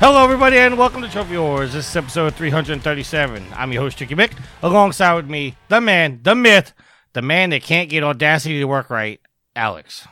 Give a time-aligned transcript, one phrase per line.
[0.00, 1.72] Hello, everybody, and welcome to Trophy Wars.
[1.72, 3.44] This is episode 337.
[3.52, 4.30] I'm your host, Tricky Mick.
[4.62, 6.72] Alongside with me, the man, the myth,
[7.14, 9.20] the man that can't get Audacity to work right,
[9.56, 10.06] Alex.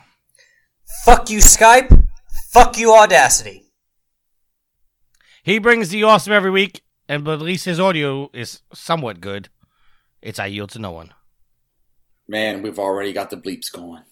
[1.05, 2.05] Fuck you, Skype.
[2.51, 3.63] Fuck you, Audacity.
[5.41, 9.47] He brings the awesome every week, and but at least his audio is somewhat good.
[10.21, 11.13] It's I yield to no one.
[12.27, 14.03] Man, we've already got the bleeps going.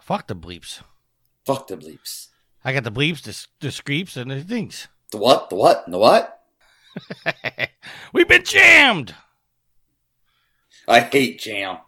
[0.00, 0.80] Fuck the bleeps.
[1.44, 2.28] Fuck the bleeps.
[2.64, 4.88] I got the bleeps, the, the screeps, and the things.
[5.10, 5.50] The what?
[5.50, 5.84] The what?
[5.88, 6.40] The what?
[8.12, 9.14] We've been jammed.
[10.88, 11.78] I hate jam.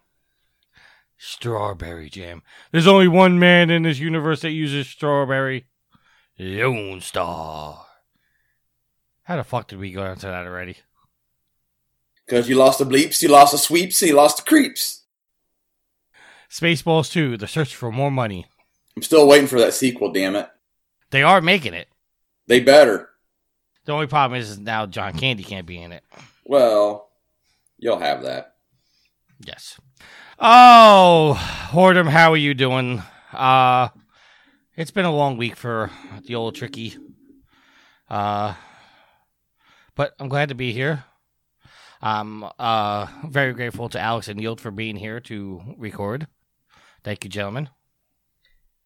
[1.19, 2.43] Strawberry jam.
[2.73, 5.67] There's only one man in this universe that uses strawberry.
[6.39, 7.87] Lone Star.
[9.23, 10.77] How the fuck did we go into that already?
[12.27, 15.05] Because you lost the bleeps, you lost the sweeps, you lost the creeps.
[16.51, 18.47] Spaceballs 2, The Search for More Money.
[18.97, 20.49] I'm still waiting for that sequel, damn it.
[21.11, 21.89] They are making it.
[22.47, 23.11] They better.
[23.85, 26.03] The only problem is now John Candy can't be in it.
[26.45, 27.09] Well,
[27.79, 28.55] you'll have that.
[29.45, 29.79] Yes.
[30.39, 31.37] Oh,
[31.71, 33.03] Hordem, how are you doing?
[33.33, 33.89] Uh
[34.77, 35.91] it's been a long week for
[36.25, 36.97] the old tricky.
[38.09, 38.55] Uh
[39.95, 41.05] but I'm glad to be here.
[42.03, 46.27] I'm uh very grateful to Alex and Yield for being here to record.
[47.05, 47.69] Thank you, gentlemen.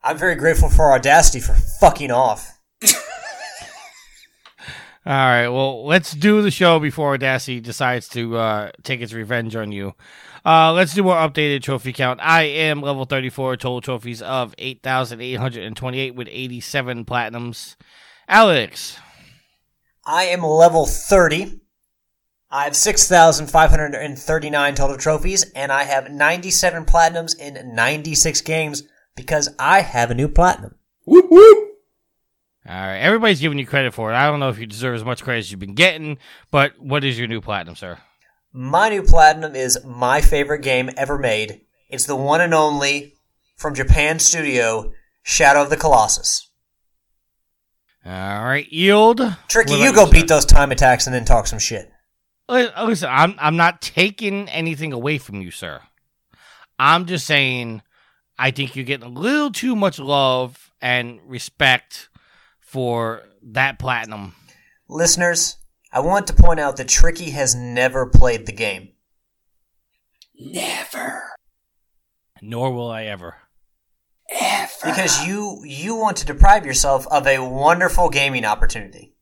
[0.03, 2.59] I'm very grateful for Audacity for fucking off.
[5.07, 9.57] All right, well, let's do the show before Audacity decides to uh, take its revenge
[9.57, 9.95] on you.
[10.45, 12.19] Uh, let's do our updated trophy count.
[12.23, 17.77] I am level 34, total trophies of 8,828 with 87 platinums.
[18.27, 18.99] Alex,
[20.07, 21.61] I am level 30.
[22.51, 28.85] I have 6,539 total trophies, and I have 97 platinums in 96 games
[29.17, 30.75] because I have a new platinum.
[31.05, 31.69] Whoop whoop.
[32.69, 34.17] all right, everybody's giving you credit for it.
[34.17, 36.19] I don't know if you deserve as much credit as you've been getting,
[36.51, 37.99] but what is your new platinum, sir?
[38.53, 41.61] My new platinum is my favorite game ever made.
[41.89, 43.15] It's the one and only
[43.57, 46.49] from Japan Studio, Shadow of the Colossus.
[48.05, 49.21] All right, Yield.
[49.49, 50.13] Tricky, you go sir?
[50.13, 51.93] beat those time attacks and then talk some shit.
[52.49, 55.83] Uh, listen, I'm I'm not taking anything away from you, sir.
[56.79, 57.83] I'm just saying
[58.41, 62.09] I think you're getting a little too much love and respect
[62.59, 64.35] for that platinum.
[64.89, 65.59] Listeners,
[65.93, 68.93] I want to point out that Tricky has never played the game.
[70.39, 71.23] Never.
[72.41, 73.37] Nor will I ever.
[74.31, 74.71] Ever.
[74.85, 79.15] Because you you want to deprive yourself of a wonderful gaming opportunity.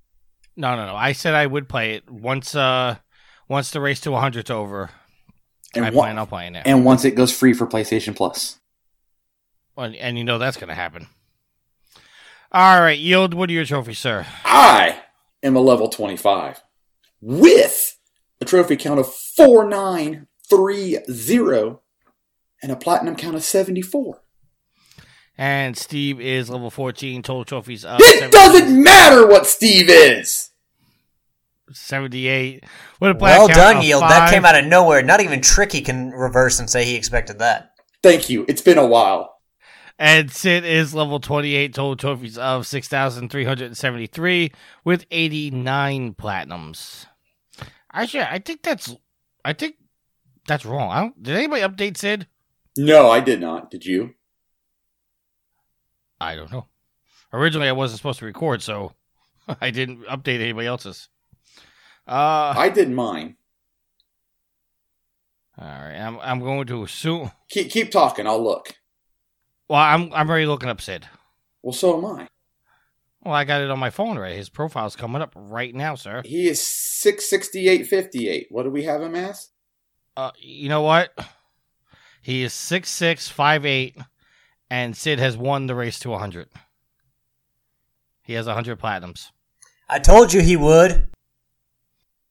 [0.57, 0.95] No, no, no.
[0.95, 2.55] I said I would play it once.
[2.55, 2.99] Uh,
[3.49, 4.91] once the race to 100's over,
[5.75, 6.67] and, I wa- plan on playing it.
[6.67, 8.59] and once it goes free for PlayStation Plus.
[9.79, 11.07] Well, and you know that's going to happen.
[12.51, 13.33] All right, yield.
[13.33, 14.27] What are your trophies, sir?
[14.45, 15.03] I
[15.41, 16.61] am a level 25
[17.21, 17.97] with
[18.41, 21.77] a trophy count of 4930
[22.61, 24.21] and a platinum count of 74.
[25.37, 27.23] And Steve is level 14.
[27.23, 30.51] Total trophies of It 70 doesn't matter what Steve is.
[31.71, 32.65] 78.
[32.99, 34.01] With a black Well count done, Yield.
[34.01, 34.11] five.
[34.11, 35.05] That came out of nowhere.
[35.05, 37.75] Not even Tricky can reverse and say he expected that.
[38.03, 38.45] Thank you.
[38.49, 39.37] It's been a while.
[39.99, 44.53] And Sid is level 28, total trophies of 6,373
[44.85, 47.07] with 89 platinums.
[47.93, 48.95] Actually, I think that's,
[49.45, 49.75] I think
[50.47, 50.91] that's wrong.
[50.93, 52.29] I don't, did anybody update Sid?
[52.77, 53.73] No, I did not.
[53.73, 54.15] Did you?
[56.21, 56.67] I don't know.
[57.33, 58.93] Originally, I wasn't supposed to record, so
[59.61, 61.09] I didn't update anybody else's.
[62.07, 63.37] Uh, I did mine.
[65.59, 65.97] all right.
[65.97, 67.33] I'm, I'm going to assume.
[67.51, 68.27] Keep keep talking.
[68.27, 68.78] I'll look.
[69.69, 71.07] Well, I'm, I'm already looking up Sid.
[71.63, 72.29] Well, so am I.
[73.25, 74.37] Well, I got it on my phone right.
[74.37, 76.23] His profile's coming up right now, sir.
[76.25, 78.47] He is six sixty eight fifty eight.
[78.51, 79.51] What do we have him as?
[80.17, 81.11] Uh, you know what?
[82.23, 83.97] He is six six five eight,
[84.71, 86.49] and Sid has won the race to hundred.
[88.23, 89.31] He has hundred platinums.
[89.89, 91.09] I told you he would.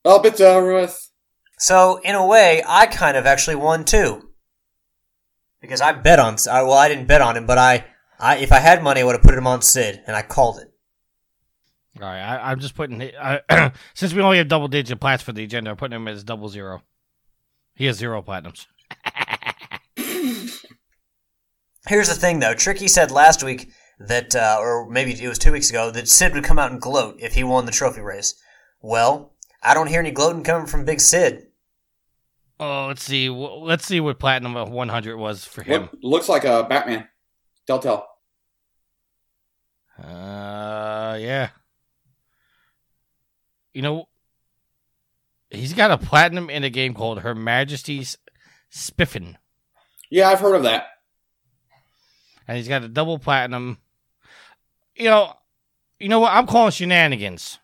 [0.05, 1.11] Up it's over with.
[1.59, 4.26] So, in a way, I kind of actually won too.
[5.61, 7.85] Because I bet on, I- well, I didn't bet on him, but I,
[8.19, 10.59] I, if I had money, I would have put him on Sid, and I called
[10.59, 10.71] it.
[12.01, 12.99] All right, I, I'm just putting
[13.95, 16.47] since we only have double digit plats for the agenda, I'm putting him as double
[16.47, 16.83] zero.
[17.75, 18.67] He has zero platinums.
[21.87, 22.53] Here's the thing, though.
[22.53, 26.33] Tricky said last week that, uh, or maybe it was two weeks ago, that Sid
[26.33, 28.35] would come out and gloat if he won the trophy race.
[28.81, 29.33] Well,
[29.63, 31.46] I don't hear any gloating coming from Big Sid.
[32.59, 33.29] Oh, let's see.
[33.29, 35.83] Let's see what platinum of 100 was for him.
[35.83, 37.07] What looks like a Batman.
[37.67, 38.05] Telltale.
[40.01, 41.49] Uh, yeah.
[43.73, 44.07] You know,
[45.49, 48.17] he's got a platinum in a game called Her Majesty's
[48.69, 49.37] Spiffing,
[50.09, 50.87] Yeah, I've heard of that.
[52.47, 53.77] and he's got a double platinum.
[54.95, 55.33] You know,
[55.99, 56.33] you know what?
[56.33, 57.59] I'm calling shenanigans.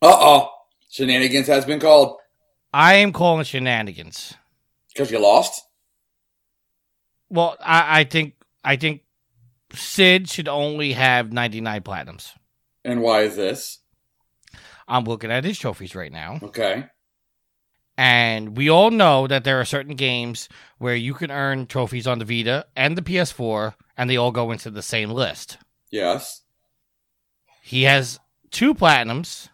[0.00, 0.50] Uh oh.
[0.90, 2.16] Shenanigans has been called.
[2.72, 4.34] I am calling shenanigans.
[4.88, 5.62] Because you lost?
[7.28, 8.34] Well, I, I think
[8.64, 9.02] I think
[9.72, 12.32] Sid should only have 99 platinums.
[12.84, 13.78] And why is this?
[14.88, 16.40] I'm looking at his trophies right now.
[16.42, 16.86] Okay.
[17.96, 22.18] And we all know that there are certain games where you can earn trophies on
[22.18, 25.58] the Vita and the PS4, and they all go into the same list.
[25.90, 26.42] Yes.
[27.62, 28.18] He has
[28.50, 29.48] two platinums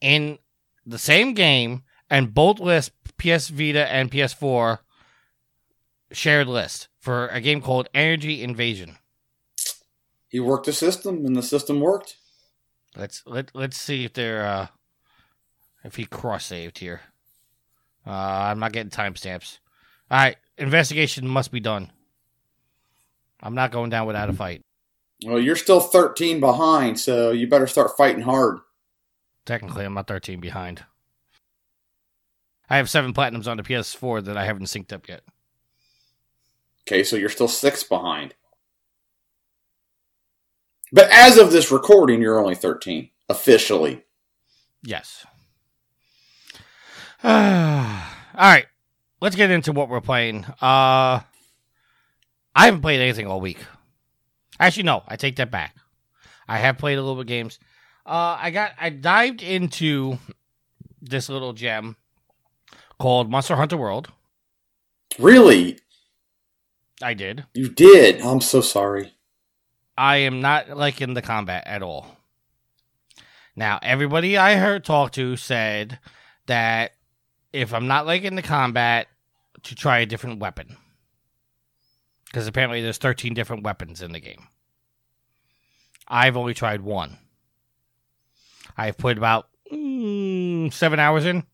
[0.00, 0.38] in
[0.86, 4.78] the same game, and both lists, PS Vita and PS4,
[6.12, 8.96] shared list for a game called Energy Invasion.
[10.28, 12.16] He worked the system and the system worked.
[12.96, 14.66] Let's let let's see if they're uh
[15.84, 17.00] if he cross saved here.
[18.06, 19.58] Uh I'm not getting timestamps.
[20.10, 21.92] Alright, investigation must be done.
[23.40, 24.62] I'm not going down without a fight.
[25.24, 28.58] Well, you're still 13 behind, so you better start fighting hard.
[29.46, 30.84] Technically I'm not thirteen behind.
[32.70, 35.22] I have seven platinums on the PS4 that I haven't synced up yet.
[36.86, 38.34] Okay, so you're still six behind.
[40.92, 43.10] But as of this recording, you're only 13.
[43.28, 44.04] Officially.
[44.82, 45.26] Yes.
[47.24, 48.66] Alright.
[49.20, 50.44] Let's get into what we're playing.
[50.60, 51.20] Uh
[52.54, 53.58] I haven't played anything all week.
[54.58, 55.76] Actually, no, I take that back.
[56.48, 57.58] I have played a little bit of games.
[58.04, 60.18] Uh, I got I dived into
[61.00, 61.96] this little gem
[62.98, 64.08] called Monster Hunter World.
[65.18, 65.78] Really?
[67.02, 67.44] I did.
[67.54, 68.20] You did?
[68.20, 69.14] I'm so sorry.
[69.96, 72.16] I am not liking the combat at all.
[73.56, 75.98] Now, everybody I heard talk to said
[76.46, 76.92] that
[77.52, 79.08] if I'm not liking the combat,
[79.64, 80.76] to try a different weapon.
[82.26, 84.46] Because apparently there's 13 different weapons in the game.
[86.06, 87.18] I've only tried one.
[88.76, 91.44] I've put about mm, seven hours in.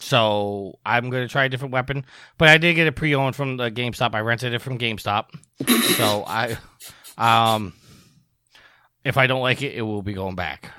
[0.00, 2.04] So I'm going to try a different weapon.
[2.38, 4.14] But I did get a pre-owned from the GameStop.
[4.14, 5.26] I rented it from GameStop.
[5.96, 6.56] so I,
[7.18, 7.72] um,
[9.04, 10.70] if I don't like it, it will be going back.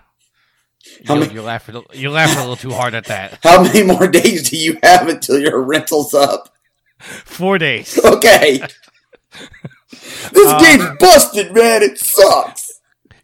[1.06, 3.40] How You, many- you laugh a little, you laugh a little too hard at that.
[3.44, 6.54] How many more days do you have until your rental's up?
[7.00, 8.00] Four days.
[8.04, 8.60] Okay.
[9.92, 11.82] this Uh, game's busted, man.
[11.84, 12.67] It sucks.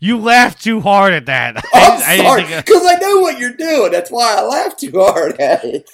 [0.04, 1.56] You laugh too hard at that.
[1.74, 3.90] I'm I, sorry, because I know what you're doing.
[3.90, 5.90] That's why I laugh too hard at it.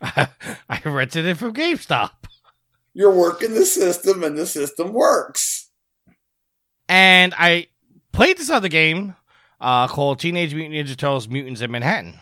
[0.00, 0.28] I,
[0.68, 2.12] I rented it from GameStop.
[2.94, 5.70] You're working the system, and the system works.
[6.88, 7.66] And I
[8.12, 9.16] played this other game
[9.60, 12.20] uh, called Teenage Mutant Ninja Turtles Mutants in Manhattan.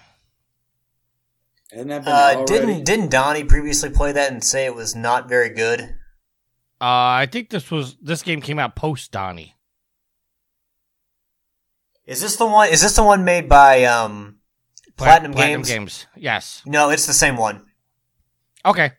[1.71, 5.29] Hasn't that been Uh, didn't didn't Donnie previously play that and say it was not
[5.29, 5.83] very good?
[6.81, 9.54] Uh, I think this was this game came out post Donnie.
[12.07, 12.69] Is this the one?
[12.69, 14.39] Is this the one made by um,
[14.97, 15.69] Pla- Platinum, Games?
[15.69, 16.07] Games.
[16.17, 16.63] Yes.
[16.67, 17.63] No, it's the same one.
[18.65, 18.93] Okay.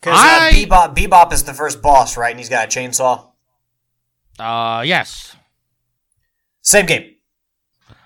[0.00, 2.30] Because I- uh, Bebop, Bebop is the first boss, right?
[2.30, 3.28] And he's got a chainsaw.
[4.38, 5.34] Uh, yes.
[6.62, 7.14] Same game.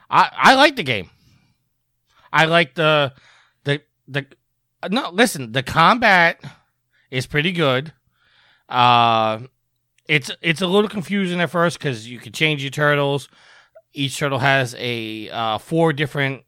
[0.08, 1.10] I I like the game.
[2.32, 3.12] I like the
[3.64, 4.26] the the
[4.90, 6.40] no listen, the combat
[7.10, 7.92] is pretty good.
[8.68, 9.40] Uh
[10.08, 13.28] it's it's a little confusing at first cuz you can change your turtles.
[13.96, 16.42] Each turtle has a uh four different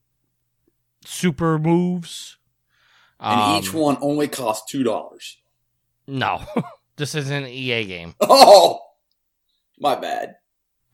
[1.04, 2.36] super moves.
[3.18, 5.38] And Um, each one only costs two dollars.
[6.06, 6.42] No.
[6.96, 8.14] this isn't an EA game.
[8.22, 8.80] Oh,
[9.80, 10.36] my bad.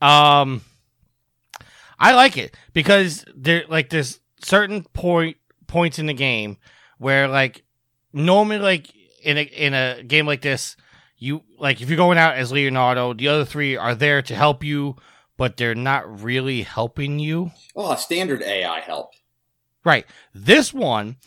[0.01, 0.61] Um,
[1.99, 6.57] I like it because there like there's certain point points in the game
[6.99, 7.63] where like
[8.13, 8.93] normally like
[9.23, 10.77] in a in a game like this
[11.17, 14.63] you like if you're going out as Leonardo the other three are there to help
[14.63, 14.95] you
[15.37, 17.51] but they're not really helping you.
[17.75, 19.11] Oh, standard AI help.
[19.83, 20.05] right.
[20.33, 21.17] This one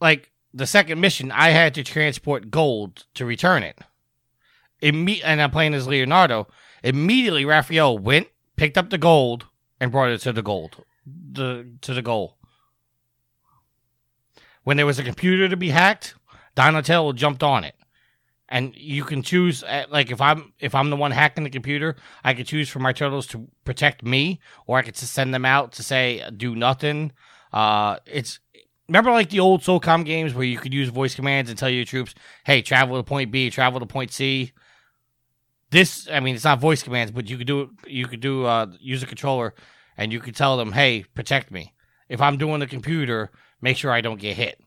[0.00, 3.78] like the second mission I had to transport gold to return it.
[4.82, 6.48] Imme- and I'm playing as Leonardo.
[6.82, 9.46] Immediately Raphael went picked up the gold
[9.80, 12.36] and brought it to the gold, the to the goal.
[14.64, 16.14] When there was a computer to be hacked,
[16.54, 17.74] Donatello jumped on it,
[18.52, 19.64] and you can choose.
[19.64, 22.78] uh, Like if I'm if I'm the one hacking the computer, I could choose for
[22.78, 26.54] my turtles to protect me, or I could just send them out to say do
[26.54, 27.12] nothing.
[27.52, 28.38] Uh, it's
[28.88, 31.84] remember like the old SOCOM games where you could use voice commands and tell your
[31.86, 34.52] troops, "Hey, travel to point B, travel to point C."
[35.70, 38.66] This, I mean, it's not voice commands, but you could do you could do uh,
[38.80, 39.54] use a controller,
[39.96, 41.72] and you could tell them, "Hey, protect me."
[42.10, 43.30] If I'm doing the computer,
[43.62, 44.60] make sure I don't get hit.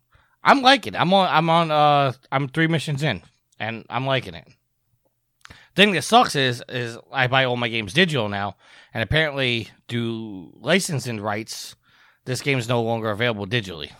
[0.43, 0.95] I'm liking.
[0.95, 0.99] it.
[0.99, 1.27] I'm on.
[1.29, 1.69] I'm on.
[1.69, 3.21] Uh, I'm three missions in,
[3.59, 4.47] and I'm liking it.
[5.75, 8.55] Thing that sucks is is I buy all my games digital now,
[8.93, 11.75] and apparently, due licensing rights,
[12.25, 13.91] this game is no longer available digitally.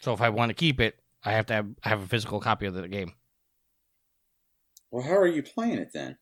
[0.00, 2.66] So if I want to keep it, I have to have, have a physical copy
[2.66, 3.12] of the game.
[4.90, 6.16] Well, how are you playing it then?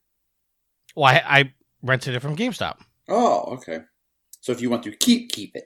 [0.94, 1.52] Well, I, I
[1.82, 2.78] rented it from GameStop.
[3.08, 3.80] Oh, okay.
[4.40, 5.64] So if you want to keep, keep it.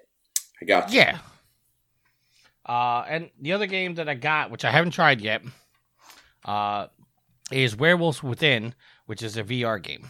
[0.60, 0.98] I got you.
[0.98, 1.18] Yeah.
[2.64, 5.42] Uh, and the other game that I got, which I haven't tried yet,
[6.44, 6.86] uh,
[7.50, 8.74] is Werewolves Within,
[9.06, 10.08] which is a VR game.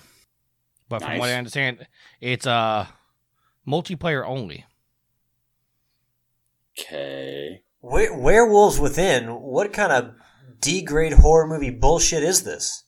[0.89, 1.87] But from what I understand,
[2.21, 2.87] it's uh
[3.67, 4.67] multiplayer only.
[6.79, 7.62] Okay.
[7.81, 9.29] Were- Werewolves Within.
[9.41, 10.15] What kind of
[10.61, 12.85] D grade horror movie bullshit is this?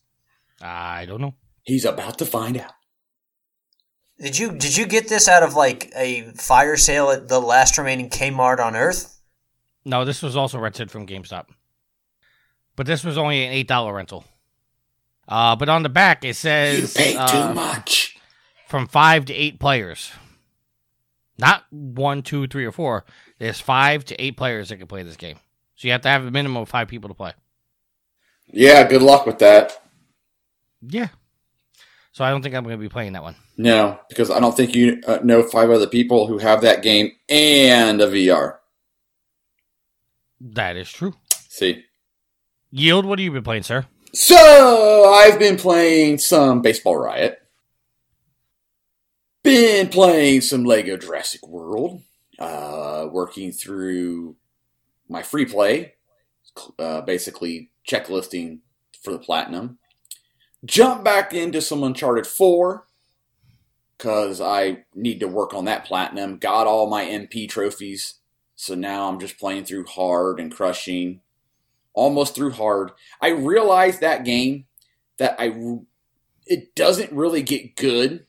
[0.61, 1.35] I don't know.
[1.63, 2.71] He's about to find out.
[4.19, 7.77] Did you did you get this out of like a fire sale at the last
[7.77, 9.19] remaining Kmart on Earth?
[9.83, 11.47] No, this was also rented from GameStop.
[12.75, 14.25] But this was only an eight dollar rental.
[15.27, 18.17] Uh, but on the back it says You pay uh, too much.
[18.67, 20.11] from five to eight players.
[21.37, 23.03] Not one, two, three, or four.
[23.39, 25.37] There's five to eight players that can play this game.
[25.75, 27.33] So you have to have a minimum of five people to play.
[28.47, 29.81] Yeah, good luck with that.
[30.81, 31.07] Yeah.
[32.11, 33.35] So I don't think I'm going to be playing that one.
[33.57, 37.11] No, because I don't think you uh, know five other people who have that game
[37.27, 38.57] and a VR.
[40.39, 41.13] That is true.
[41.49, 41.84] See?
[42.71, 43.85] Yield, what have you been playing, sir?
[44.13, 47.41] So, I've been playing some Baseball Riot.
[49.43, 52.01] Been playing some Lego Jurassic World.
[52.39, 54.35] Uh, working through
[55.07, 55.93] my free play.
[56.79, 58.59] Uh, basically, checklisting
[59.01, 59.77] for the Platinum.
[60.63, 62.85] Jump back into some Uncharted 4.
[63.97, 66.37] Because I need to work on that Platinum.
[66.37, 68.15] Got all my MP trophies.
[68.55, 71.21] So now I'm just playing through hard and crushing
[71.95, 72.91] almost through hard.
[73.21, 74.65] I realized that game
[75.17, 75.79] that I
[76.45, 78.27] it doesn't really get good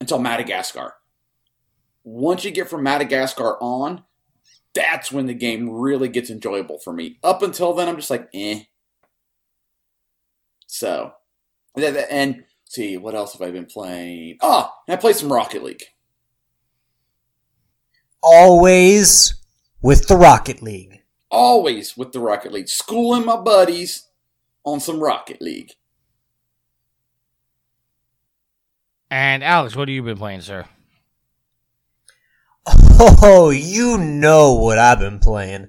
[0.00, 0.94] until Madagascar.
[2.02, 4.02] Once you get from Madagascar on,
[4.74, 7.18] that's when the game really gets enjoyable for me.
[7.22, 8.64] Up until then, I'm just like, eh.
[10.66, 11.12] So,
[11.76, 14.38] and see what else have I been playing?
[14.88, 15.84] And I played some Rocket League.
[18.20, 19.34] Always
[19.80, 21.03] with the Rocket League.
[21.34, 24.08] Always with the Rocket League, schooling my buddies
[24.64, 25.72] on some Rocket League.
[29.10, 30.64] And Alex, what have you been playing, sir?
[32.66, 35.64] Oh, you know what I've been playing.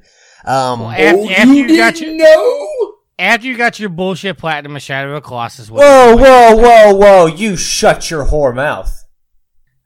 [0.46, 2.94] Um, Well, After- oh, after you, you got your- know?
[3.18, 6.94] After you got your bullshit platinum of Shadow of the Colossus, what whoa, whoa, whoa,
[6.96, 7.26] whoa!
[7.28, 9.06] You shut your whore mouth.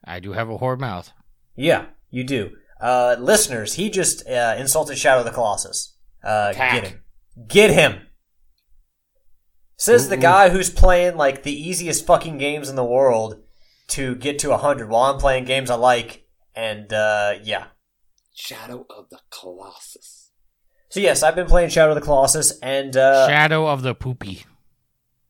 [0.04, 1.12] I do have a whore mouth.
[1.56, 2.50] Yeah, you do.
[2.80, 5.96] Uh, listeners, he just uh, insulted Shadow of the Colossus.
[6.24, 7.02] Uh, get him.
[7.46, 8.06] Get him.
[9.76, 13.42] Says the guy who's playing like the easiest fucking games in the world
[13.88, 16.26] to get to 100 while I'm playing games I like.
[16.54, 17.68] And uh, yeah.
[18.34, 20.30] Shadow of the Colossus.
[20.90, 24.44] So yes, I've been playing Shadow of the Colossus, and uh, Shadow of the Poopy.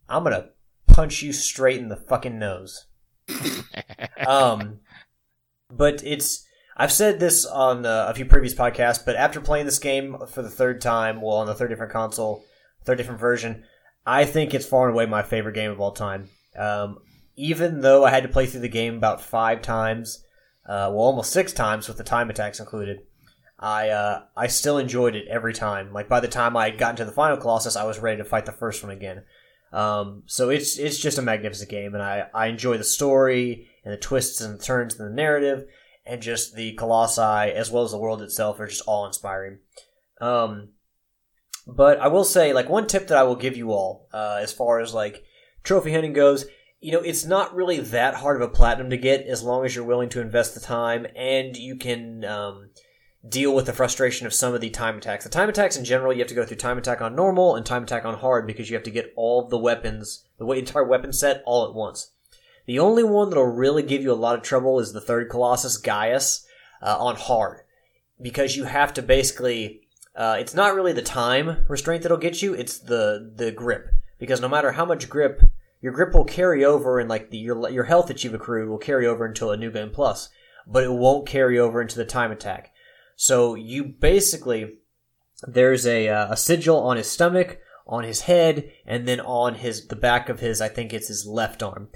[0.09, 0.49] I'm gonna
[0.87, 2.87] punch you straight in the fucking nose.
[4.27, 4.81] um,
[5.71, 6.47] but it's
[6.81, 10.41] I've said this on uh, a few previous podcasts, but after playing this game for
[10.41, 12.43] the third time, well, on the third different console,
[12.87, 13.65] third different version,
[14.07, 16.31] I think it's far and away my favorite game of all time.
[16.57, 17.01] Um,
[17.37, 20.25] even though I had to play through the game about five times,
[20.67, 23.01] uh, well, almost six times with the time attacks included.
[23.59, 25.93] I uh, I still enjoyed it every time.
[25.93, 28.47] Like by the time I got into the final Colossus, I was ready to fight
[28.47, 29.25] the first one again.
[29.71, 33.93] Um, so it's it's just a magnificent game, and I, I enjoy the story and
[33.93, 35.67] the twists and the turns in the narrative,
[36.11, 39.59] and just the colossi as well as the world itself are just all inspiring.
[40.21, 40.71] Um,
[41.67, 44.53] but I will say, like one tip that I will give you all, uh, as
[44.53, 45.25] far as like
[45.63, 46.47] trophy hunting goes,
[46.81, 49.75] you know, it's not really that hard of a platinum to get as long as
[49.75, 52.71] you're willing to invest the time and you can um,
[53.29, 55.25] deal with the frustration of some of the time attacks.
[55.25, 57.65] The time attacks in general, you have to go through time attack on normal and
[57.65, 61.13] time attack on hard because you have to get all the weapons, the entire weapon
[61.13, 62.13] set, all at once.
[62.67, 65.77] The only one that'll really give you a lot of trouble is the third Colossus,
[65.77, 66.47] Gaius,
[66.83, 67.61] uh, on hard,
[68.21, 69.83] because you have to basically.
[70.15, 73.89] Uh, it's not really the time restraint that'll get you; it's the the grip.
[74.19, 75.41] Because no matter how much grip,
[75.81, 78.79] your grip will carry over, and like the, your your health that you've accrued will
[78.79, 80.29] carry over until a new game plus,
[80.67, 82.73] but it won't carry over into the time attack.
[83.17, 84.79] So you basically
[85.47, 89.87] there's a uh, a sigil on his stomach, on his head, and then on his
[89.87, 91.89] the back of his I think it's his left arm.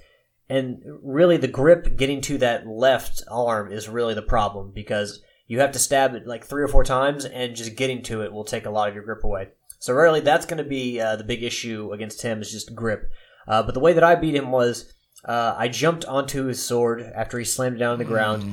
[0.49, 5.61] And really, the grip getting to that left arm is really the problem because you
[5.61, 8.45] have to stab it like three or four times, and just getting to it will
[8.45, 9.49] take a lot of your grip away.
[9.79, 13.11] So really, that's going to be uh, the big issue against him is just grip.
[13.47, 17.01] Uh, but the way that I beat him was uh, I jumped onto his sword
[17.15, 18.45] after he slammed it down on the ground.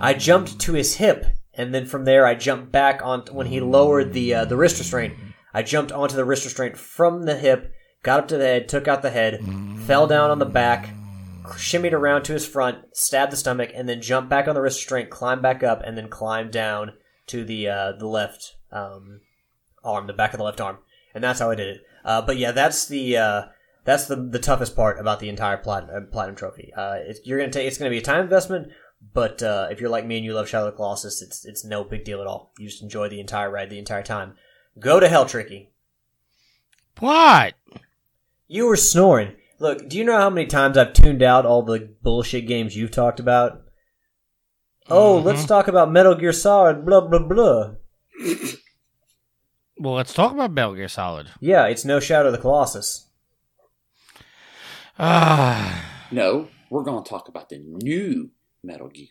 [0.00, 1.24] I jumped to his hip,
[1.54, 4.78] and then from there I jumped back on when he lowered the uh, the wrist
[4.78, 5.14] restraint.
[5.54, 7.72] I jumped onto the wrist restraint from the hip,
[8.06, 9.44] got up to the head, took out the head,
[9.84, 10.90] fell down on the back,
[11.44, 14.78] shimmied around to his front, stabbed the stomach, and then jumped back on the wrist
[14.78, 16.92] restraint, climbed back up, and then climbed down
[17.26, 19.22] to the uh, the left um,
[19.82, 20.78] arm, the back of the left arm,
[21.14, 21.80] and that's how I did it.
[22.04, 23.42] Uh, but yeah, that's the uh,
[23.84, 26.72] that's the the toughest part about the entire platinum uh, platinum trophy.
[26.76, 28.68] Uh, it's, you're gonna take it's gonna be a time investment,
[29.12, 31.64] but uh, if you're like me and you love Shadow of the Colossus, it's it's
[31.64, 32.52] no big deal at all.
[32.56, 34.34] You just enjoy the entire ride the entire time.
[34.78, 35.72] Go to hell, Tricky.
[37.00, 37.54] What?
[38.48, 39.32] You were snoring.
[39.58, 42.90] Look, do you know how many times I've tuned out all the bullshit games you've
[42.90, 43.62] talked about?
[44.88, 45.24] Oh, Mhm.
[45.24, 46.84] let's talk about Metal Gear Solid.
[46.84, 47.74] Blah blah blah.
[49.78, 51.28] Well, let's talk about Metal Gear Solid.
[51.40, 53.08] Yeah, it's no Shadow of the Colossus.
[54.98, 58.30] Ah, No, we're going to talk about the new
[58.62, 59.08] Metal Gear.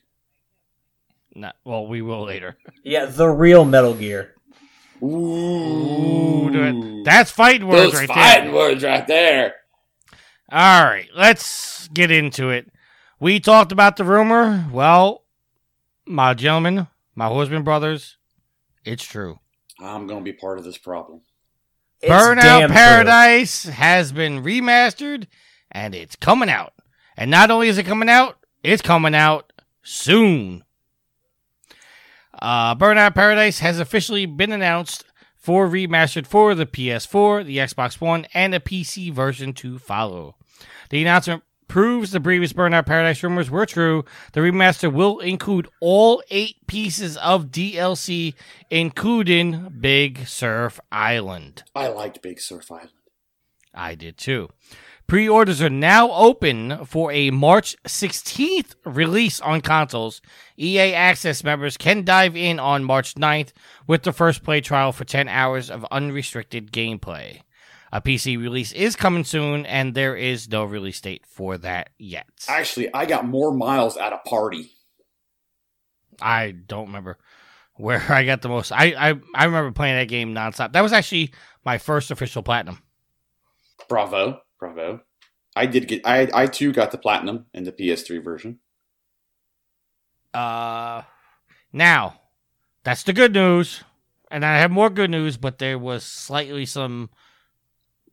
[1.35, 2.57] no, well, we will later.
[2.83, 4.34] Yeah, the real Metal Gear.
[5.05, 7.03] Ooh, do it.
[7.05, 8.53] that's fighting words Those right fighting there.
[8.55, 9.55] words right there.
[10.51, 12.71] All right, let's get into it.
[13.19, 14.67] We talked about the rumor.
[14.71, 15.24] Well,
[16.05, 18.18] my gentlemen, my husband brothers,
[18.83, 19.39] it's true.
[19.79, 21.22] I'm going to be part of this problem.
[22.01, 22.75] It's damn Burnout true.
[22.75, 25.27] Paradise has been remastered
[25.72, 26.74] and it's coming out.
[27.18, 29.51] And not only is it coming out, it's coming out
[29.83, 30.64] soon.
[32.41, 38.25] Uh, Burnout Paradise has officially been announced for remastered for the PS4, the Xbox One,
[38.33, 40.35] and a PC version to follow.
[40.89, 44.05] The announcement proves the previous Burnout Paradise rumors were true.
[44.33, 48.33] The remaster will include all eight pieces of DLC,
[48.69, 51.63] including Big Surf Island.
[51.75, 52.89] I liked Big Surf Island.
[53.74, 54.50] I did too.
[55.07, 60.20] Pre orders are now open for a March 16th release on consoles.
[60.57, 63.51] EA Access members can dive in on March 9th
[63.85, 67.41] with the first play trial for 10 hours of unrestricted gameplay.
[67.91, 72.27] A PC release is coming soon, and there is no release date for that yet.
[72.50, 74.72] Actually, I got more miles at a party.
[76.20, 77.20] I don't remember
[77.75, 78.72] where I got the most.
[78.72, 80.74] I, I, I remember playing that game nonstop.
[80.74, 81.31] That was actually
[81.63, 82.81] my first official platinum.
[83.87, 84.41] Bravo,
[84.73, 85.01] bravo.
[85.55, 86.05] I did get.
[86.05, 88.59] I I too got the platinum in the PS3 version.
[90.33, 91.03] Uh,
[91.71, 92.19] now,
[92.83, 93.83] that's the good news.
[94.29, 97.09] And I have more good news, but there was slightly some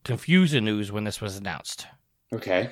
[0.05, 1.87] confusing news when this was announced.
[2.33, 2.71] Okay.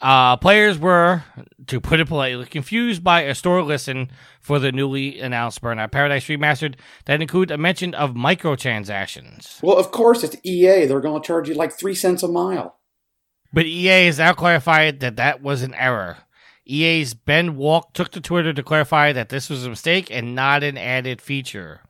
[0.00, 1.22] Uh, players were,
[1.66, 6.26] to put it politely, confused by a store listen for the newly announced Burnout Paradise
[6.26, 9.62] Remastered that include a mention of microtransactions.
[9.62, 10.86] Well, of course it's EA.
[10.86, 12.79] They're going to charge you like three cents a mile.
[13.52, 16.18] But EA has now clarified that that was an error.
[16.66, 20.62] EA's Ben Walk took to Twitter to clarify that this was a mistake and not
[20.62, 21.80] an added feature.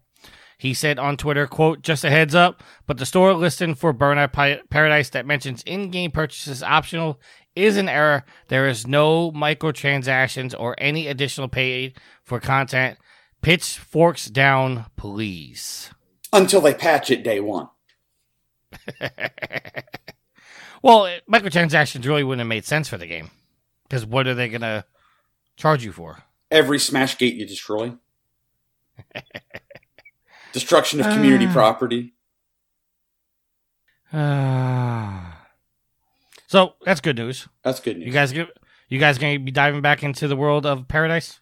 [0.57, 4.61] He said on Twitter, quote, just a heads up, but the store listing for Burnout
[4.69, 7.19] Paradise that mentions in-game purchases optional
[7.57, 8.25] is an error.
[8.49, 12.99] There is no microtransactions or any additional paid for content.
[13.43, 15.91] Pitchforks down, please.
[16.33, 17.69] Until they patch it day one.
[20.83, 23.31] well, microtransactions really wouldn't have made sense for the game.
[23.85, 24.85] Because what are they going to
[25.57, 26.23] charge you for?
[26.51, 27.95] Every smash gate you destroy.
[30.53, 31.53] Destruction of community Ah.
[31.55, 32.15] property.
[36.49, 37.49] so that's good news.
[37.63, 38.07] That's good news.
[38.07, 41.41] You guys, you guys going to be diving back into the world of paradise?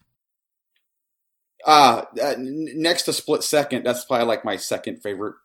[1.65, 5.35] Ah, uh, next to Split Second, that's probably like my second favorite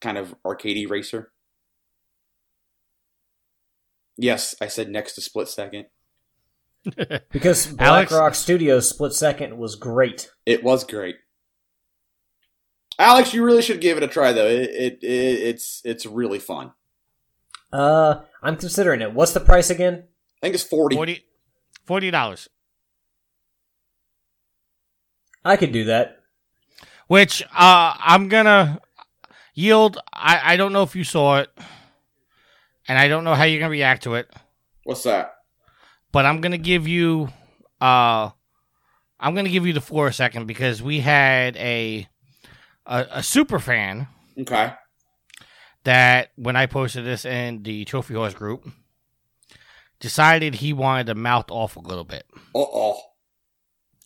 [0.00, 1.32] kind of arcadey racer.
[4.16, 5.86] Yes, I said next to Split Second.
[7.32, 8.12] Because Black Alex?
[8.12, 10.30] Rock Studios Split Second was great.
[10.46, 11.16] It was great.
[12.98, 14.46] Alex, you really should give it a try though.
[14.46, 16.72] It, it, it it's it's really fun.
[17.72, 19.12] Uh, I'm considering it.
[19.12, 20.04] What's the price again?
[20.40, 20.94] I think it's 40.
[20.94, 21.24] 40
[21.86, 22.48] Forty dollars.
[25.44, 26.20] I could do that.
[27.06, 28.80] Which uh, I'm gonna
[29.54, 29.98] yield.
[30.12, 31.50] I, I don't know if you saw it,
[32.88, 34.30] and I don't know how you're gonna react to it.
[34.84, 35.32] What's that?
[36.12, 37.28] But I'm gonna give you.
[37.80, 38.30] Uh,
[39.20, 42.06] I'm gonna give you the floor a second because we had a
[42.86, 44.06] a, a super fan
[44.38, 44.72] Okay.
[45.84, 48.68] that when I posted this in the Trophy Horse group,
[50.00, 52.24] decided he wanted to mouth off a little bit.
[52.54, 53.00] Uh oh.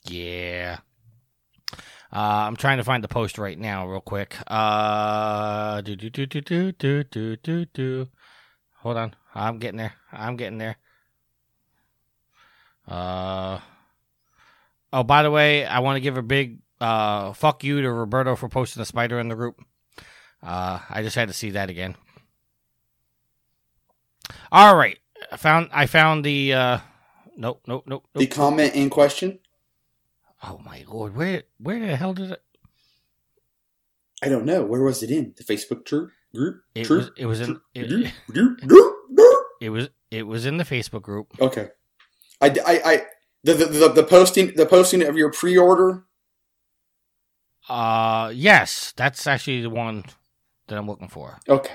[0.07, 0.79] Yeah.
[2.13, 4.37] Uh, I'm trying to find the post right now, real quick.
[4.49, 8.09] Uh, do do do do do do do do do.
[8.81, 9.95] Hold on, I'm getting there.
[10.13, 10.77] I'm getting there.
[12.89, 13.61] Uh.
[14.93, 18.37] Oh, by the way, I want to give a big uh fuck you to Roberto
[18.37, 19.61] for posting the spider in the group.
[20.43, 21.95] Uh, I just had to see that again.
[24.51, 24.99] All right,
[25.31, 26.79] I found I found the uh.
[27.37, 28.05] Nope, nope, nope.
[28.15, 29.39] The comment in question?
[30.43, 32.43] Oh my lord, where where the hell did it?
[34.23, 34.65] I don't know.
[34.65, 35.35] Where was it in?
[35.37, 36.11] The Facebook group?
[36.75, 38.13] It was it was in it,
[39.61, 41.29] it was it was in the Facebook group.
[41.41, 41.69] Okay.
[42.41, 43.03] I, I, I
[43.45, 46.05] the, the, the, the posting the posting of your pre-order.
[47.69, 50.05] Uh yes, that's actually the one
[50.69, 51.39] that I'm looking for.
[51.49, 51.75] Okay.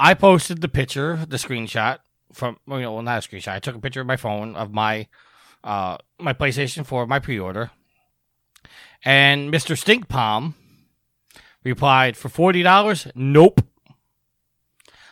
[0.00, 1.98] I posted the picture, the screenshot
[2.32, 3.52] from well, you know, well not a screenshot.
[3.52, 5.08] I took a picture of my phone of my
[5.64, 7.70] uh my PlayStation 4, my pre-order.
[9.04, 9.78] And Mr.
[9.78, 10.54] Stink Palm
[11.68, 13.60] replied for $40, nope.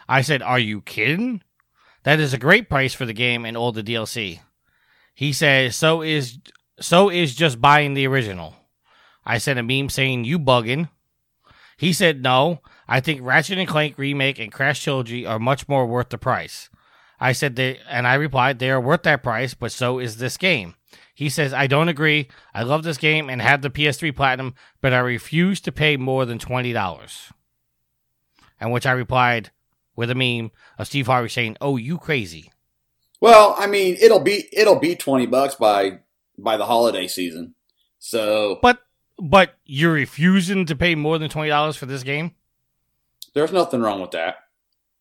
[0.08, 1.42] I said, "Are you kidding?
[2.04, 4.40] That is a great price for the game and all the DLC."
[5.14, 6.38] He says, "So is
[6.78, 8.54] so is just buying the original."
[9.24, 10.88] I sent a meme saying, "You bugging."
[11.76, 15.86] He said, "No, I think Ratchet and Clank remake and Crash Trilogy are much more
[15.86, 16.70] worth the price."
[17.18, 20.36] I said they and I replied, "They are worth that price, but so is this
[20.36, 20.74] game."
[21.16, 22.28] He says, "I don't agree.
[22.54, 26.26] I love this game and have the PS3 Platinum, but I refuse to pay more
[26.26, 27.32] than twenty dollars."
[28.60, 29.50] And which I replied
[29.96, 32.52] with a meme of Steve Harvey saying, "Oh, you crazy."
[33.18, 36.00] Well, I mean, it'll be it'll be twenty bucks by
[36.36, 37.54] by the holiday season.
[37.98, 38.80] So But
[39.18, 42.34] but you're refusing to pay more than twenty dollars for this game?
[43.32, 44.36] there's nothing wrong with that.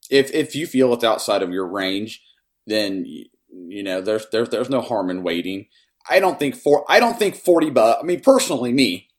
[0.10, 2.22] If if you feel it's outside of your range,
[2.68, 5.68] then you, you know there's there's there's no harm in waiting.
[6.10, 8.00] I don't think for I don't think forty bucks.
[8.02, 9.10] I mean, personally, me,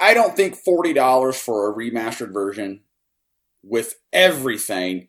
[0.00, 2.80] I don't think forty dollars for a remastered version
[3.62, 5.08] with everything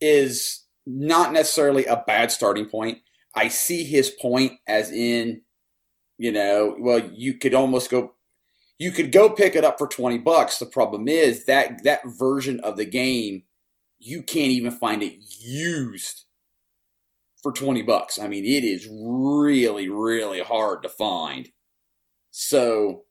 [0.00, 2.98] is not necessarily a bad starting point.
[3.34, 5.42] I see his point as in,
[6.16, 8.14] you know, well, you could almost go
[8.78, 10.58] you could go pick it up for 20 bucks.
[10.58, 13.42] The problem is that that version of the game,
[13.98, 16.24] you can't even find it used
[17.42, 18.18] for 20 bucks.
[18.18, 21.48] I mean, it is really, really hard to find.
[22.30, 23.04] So,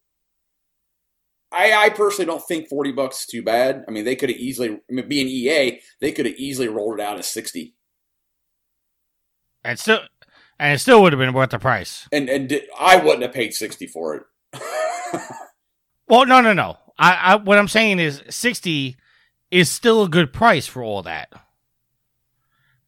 [1.51, 3.83] I, I personally don't think 40 bucks is too bad.
[3.87, 6.99] I mean, they could have easily, I mean, being EA, they could have easily rolled
[6.99, 7.75] it out at 60.
[9.63, 9.99] And still
[10.59, 12.07] and it still would have been worth the price.
[12.11, 14.23] And, and I wouldn't have paid 60 for it.
[16.07, 16.77] Well, no, no, no.
[16.97, 18.95] I, I what I'm saying is sixty
[19.51, 21.29] is still a good price for all that.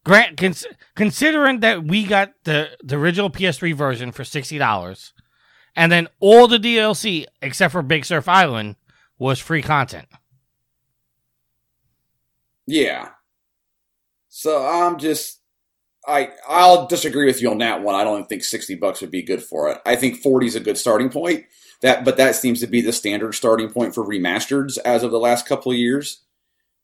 [0.04, 5.12] Grant, cons- considering that we got the the original PS3 version for sixty dollars,
[5.76, 8.76] and then all the DLC except for Big Surf Island
[9.18, 10.08] was free content.
[12.66, 13.10] Yeah.
[14.28, 15.40] So I'm just
[16.06, 17.94] I I'll disagree with you on that one.
[17.94, 19.78] I don't think 60 bucks would be good for it.
[19.84, 21.44] I think 40 is a good starting point.
[21.82, 25.18] That but that seems to be the standard starting point for remasters as of the
[25.18, 26.22] last couple of years.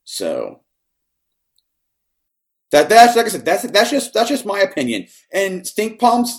[0.05, 0.61] So
[2.73, 5.07] that that's like I said, that's that's just that's just my opinion.
[5.33, 6.39] And stink pumps,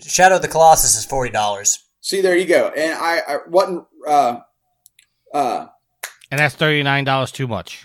[0.00, 1.78] Shadow of the Colossus is forty dollars.
[2.00, 2.68] see there you go.
[2.76, 4.38] And I, I wasn't uh
[5.34, 5.66] uh
[6.30, 7.84] And that's thirty nine dollars too much.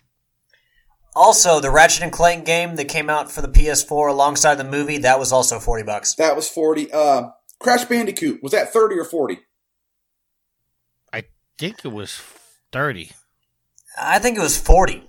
[1.15, 4.97] Also, the Ratchet and Clank game that came out for the PS4 alongside the movie
[4.99, 6.15] that was also forty bucks.
[6.15, 9.39] that was 40 uh Crash Bandicoot, was that 30 or 40?
[11.13, 11.23] I
[11.57, 12.19] think it was
[12.71, 13.11] thirty.
[14.01, 15.03] I think it was forty.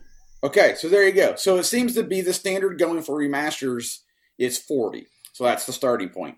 [0.44, 1.36] Okay, so there you go.
[1.36, 4.00] So it seems to be the standard going for remasters
[4.36, 5.06] is 40.
[5.32, 6.36] So that's the starting point.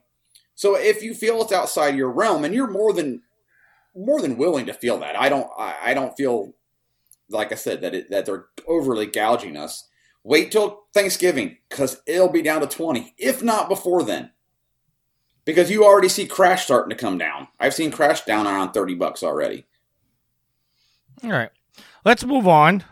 [0.55, 3.23] So if you feel it's outside your realm, and you're more than
[3.97, 6.55] more than willing to feel that, I don't I, I don't feel
[7.29, 9.89] like I said that it, that they're overly gouging us.
[10.23, 14.31] Wait till Thanksgiving because it'll be down to 20, if not before then.
[15.45, 17.49] Because you already see Crash starting to come down.
[17.61, 19.67] I've seen Crash down around 30 bucks already.
[21.23, 21.51] All right,
[22.05, 22.85] let's move on.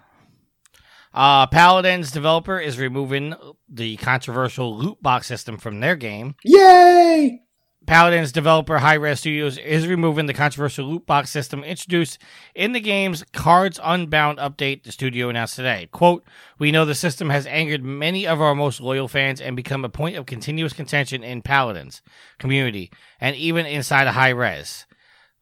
[1.15, 3.35] Uh, Paladins developer is removing
[3.69, 6.35] the controversial loot box system from their game.
[6.43, 7.41] Yay!
[7.87, 12.19] Paladins developer Hi-Rez Studios is removing the controversial loot box system introduced
[12.55, 15.89] in the game's Cards Unbound update, the studio announced today.
[15.93, 16.25] Quote,
[16.59, 19.91] We know the system has angered many of our most loyal fans and become a
[19.91, 22.01] point of continuous contention in Paladins
[22.39, 24.87] community and even inside of Hi-Rez.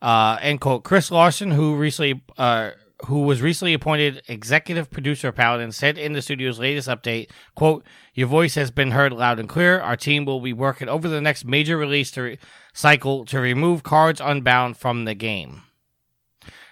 [0.02, 0.82] Uh, end quote.
[0.82, 2.72] Chris Larson, who recently uh,
[3.06, 7.84] who was recently appointed executive producer of Paladin, said in the studio's latest update, quote,
[8.14, 9.80] Your voice has been heard loud and clear.
[9.80, 12.38] Our team will be working over the next major release to re-
[12.72, 15.62] cycle to remove Cards Unbound from the game.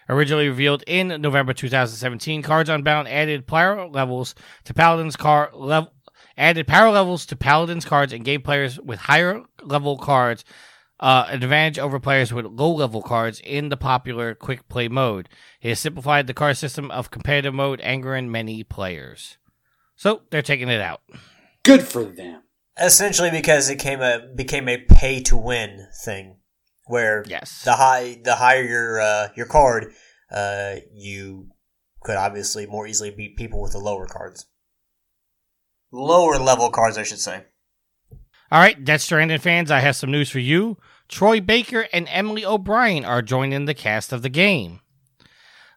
[0.09, 5.93] Originally revealed in November 2017, Cards Unbound added power levels to Paladin's car level
[6.37, 10.45] added power levels to Paladin's cards and gave players with higher level cards
[11.01, 15.29] uh, an advantage over players with low level cards in the popular quick play mode.
[15.61, 19.39] It has simplified the card system of competitive mode, angering many players.
[19.97, 21.03] So they're taking it out.
[21.63, 22.43] Good for them.
[22.81, 26.37] Essentially, because it came a became a pay to win thing,
[26.87, 27.63] where Yes.
[27.65, 29.93] the high the higher your uh, your card,
[30.31, 31.49] uh, you
[32.03, 34.47] could obviously more easily beat people with the lower cards,
[35.93, 37.45] lower level cards, I should say.
[38.53, 40.77] All right, Death Stranding fans, I have some news for you.
[41.09, 44.81] Troy Baker and Emily O'Brien are joining the cast of the game.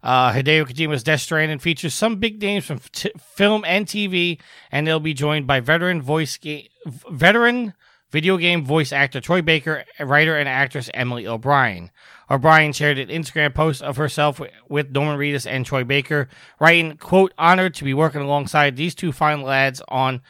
[0.01, 4.39] Uh, Hideo Kojima's Death Stranding features some big names from t- film and TV,
[4.71, 7.73] and they'll be joined by veteran voice ga- veteran
[8.11, 11.91] video game voice actor Troy Baker, writer and actress Emily O'Brien.
[12.29, 16.27] O'Brien shared an Instagram post of herself wi- with Norman Reedus and Troy Baker,
[16.59, 20.21] writing, "quote Honored to be working alongside these two fine lads on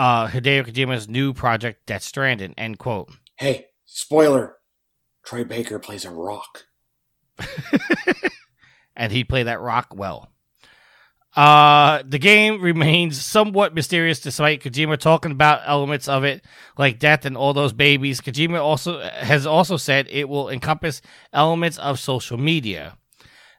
[0.00, 3.10] uh, Hideo Kojima's new project, Death Stranding." End quote.
[3.36, 4.56] Hey, spoiler.
[5.24, 6.66] Troy Baker plays a rock.
[8.96, 10.30] and he'd play that rock well.
[11.36, 16.44] Uh, the game remains somewhat mysterious despite Kojima talking about elements of it
[16.76, 18.20] like death and all those babies.
[18.20, 21.00] Kojima also has also said it will encompass
[21.32, 22.96] elements of social media.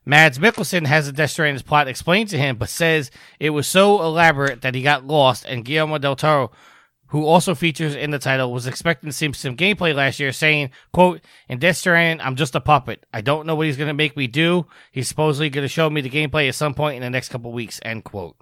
[0.05, 4.61] Mads Mikkelsen has the Death plot explained to him, but says it was so elaborate
[4.61, 5.45] that he got lost.
[5.45, 6.51] And Guillermo del Toro,
[7.07, 10.71] who also features in the title, was expecting to see some gameplay last year, saying,
[10.91, 13.05] "quote In Death Stranding, I'm just a puppet.
[13.13, 14.65] I don't know what he's going to make me do.
[14.91, 17.51] He's supposedly going to show me the gameplay at some point in the next couple
[17.51, 18.37] weeks." End quote.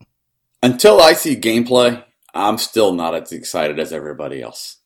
[0.63, 4.77] Until I see gameplay, I'm still not as excited as everybody else.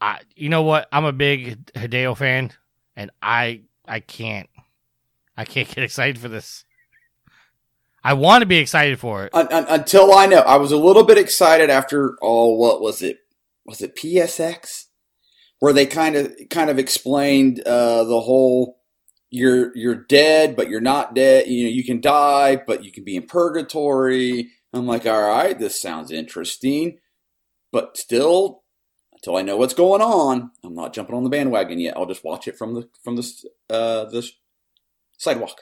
[0.00, 0.88] I, you know what?
[0.92, 2.52] I'm a big Hideo fan,
[2.94, 4.48] and I, I can't,
[5.36, 6.64] I can't get excited for this.
[8.02, 9.34] I want to be excited for it.
[9.34, 13.02] Un- un- until I know, I was a little bit excited after oh, what was
[13.02, 13.18] it?
[13.64, 14.84] Was it PSX,
[15.58, 18.78] where they kind of kind of explained uh, the whole
[19.30, 21.48] you're you're dead, but you're not dead.
[21.48, 24.50] You know, you can die, but you can be in purgatory.
[24.72, 26.98] I'm like, all right, this sounds interesting,
[27.72, 28.62] but still,
[29.12, 31.96] until I know what's going on, I'm not jumping on the bandwagon yet.
[31.96, 33.22] I'll just watch it from the from the
[33.68, 34.30] uh, the
[35.16, 35.58] sidewalk.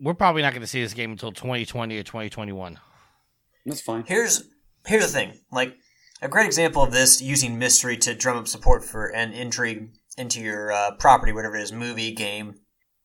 [0.00, 2.78] We're probably not going to see this game until 2020 or 2021.
[3.64, 4.04] That's fine.
[4.06, 4.44] Here's
[4.86, 5.40] here's the thing.
[5.50, 5.76] Like
[6.20, 10.40] a great example of this using mystery to drum up support for and intrigue into
[10.40, 12.54] your uh, property, whatever it is, movie, game.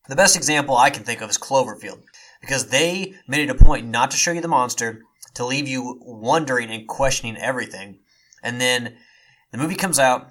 [0.08, 2.02] The best example I can think of is Cloverfield
[2.40, 5.02] because they made it a point not to show you the monster,
[5.34, 8.00] to leave you wondering and questioning everything,
[8.42, 8.96] and then
[9.52, 10.30] the movie comes out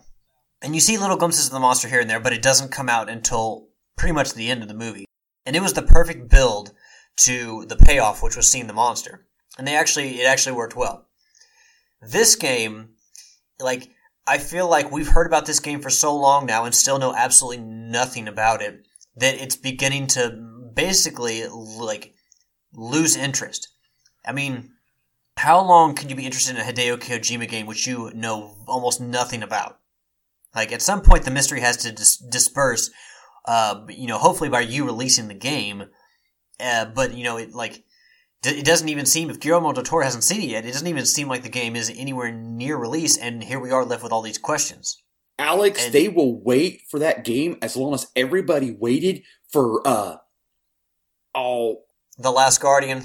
[0.62, 2.90] and you see little glimpses of the monster here and there, but it doesn't come
[2.90, 5.07] out until pretty much the end of the movie.
[5.48, 6.74] And it was the perfect build
[7.22, 11.08] to the payoff, which was seeing the monster and they actually it actually worked well.
[12.02, 12.90] This game,
[13.60, 13.90] like
[14.28, 17.14] I feel like we've heard about this game for so long now and still know
[17.14, 20.30] absolutely nothing about it that it's beginning to
[20.76, 22.14] basically like
[22.74, 23.70] lose interest.
[24.26, 24.72] I mean,
[25.38, 29.02] how long can you be interested in a Hideo Kojima game which you know almost
[29.02, 29.80] nothing about?
[30.56, 32.92] Like at some point, the mystery has to dis- disperse.
[33.48, 35.86] Uh, you know, hopefully by you releasing the game.
[36.60, 37.84] Uh, but you know, it like
[38.46, 40.66] it doesn't even seem if Guillermo del Toro hasn't seen it yet.
[40.66, 43.86] It doesn't even seem like the game is anywhere near release, and here we are
[43.86, 45.02] left with all these questions.
[45.40, 50.18] Alex, And- they will wait for that game as long as everybody waited for uh
[51.36, 51.84] oh
[52.18, 53.04] The Last Guardian.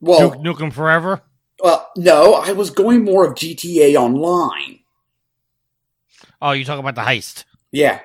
[0.00, 1.22] well Nuke, Nukem Forever.
[1.62, 4.80] uh, no, I was going more of GTA Online.
[6.40, 7.44] Oh, you talking about the heist?
[7.72, 8.00] Yeah.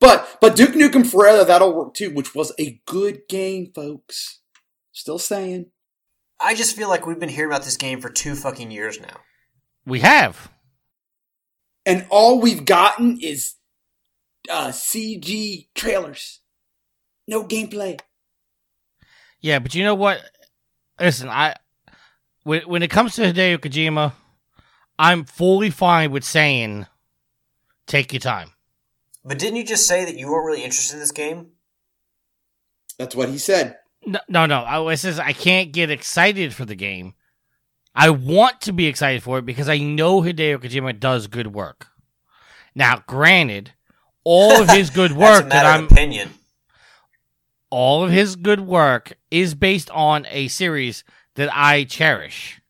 [0.00, 4.40] But but Duke Nukem Forever that'll work too, which was a good game, folks.
[4.92, 5.66] Still saying.
[6.40, 9.18] I just feel like we've been hearing about this game for two fucking years now.
[9.84, 10.50] We have.
[11.84, 13.54] And all we've gotten is
[14.50, 16.40] uh CG trailers.
[17.28, 18.00] No gameplay.
[19.40, 20.22] Yeah, but you know what?
[20.98, 21.56] Listen, I
[22.44, 24.12] when when it comes to Hideo Kojima,
[24.98, 26.86] I'm fully fine with saying
[27.86, 28.52] take your time.
[29.24, 31.48] But didn't you just say that you weren't really interested in this game?
[32.98, 33.78] That's what he said.
[34.06, 34.60] No, no, no.
[34.62, 37.14] I it says I can't get excited for the game.
[37.94, 41.88] I want to be excited for it because I know Hideo Kojima does good work.
[42.74, 43.72] Now, granted,
[44.24, 46.30] all of his good That's work a that matter I'm of opinion.
[47.70, 51.04] all of his good work is based on a series
[51.34, 52.60] that I cherish.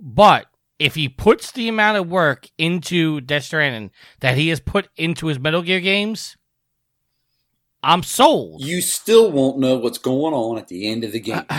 [0.00, 0.46] But
[0.80, 3.90] if he puts the amount of work into Death Stranding
[4.20, 6.38] that he has put into his Metal Gear games,
[7.82, 8.64] I'm sold.
[8.64, 11.44] You still won't know what's going on at the end of the game.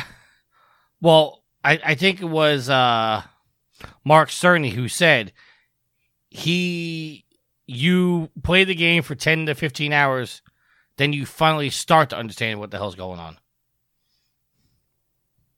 [1.03, 3.23] Well, I, I think it was uh,
[4.05, 5.33] Mark Cerny who said
[6.29, 7.25] he
[7.65, 10.43] you play the game for ten to fifteen hours,
[10.97, 13.39] then you finally start to understand what the hell's going on.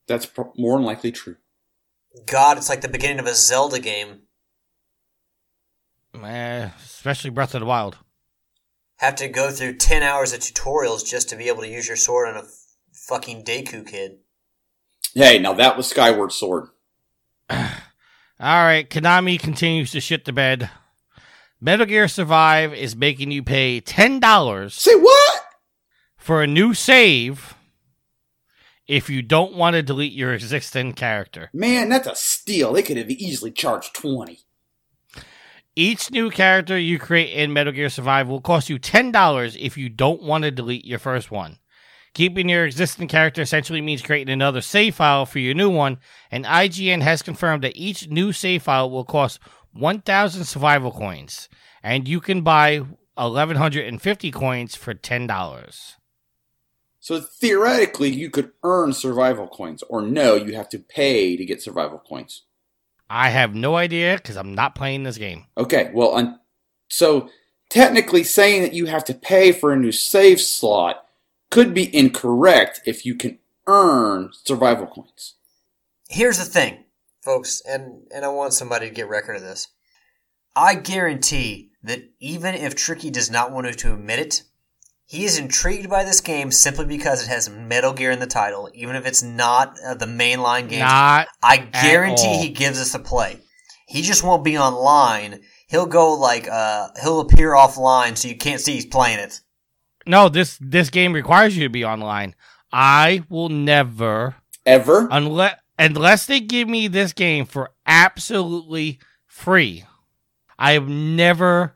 [0.07, 1.35] That's more than likely true.
[2.25, 4.21] God, it's like the beginning of a Zelda game.
[6.23, 7.97] Eh, especially Breath of the Wild.
[8.97, 11.97] Have to go through 10 hours of tutorials just to be able to use your
[11.97, 12.53] sword on a f-
[12.93, 14.17] fucking Deku kid.
[15.15, 16.69] Hey, now that was Skyward Sword.
[17.49, 17.59] All
[18.39, 20.69] right, Konami continues to shit the bed.
[21.59, 25.41] Metal Gear Survive is making you pay ten dollars Say what?
[26.17, 27.55] for a new save
[28.87, 31.49] if you don't want to delete your existing character.
[31.53, 32.73] Man, that's a steal.
[32.73, 34.39] They could have easily charged 20.
[35.75, 39.89] Each new character you create in Metal Gear Survive will cost you $10 if you
[39.89, 41.57] don't want to delete your first one.
[42.13, 45.97] Keeping your existing character essentially means creating another save file for your new one,
[46.29, 49.39] and IGN has confirmed that each new save file will cost
[49.71, 51.49] 1,000 survival coins,
[51.81, 52.83] and you can buy
[53.15, 55.95] 1,150 coins for $10.
[57.03, 61.61] So theoretically, you could earn survival coins, or no, you have to pay to get
[61.61, 62.43] survival coins.
[63.09, 65.47] I have no idea because I'm not playing this game.
[65.57, 66.39] Okay, well, un-
[66.87, 67.29] so
[67.69, 71.05] technically saying that you have to pay for a new save slot
[71.51, 73.37] could be incorrect if you can
[73.67, 75.33] earn survival coins.
[76.07, 76.85] Here's the thing,
[77.21, 79.67] folks, and, and I want somebody to get record of this.
[80.55, 84.43] I guarantee that even if Tricky does not want to admit it,
[85.13, 88.67] he is intrigued by this game simply because it has Metal Gear in the title,
[88.73, 90.79] even if it's not uh, the mainline game.
[90.79, 92.41] Not I guarantee all.
[92.41, 93.39] he gives us a play.
[93.87, 95.41] He just won't be online.
[95.67, 99.39] He'll go like uh he'll appear offline so you can't see he's playing it.
[100.07, 100.29] no.
[100.29, 102.33] This this game requires you to be online.
[102.71, 105.07] I will never Ever?
[105.11, 108.97] unless unless they give me this game for absolutely
[109.27, 109.85] free.
[110.57, 111.75] I am never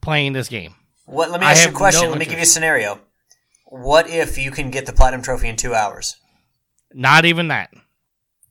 [0.00, 0.75] playing this game.
[1.06, 2.02] What let me ask you a question.
[2.04, 3.00] no let me give you a scenario.
[3.64, 6.16] What if you can get the platinum trophy in two hours?
[6.92, 7.70] Not even that.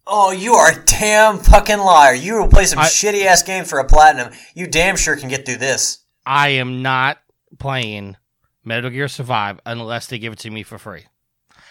[0.07, 2.13] Oh, you are a damn fucking liar.
[2.13, 4.31] You will play some I- shitty ass game for a platinum.
[4.53, 5.99] You damn sure can get through this.
[6.25, 7.17] I am not
[7.59, 8.17] playing
[8.63, 11.05] Metal Gear Survive unless they give it to me for free.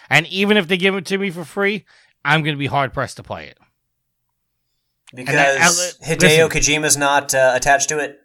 [0.09, 1.85] And even if they give it to me for free,
[2.23, 3.57] I'm going to be hard pressed to play it.
[5.13, 6.49] Because that- Hideo listen.
[6.49, 8.19] Kojima's not uh, attached to it.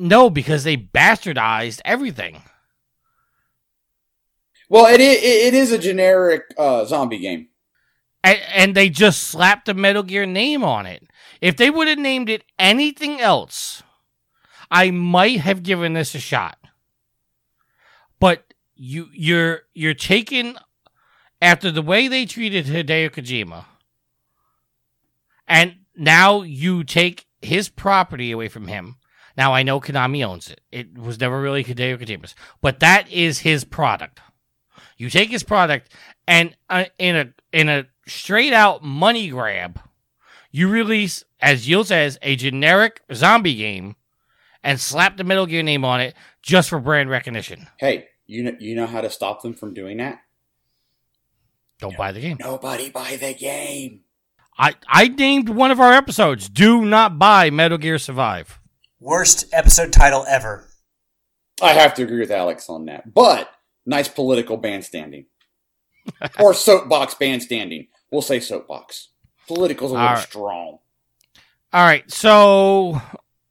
[0.00, 2.42] No, because they bastardized everything.
[4.68, 7.48] Well, it, it, it is a generic uh, zombie game.
[8.22, 11.04] and, and they just slapped the Metal Gear name on it.
[11.40, 13.82] If they would have named it anything else,
[14.70, 16.58] I might have given this a shot.
[18.18, 20.56] But you you're you're taking
[21.40, 23.64] after the way they treated Hideo Kojima,
[25.48, 28.96] and now you take his property away from him.
[29.36, 30.60] Now I know Konami owns it.
[30.70, 34.20] It was never really Hideo Kojima's, but that is his product.
[34.96, 35.92] You take his product
[36.26, 39.80] and uh, in a in a straight out money grab,
[40.50, 43.96] you release, as Yield says, a generic zombie game
[44.62, 47.68] and slap the Metal Gear name on it just for brand recognition.
[47.78, 50.20] Hey, you know, you know how to stop them from doing that?
[51.78, 52.36] Don't buy the game.
[52.38, 54.02] Nobody buy the game.
[54.58, 58.59] I, I named one of our episodes, Do Not Buy Metal Gear Survive.
[59.00, 60.68] Worst episode title ever.
[61.62, 63.14] I have to agree with Alex on that.
[63.14, 63.50] But
[63.86, 65.24] nice political bandstanding.
[66.38, 67.88] or soapbox bandstanding.
[68.10, 69.08] We'll say soapbox.
[69.48, 70.22] Political's a little All right.
[70.22, 70.78] strong.
[71.72, 73.00] All right, so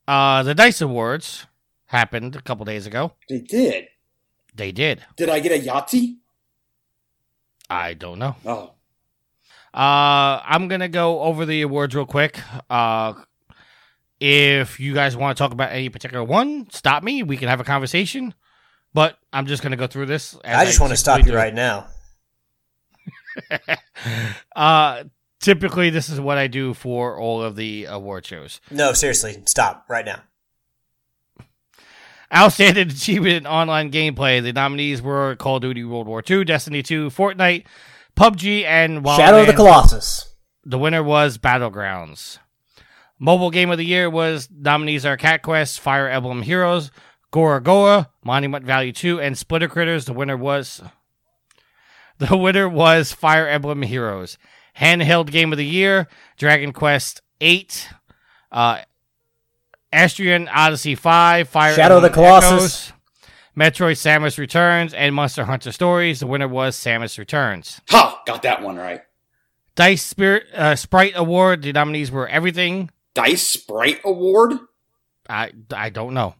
[0.06, 1.46] uh, the Dice Awards
[1.86, 3.12] happened a couple days ago.
[3.28, 3.88] They did.
[4.54, 5.04] They did.
[5.16, 6.18] Did I get a Yahtzee?
[7.68, 8.36] I don't know.
[8.44, 8.72] Oh.
[9.72, 12.38] Uh, I'm gonna go over the awards real quick.
[12.68, 13.14] Uh,
[14.20, 17.22] if you guys want to talk about any particular one, stop me.
[17.22, 18.34] We can have a conversation.
[18.92, 20.34] But I'm just gonna go through this.
[20.44, 21.86] as I just want to stop you right now.
[24.56, 25.04] uh,
[25.40, 28.60] typically this is what I do for all of the award shows.
[28.70, 30.22] No, seriously, stop right now.
[32.34, 34.42] Outstanding achievement in online gameplay.
[34.42, 37.64] The nominees were Call of Duty World War II, Destiny 2, Fortnite,
[38.16, 40.34] PUBG, and Wild Shadow of the Colossus.
[40.64, 42.38] The winner was Battlegrounds.
[43.22, 46.90] Mobile Game of the Year was nominees are Cat Quest, Fire Emblem Heroes,
[47.30, 50.06] Gora Gora, Monument Valley 2, and Splitter Critters.
[50.06, 50.82] The winner was
[52.18, 54.38] the winner was Fire Emblem Heroes.
[54.78, 56.08] Handheld Game of the Year,
[56.38, 57.90] Dragon Quest 8,
[58.52, 58.78] uh,
[59.92, 62.88] Etrian Odyssey 5, Fire Shadow of the Colossus.
[62.88, 62.92] Echoes,
[63.58, 66.20] Metroid Samus Returns, and Monster Hunter Stories.
[66.20, 67.82] The winner was Samus Returns.
[67.90, 68.22] Ha!
[68.26, 69.02] Got that one right.
[69.74, 71.62] Dice Spirit uh, Sprite Award.
[71.62, 72.90] The nominees were Everything.
[73.24, 74.54] Dice Sprite Award?
[75.28, 76.34] I, I don't know.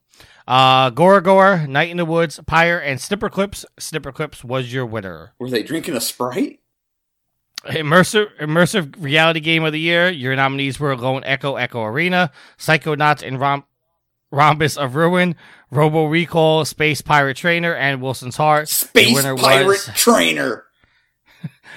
[0.48, 3.64] Uh, Gora Gora, Night in the Woods, Pyre, and Snipper Clips.
[3.78, 5.32] Snipper Clips was your winner.
[5.38, 6.60] Were they drinking a Sprite?
[7.66, 10.08] Immersive immersive reality game of the year.
[10.08, 13.64] Your nominees were Lone Echo Echo Arena, Psychonauts and Rom-
[14.32, 15.36] Rhombus of Ruin,
[15.70, 18.68] Robo Recall, Space Pirate Trainer, and Wilson's Heart.
[18.70, 20.64] Space Pirate was Trainer.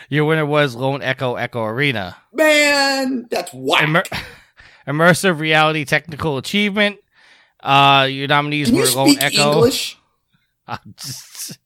[0.10, 2.16] your winner was Lone Echo Echo Arena.
[2.32, 3.84] Man, that's whack.
[3.84, 4.04] Immer-
[4.88, 6.97] immersive reality technical achievement.
[7.61, 9.53] Uh, your nominees Can you were Lone Echo.
[9.53, 9.97] English?
[10.67, 11.59] I'm just-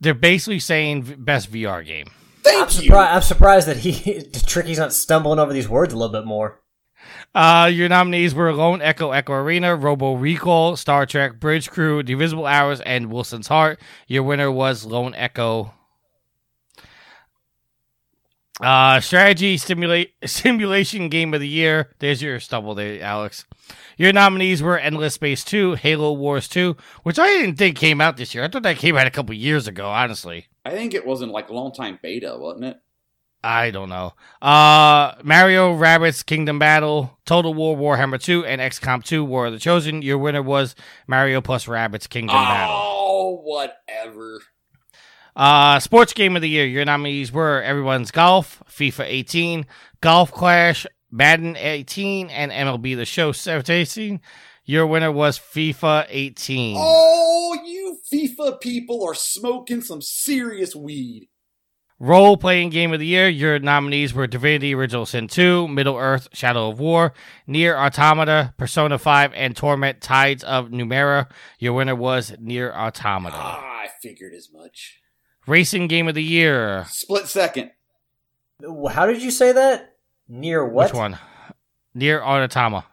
[0.00, 2.06] they're basically saying best VR game.
[2.42, 2.90] Thank I'm, you.
[2.90, 6.60] surpri- I'm surprised that he Tricky's not stumbling over these words a little bit more.
[7.34, 12.46] Uh, your nominees were Lone Echo Echo Arena, Robo Recall, Star Trek, Bridge Crew, Divisible
[12.46, 13.80] Hours, and Wilson's Heart.
[14.06, 15.72] Your winner was Lone Echo.
[18.60, 21.90] Uh, strategy stimulate simulation game of the year.
[21.98, 23.44] There's your stumble there, Alex.
[23.98, 28.16] Your nominees were Endless Space 2, Halo Wars 2, which I didn't think came out
[28.16, 28.44] this year.
[28.44, 30.46] I thought that came out a couple years ago, honestly.
[30.64, 32.80] I think it was in like a long time beta, wasn't it?
[33.44, 34.14] I don't know.
[34.42, 39.58] Uh, Mario Rabbids Kingdom Battle, Total War Warhammer 2, and XCOM 2 War of the
[39.58, 40.02] Chosen.
[40.02, 40.74] Your winner was
[41.06, 42.74] Mario plus Rabbids Kingdom Battle.
[42.76, 44.40] Oh, whatever.
[45.36, 46.64] Uh, Sports Game of the Year.
[46.64, 49.66] Your nominees were Everyone's Golf, FIFA 18,
[50.00, 54.20] Golf Clash, Madden 18, and MLB The Show 17.
[54.64, 56.76] Your winner was FIFA 18.
[56.78, 61.28] Oh, you FIFA people are smoking some serious weed.
[61.98, 66.28] Role playing game of the year, your nominees were Divinity Original Sin 2, Middle Earth
[66.32, 67.12] Shadow of War,
[67.46, 71.30] Nier Automata, Persona 5, and Torment Tides of Numenera.
[71.58, 73.36] Your winner was Nier Automata.
[73.38, 75.00] Ah, I figured as much.
[75.46, 76.86] Racing game of the year.
[76.88, 77.70] Split second.
[78.90, 79.96] How did you say that?
[80.28, 80.90] Near what?
[80.90, 81.18] Which one?
[81.94, 82.84] Nier Automata.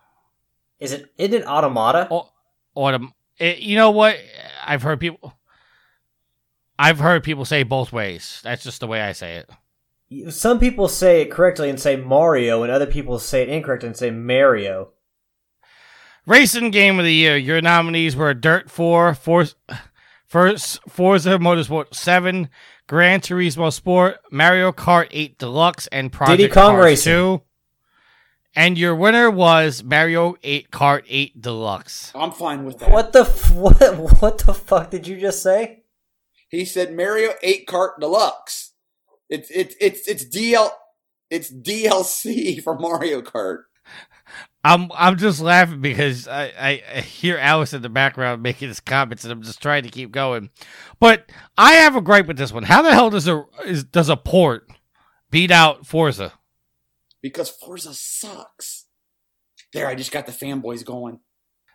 [0.80, 1.12] Is it?
[1.18, 2.08] Isn't it Automata?
[2.12, 2.30] Oh,
[2.76, 4.18] Autom- it, you know what?
[4.66, 5.34] I've heard people.
[6.78, 8.40] I've heard people say both ways.
[8.44, 10.32] That's just the way I say it.
[10.32, 13.98] Some people say it correctly and say Mario, and other people say it incorrect and
[13.98, 14.90] say Mario.
[16.26, 17.36] Racing game of the year.
[17.36, 19.56] Your nominees were Dirt 4, Force,
[20.34, 22.50] First Forza Motorsport 7,
[22.88, 27.14] Gran Turismo Sport, Mario Kart 8 Deluxe, and Project Diddy Kong Cars Racing.
[27.14, 27.42] 2.
[28.56, 32.12] And your winner was Mario 8 Kart 8 Deluxe.
[32.16, 32.90] I'm fine with that.
[32.90, 33.78] What the f- what?
[34.22, 35.84] What the fuck did you just say?
[36.50, 38.72] He said Mario 8 Kart Deluxe.
[39.30, 40.72] It's it's it's it's DL
[41.30, 43.66] it's DLC for Mario Kart.
[44.64, 48.80] I'm I'm just laughing because I, I, I hear Alice in the background making his
[48.80, 50.50] comments, and I'm just trying to keep going.
[51.00, 52.64] But I have a gripe with this one.
[52.64, 54.70] How the hell does a is, does a port
[55.30, 56.34] beat out Forza?
[57.22, 58.86] Because Forza sucks.
[59.74, 61.20] There, I just got the fanboys going.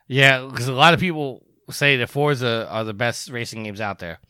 [0.07, 3.99] Yeah, because a lot of people say that Forza are the best racing games out
[3.99, 4.20] there.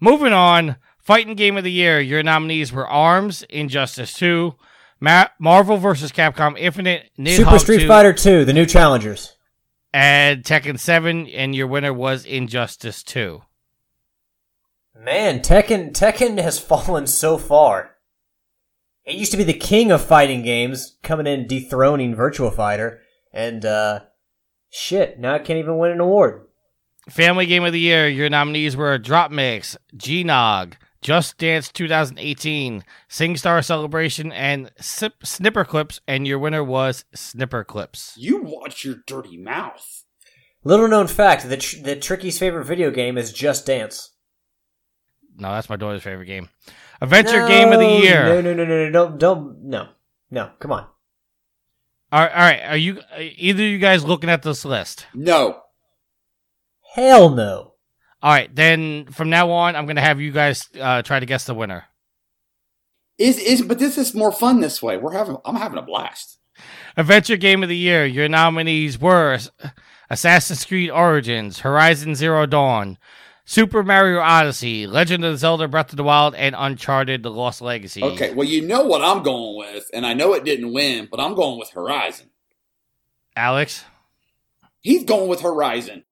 [0.00, 2.00] Moving on, fighting game of the year.
[2.00, 4.54] Your nominees were Arms, Injustice 2,
[5.00, 6.12] Ma- Marvel vs.
[6.12, 9.36] Capcom Infinite, Nidhogg Super Street 2, Fighter Two: The New Challengers.
[9.92, 13.42] and Tekken 7, and your winner was Injustice 2.
[14.96, 17.96] Man, Tekken Tekken has fallen so far.
[19.04, 23.00] It used to be the king of fighting games, coming in dethroning Virtua Fighter,
[23.32, 24.00] and uh,
[24.68, 26.42] shit, now it can't even win an award.
[27.08, 33.64] Family Game of the Year, your nominees were Drop Mix, G-Nog, Just Dance 2018, SingStar
[33.64, 38.14] Celebration, and Sip- Snipper Clips, and your winner was Snipper Clips.
[38.18, 40.04] You watch your dirty mouth.
[40.62, 44.10] Little known fact that tr- that Tricky's favorite video game is Just Dance.
[45.36, 46.50] No, that's my daughter's favorite game.
[47.00, 48.26] Adventure Game of the Year.
[48.26, 49.88] No, no, no, no, no, don't, don't, no,
[50.30, 50.50] no.
[50.58, 50.86] Come on.
[52.12, 52.60] All right, all right.
[52.64, 55.06] Are you are either of you guys looking at this list?
[55.14, 55.62] No.
[56.94, 57.69] Hell no.
[58.22, 61.44] All right, then from now on, I'm gonna have you guys uh, try to guess
[61.44, 61.84] the winner.
[63.18, 64.96] Is is but this is more fun this way.
[64.96, 66.38] We're having I'm having a blast.
[66.96, 68.04] Adventure Game of the Year.
[68.04, 69.38] Your nominees were
[70.10, 72.98] Assassin's Creed Origins, Horizon Zero Dawn,
[73.44, 78.02] Super Mario Odyssey, Legend of Zelda Breath of the Wild, and Uncharted The Lost Legacy.
[78.02, 81.20] Okay, well you know what I'm going with, and I know it didn't win, but
[81.20, 82.30] I'm going with Horizon.
[83.36, 83.84] Alex,
[84.80, 86.04] He's going with Horizon.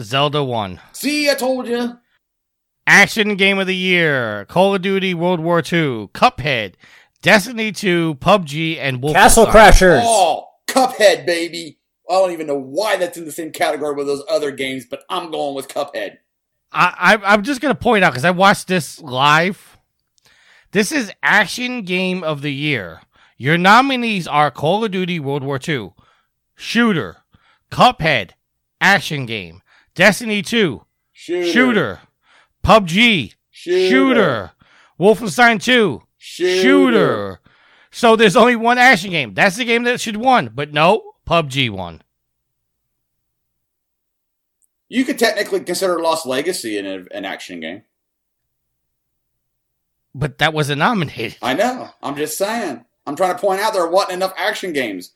[0.00, 0.80] Zelda 1.
[0.92, 1.98] See, I told you.
[2.86, 6.74] Action Game of the Year, Call of Duty World War II, Cuphead,
[7.22, 9.12] Destiny 2, PUBG, and Wolfenstein.
[9.12, 10.00] Castle Crashers.
[10.02, 11.78] Oh, Cuphead, baby.
[12.08, 15.04] I don't even know why that's in the same category with those other games, but
[15.08, 16.18] I'm going with Cuphead.
[16.72, 19.78] I, I, I'm just going to point out because I watched this live.
[20.72, 23.00] This is Action Game of the Year.
[23.36, 25.92] Your nominees are Call of Duty World War II,
[26.56, 27.18] Shooter,
[27.70, 28.30] Cuphead,
[28.80, 29.62] Action Game,
[29.94, 31.52] Destiny 2, Shooter.
[31.52, 32.00] Shooter,
[32.64, 33.88] PUBG, Shooter.
[33.88, 34.50] Shooter,
[34.98, 36.62] Wolfenstein 2, Shooter.
[36.62, 37.40] Shooter.
[37.90, 39.34] So there's only one action game.
[39.34, 40.50] That's the game that should won.
[40.54, 42.02] But no, PUBG won.
[44.88, 47.82] You could technically consider Lost Legacy an, an action game.
[50.14, 51.38] But that wasn't nominated.
[51.42, 51.90] I know.
[52.02, 52.84] I'm just saying.
[53.06, 55.12] I'm trying to point out there wasn't enough action games.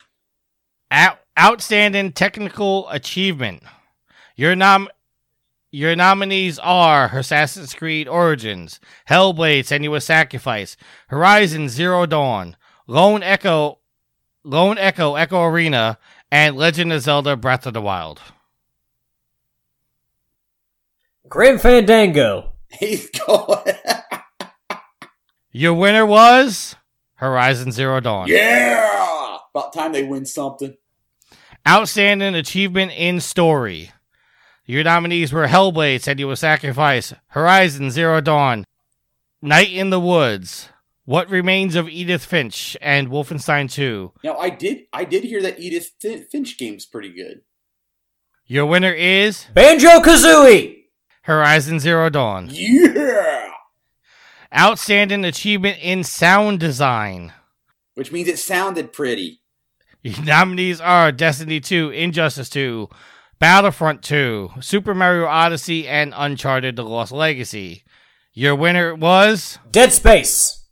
[0.91, 3.62] Out, outstanding technical achievement.
[4.37, 4.89] Your nom
[5.70, 8.78] your nominees are Assassin's Creed Origins,
[9.09, 10.76] Hellblade: Senua's Sacrifice,
[11.09, 12.57] Horizon Zero Dawn,
[12.87, 13.78] Lone Echo,
[14.45, 15.99] Lone Echo Echo Arena,
[16.30, 18.20] and Legend of Zelda: Breath of the Wild.
[21.28, 22.53] Grim Fandango.
[22.78, 23.74] He's going.
[25.53, 26.74] Your winner was
[27.16, 28.26] Horizon Zero Dawn.
[28.28, 29.39] yeah!
[29.55, 30.76] About time they win something.
[31.66, 33.91] Outstanding achievement in story.
[34.67, 38.65] Your nominees were Hellblade, Senua's Sacrifice, Horizon Zero Dawn,
[39.43, 40.71] Night in the Woods,
[41.05, 44.12] What Remains of Edith Finch, and Wolfenstein 2.
[44.25, 47.43] Now, I did I did hear that Edith Fin- Finch game's pretty good.
[48.47, 50.85] Your winner is Banjo Kazooie.
[51.23, 52.49] Horizon Zero Dawn.
[52.51, 53.51] Yeah!
[54.57, 57.33] Outstanding achievement in sound design.
[57.95, 59.41] Which means it sounded pretty.
[60.03, 62.89] Your nominees are Destiny 2, Injustice 2,
[63.45, 67.84] Battlefront 2, Super Mario Odyssey, and Uncharted The Lost Legacy.
[68.32, 70.64] Your winner was Dead Space.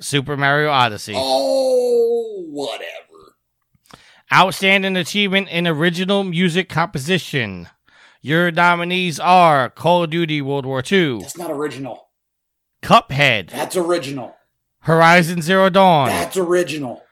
[0.00, 1.12] Super Mario Odyssey.
[1.14, 3.36] Oh, whatever.
[4.32, 7.68] Outstanding achievement in original music composition.
[8.22, 12.08] Your nominees are Call of Duty World War II, That's not original.
[12.82, 14.34] Cuphead, That's original.
[14.84, 17.02] Horizon Zero Dawn, That's original.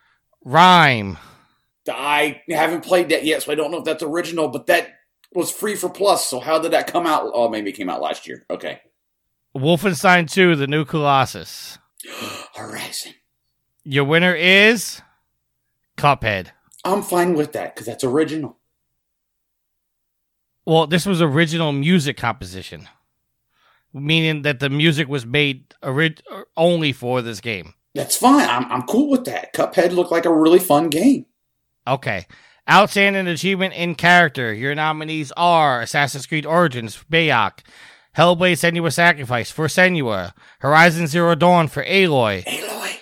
[0.47, 1.19] RiME,
[1.91, 4.91] I haven't played that yet, so I don't know if that's original, but that
[5.35, 7.31] was free for plus, so how did that come out?
[7.35, 8.45] Oh, maybe it came out last year.
[8.51, 8.81] Okay.
[9.57, 11.79] Wolfenstein 2, The New Colossus.
[12.55, 13.15] Horizon.
[13.85, 15.03] Your winner is
[15.97, 16.49] Cuphead.
[16.85, 18.59] I'm fine with that, because that's original.
[20.65, 22.89] Well, this was original music composition,
[23.93, 26.17] meaning that the music was made ori-
[26.57, 27.75] only for this game.
[27.95, 28.49] That's fine.
[28.49, 29.53] I'm, I'm cool with that.
[29.55, 31.27] Cuphead looked like a really fun game.
[31.87, 32.27] Okay.
[32.71, 34.53] Outstanding achievement in character.
[34.53, 37.61] Your nominees are Assassin's Creed Origins, Bayek,
[38.17, 42.99] Hellblade Senua Sacrifice for Senua, Horizon Zero Dawn for Aloy, Aloy.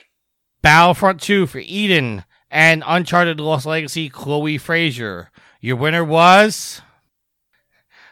[0.63, 5.31] Battlefront 2 for Iden, and Uncharted Lost Legacy Chloe Frazer.
[5.61, 6.81] Your winner was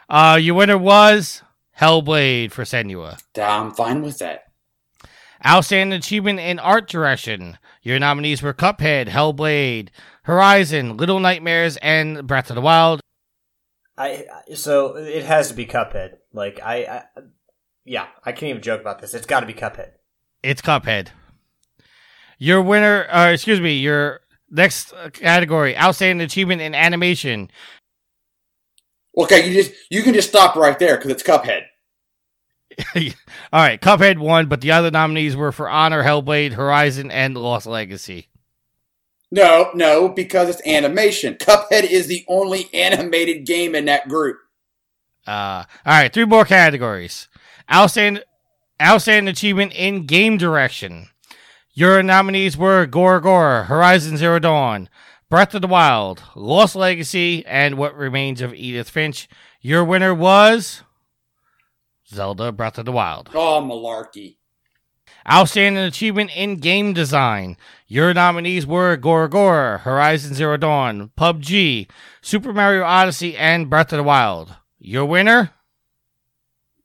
[0.07, 1.41] uh your winner was
[1.79, 3.19] Hellblade for Senua.
[3.41, 4.48] I'm fine with that.
[5.45, 7.57] Outstanding achievement in art direction.
[7.81, 9.89] Your nominees were Cuphead, Hellblade,
[10.23, 12.99] Horizon, Little Nightmares, and Breath of the Wild.
[13.97, 16.17] I so it has to be Cuphead.
[16.33, 17.03] Like I, I
[17.85, 19.13] yeah, I can't even joke about this.
[19.13, 19.91] It's got to be Cuphead.
[20.43, 21.09] It's Cuphead.
[22.37, 27.51] Your winner, uh, excuse me, your next category, outstanding achievement in animation.
[29.17, 31.63] Okay, you just you can just stop right there because it's Cuphead.
[33.53, 37.65] All right, Cuphead won, but the other nominees were for Honor, Hellblade, Horizon, and Lost
[37.65, 38.27] Legacy.
[39.31, 41.35] No, no, because it's animation.
[41.35, 44.37] Cuphead is the only animated game in that group.
[45.27, 47.27] Uh, all right, three more categories.
[47.71, 48.23] Outstanding,
[48.81, 51.09] outstanding achievement in game direction.
[51.73, 54.89] Your nominees were Gore Gore, Horizon Zero Dawn,
[55.29, 59.29] Breath of the Wild, Lost Legacy, and What Remains of Edith Finch.
[59.61, 60.81] Your winner was
[62.11, 63.29] Zelda Breath of the Wild.
[63.33, 64.37] Oh, malarkey.
[65.29, 67.57] Outstanding achievement in game design.
[67.87, 71.89] Your nominees were Gore Gore, Horizon Zero Dawn, PUBG,
[72.21, 74.55] Super Mario Odyssey, and Breath of the Wild.
[74.79, 75.51] Your winner?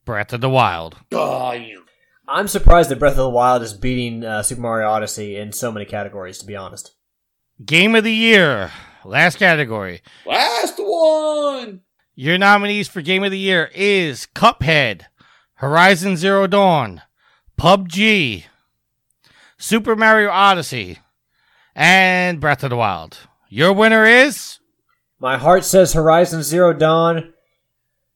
[0.05, 0.97] Breath of the Wild.
[1.12, 1.85] Oh, you.
[2.27, 5.70] I'm surprised that Breath of the Wild is beating uh, Super Mario Odyssey in so
[5.70, 6.39] many categories.
[6.39, 6.95] To be honest,
[7.64, 8.72] Game of the year.
[9.05, 10.03] Last category.
[10.27, 11.83] Last one.
[12.16, 15.03] Your nominees for Game of the Year is Cuphead,
[15.57, 17.03] Horizon Zero Dawn,
[17.59, 18.45] PUBG,
[19.57, 20.99] Super Mario Odyssey,
[21.75, 23.19] and Breath of the Wild.
[23.49, 24.59] Your winner is
[25.21, 27.33] my heart says Horizon Zero Dawn,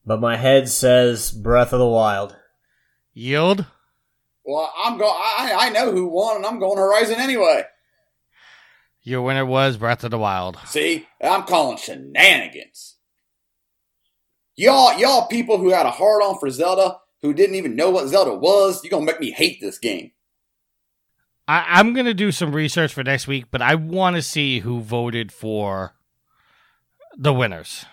[0.05, 2.35] but my head says Breath of the Wild.
[3.13, 3.65] Yield.
[4.43, 5.15] Well, I'm going.
[5.15, 7.63] I I know who won, and I'm going Horizon anyway.
[9.01, 10.57] Your winner was Breath of the Wild.
[10.65, 12.97] See, I'm calling shenanigans.
[14.55, 18.07] Y'all, y'all people who had a hard on for Zelda, who didn't even know what
[18.07, 20.11] Zelda was, you're gonna make me hate this game.
[21.47, 24.81] I, am gonna do some research for next week, but I want to see who
[24.81, 25.95] voted for
[27.17, 27.85] the winners.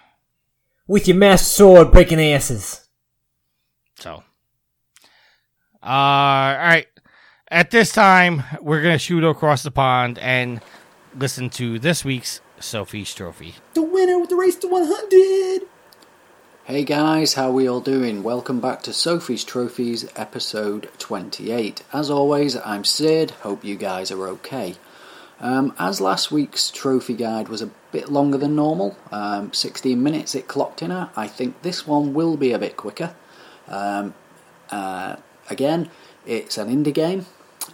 [0.86, 2.86] With your master sword breaking asses.
[3.98, 4.22] So,
[5.82, 6.86] uh, all right.
[7.50, 10.60] At this time, we're gonna shoot across the pond and
[11.16, 13.54] listen to this week's Sophie's Trophy.
[13.74, 15.68] The winner with the race to 100.
[16.66, 18.24] Hey guys, how we all doing?
[18.24, 21.84] Welcome back to Sophie's Trophies episode 28.
[21.92, 23.30] As always, I'm Sid.
[23.42, 24.74] Hope you guys are okay.
[25.38, 30.34] Um, as last week's trophy guide was a bit longer than normal, um, 16 minutes
[30.34, 33.14] it clocked in at, I think this one will be a bit quicker.
[33.68, 34.14] Um,
[34.68, 35.88] uh, again,
[36.26, 37.26] it's an indie game.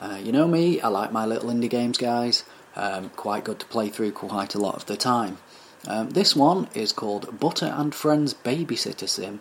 [0.03, 2.45] Uh, you know me, I like my little indie games, guys.
[2.77, 5.39] Um, quite good to play through quite a lot of the time.
[5.87, 9.41] Um, this one is called Butter and Friends Babysitter Sim.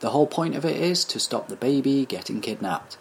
[0.00, 2.96] The whole point of it is to stop the baby getting kidnapped.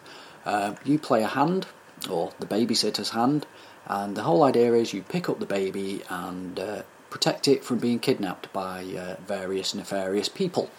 [0.46, 1.68] Uh, you play a hand,
[2.10, 3.46] or the babysitter's hand,
[3.86, 7.78] and the whole idea is you pick up the baby and uh, protect it from
[7.78, 10.70] being kidnapped by uh, various nefarious people.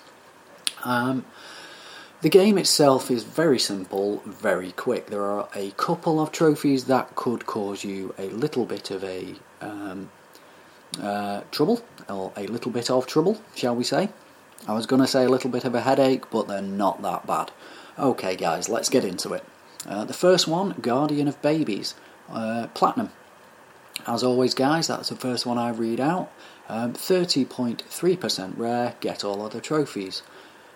[0.84, 1.24] Um,
[2.22, 5.06] the game itself is very simple, very quick.
[5.06, 9.34] There are a couple of trophies that could cause you a little bit of a
[9.61, 10.11] um,
[11.01, 14.09] uh, trouble, or a little bit of trouble, shall we say.
[14.66, 17.26] I was going to say a little bit of a headache, but they're not that
[17.26, 17.51] bad.
[17.99, 19.45] Okay, guys, let's get into it.
[19.86, 21.95] Uh, the first one, Guardian of Babies,
[22.30, 23.11] uh, Platinum.
[24.07, 26.30] As always, guys, that's the first one I read out.
[26.68, 30.22] Um, 30.3% rare, get all other trophies.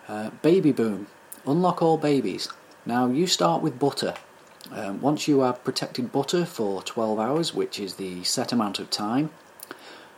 [0.08, 1.06] Uh, Baby Boom,
[1.46, 2.48] Unlock all babies.
[2.86, 4.14] Now you start with butter.
[4.70, 8.88] Um, once you have protected butter for 12 hours, which is the set amount of
[8.88, 9.28] time,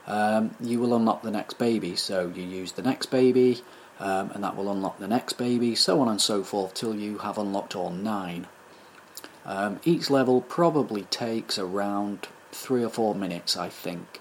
[0.07, 1.97] um, you will unlock the next baby.
[1.97, 3.63] So you use the next baby,
[3.99, 7.19] um, and that will unlock the next baby, so on and so forth till you
[7.19, 8.47] have unlocked all nine.
[9.45, 14.21] Um, each level probably takes around three or four minutes, I think.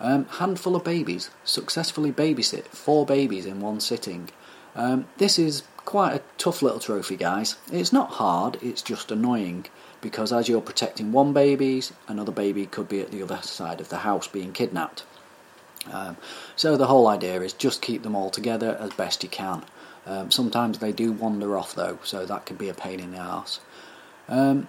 [0.00, 1.30] Um, handful of babies.
[1.44, 4.30] Successfully babysit four babies in one sitting.
[4.74, 7.56] Um, this is quite a tough little trophy, guys.
[7.72, 9.66] It's not hard, it's just annoying
[10.04, 13.88] because as you're protecting one baby, another baby could be at the other side of
[13.88, 15.02] the house being kidnapped.
[15.90, 16.18] Um,
[16.56, 19.64] so the whole idea is just keep them all together as best you can.
[20.04, 23.18] Um, sometimes they do wander off though, so that can be a pain in the
[23.18, 23.60] arse.
[24.28, 24.68] Um,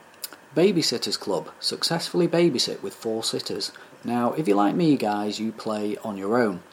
[0.56, 3.74] Babysitters Club successfully babysit with four sitters.
[4.06, 6.64] Now, if you're like me, guys, you play on your own.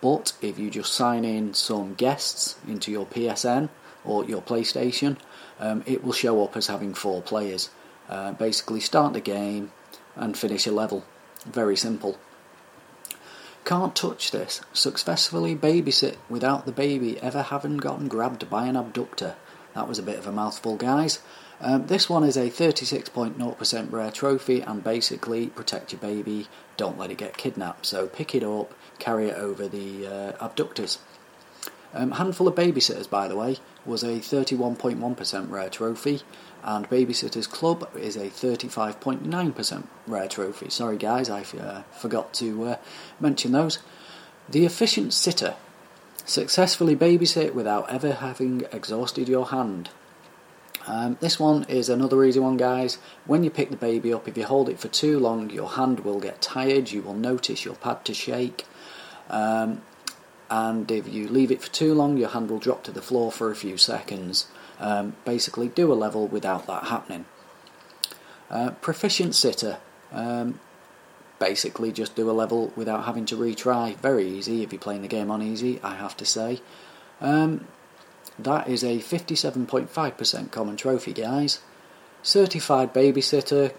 [0.00, 3.68] But if you just sign in some guests into your PSN
[4.06, 5.18] or your PlayStation,
[5.60, 7.68] um, it will show up as having four players.
[8.08, 9.72] Uh, basically, start the game
[10.14, 11.04] and finish a level.
[11.44, 12.18] Very simple.
[13.64, 14.60] Can't touch this.
[14.72, 19.34] Successfully babysit without the baby ever having gotten grabbed by an abductor.
[19.74, 21.18] That was a bit of a mouthful, guys.
[21.60, 27.10] Um, this one is a 36.0% rare trophy and basically protect your baby, don't let
[27.10, 27.86] it get kidnapped.
[27.86, 30.98] So pick it up, carry it over the uh, abductors.
[31.94, 36.20] Um, Handful of Babysitters, by the way, was a 31.1% rare trophy,
[36.66, 40.68] and Babysitters Club is a 35.9% rare trophy.
[40.68, 42.76] Sorry, guys, I uh, forgot to uh,
[43.20, 43.78] mention those.
[44.48, 45.54] The Efficient Sitter.
[46.24, 49.90] Successfully babysit without ever having exhausted your hand.
[50.88, 52.98] Um, this one is another easy one, guys.
[53.26, 56.00] When you pick the baby up, if you hold it for too long, your hand
[56.00, 56.90] will get tired.
[56.90, 58.64] You will notice your pad to shake.
[59.30, 59.82] Um,
[60.50, 63.30] and if you leave it for too long, your hand will drop to the floor
[63.30, 64.46] for a few seconds.
[64.78, 67.24] Um, basically, do a level without that happening.
[68.50, 69.78] Uh, proficient sitter.
[70.12, 70.60] Um,
[71.38, 73.96] basically, just do a level without having to retry.
[73.96, 76.60] Very easy if you're playing the game on easy, I have to say.
[77.20, 77.66] Um,
[78.38, 81.60] that is a 57.5% common trophy, guys.
[82.22, 83.72] Certified babysitter.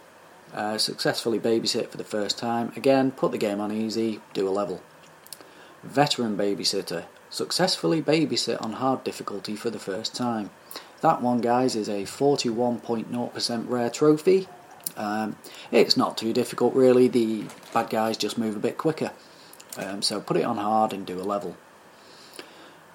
[0.54, 2.72] Uh, successfully babysit for the first time.
[2.76, 4.82] Again, put the game on easy, do a level.
[5.84, 7.06] Veteran babysitter.
[7.30, 10.50] Successfully babysit on hard difficulty for the first time.
[11.02, 14.48] That one, guys, is a 41.0% rare trophy.
[14.96, 15.36] Um,
[15.72, 17.08] it's not too difficult, really.
[17.08, 19.12] The bad guys just move a bit quicker.
[19.78, 21.56] Um, so put it on hard and do a level.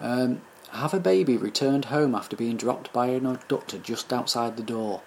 [0.00, 4.62] Um, have a baby returned home after being dropped by an abductor just outside the
[4.62, 5.02] door.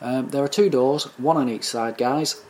[0.00, 2.42] Um, there are two doors, one on each side, guys.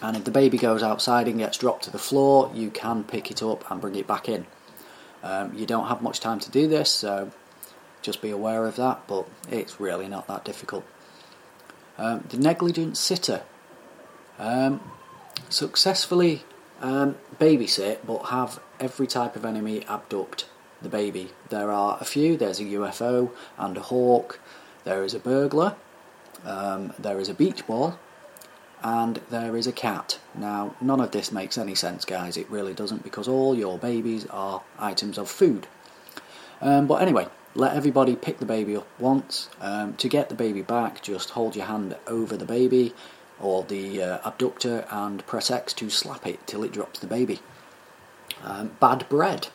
[0.00, 3.30] And if the baby goes outside and gets dropped to the floor, you can pick
[3.30, 4.46] it up and bring it back in.
[5.22, 7.32] Um, you don't have much time to do this, so
[8.02, 10.84] just be aware of that, but it's really not that difficult.
[11.96, 13.42] Um, the negligent sitter.
[14.38, 14.80] Um,
[15.48, 16.44] successfully
[16.80, 20.46] um, babysit, but have every type of enemy abduct
[20.80, 21.30] the baby.
[21.48, 22.36] There are a few.
[22.36, 24.38] There's a UFO and a hawk.
[24.84, 25.76] There is a burglar.
[26.44, 27.98] Um, there is a beach ball.
[28.80, 30.20] And there is a cat.
[30.36, 32.36] Now, none of this makes any sense, guys.
[32.36, 35.66] It really doesn't because all your babies are items of food.
[36.60, 37.26] Um, but anyway,
[37.58, 39.50] let everybody pick the baby up once.
[39.60, 42.94] Um, to get the baby back, just hold your hand over the baby
[43.40, 47.40] or the uh, abductor and press X to slap it till it drops the baby.
[48.44, 49.48] Um, bad bread.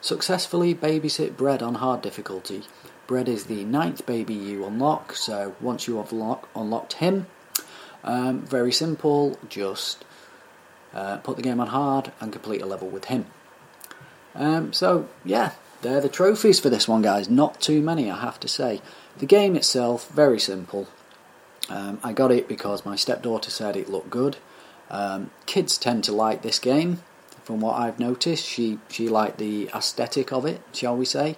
[0.00, 2.62] Successfully babysit bread on hard difficulty.
[3.08, 7.26] Bread is the ninth baby you unlock, so once you have lock, unlocked him,
[8.04, 10.04] um, very simple, just
[10.94, 13.26] uh, put the game on hard and complete a level with him.
[14.36, 15.52] Um, so, yeah,
[15.82, 17.28] they're the trophies for this one, guys.
[17.28, 18.80] Not too many, I have to say.
[19.18, 20.88] The game itself, very simple.
[21.68, 24.36] Um, I got it because my stepdaughter said it looked good.
[24.90, 27.02] Um, kids tend to like this game,
[27.48, 28.44] from what I've noticed.
[28.44, 31.36] She she liked the aesthetic of it, shall we say.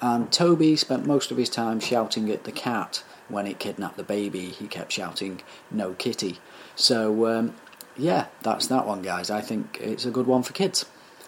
[0.00, 4.02] And Toby spent most of his time shouting at the cat when it kidnapped the
[4.02, 4.46] baby.
[4.46, 6.38] He kept shouting, "No kitty."
[6.76, 7.54] So um,
[7.96, 9.30] yeah, that's that one, guys.
[9.30, 10.86] I think it's a good one for kids.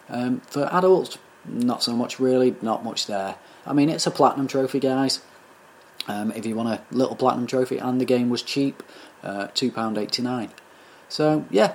[0.08, 2.54] Um, for adults, not so much really.
[2.62, 3.36] Not much there.
[3.66, 5.20] I mean, it's a platinum trophy, guys.
[6.08, 8.82] Um, if you want a little platinum trophy, and the game was cheap,
[9.22, 10.50] uh, two pound eighty nine.
[11.08, 11.74] So yeah,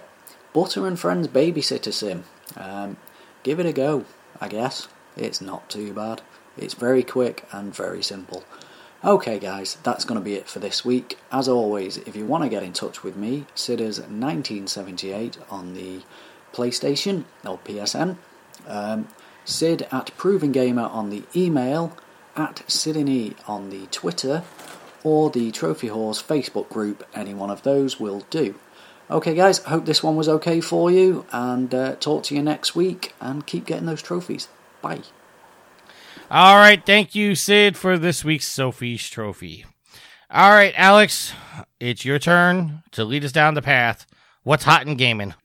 [0.53, 2.26] Butter and Friends Babysitter Sim.
[2.55, 2.97] Um,
[3.43, 4.05] give it a go,
[4.41, 4.88] I guess.
[5.15, 6.22] It's not too bad.
[6.57, 8.43] It's very quick and very simple.
[9.03, 11.20] Okay, guys, that's going to be it for this week.
[11.32, 16.01] As always, if you want to get in touch with me, Sidders1978 on the
[16.51, 18.18] PlayStation or PSN,
[18.65, 19.07] um,
[19.47, 21.95] Sid at Proven Gamer on the email,
[22.35, 24.43] at Sidney on the Twitter,
[25.03, 27.07] or the Trophy Horse Facebook group.
[27.15, 28.55] Any one of those will do.
[29.09, 32.75] Okay, guys, hope this one was okay for you, and uh, talk to you next
[32.75, 34.49] week, and keep getting those trophies.
[34.81, 35.01] Bye.
[36.29, 39.65] All right, thank you, Sid, for this week's Sophie's Trophy.
[40.29, 41.31] All right, Alex,
[41.79, 44.05] it's your turn to lead us down the path.
[44.43, 45.35] What's hot in gaming?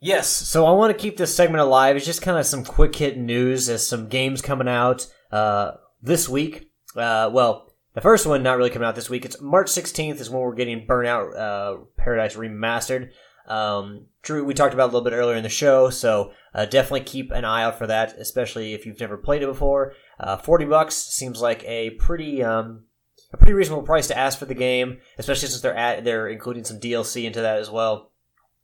[0.00, 1.96] Yes, so I want to keep this segment alive.
[1.96, 6.28] It's just kind of some quick hit news as some games coming out uh, this
[6.28, 6.70] week.
[6.94, 9.24] Uh, well, the first one not really coming out this week.
[9.24, 13.10] It's March 16th is when we're getting Burnout uh, Paradise Remastered.
[13.48, 17.00] Um, Drew, we talked about a little bit earlier in the show, so uh, definitely
[17.00, 19.94] keep an eye out for that, especially if you've never played it before.
[20.20, 22.84] Uh, Forty bucks seems like a pretty um,
[23.32, 26.62] a pretty reasonable price to ask for the game, especially since they're at they're including
[26.62, 28.12] some DLC into that as well.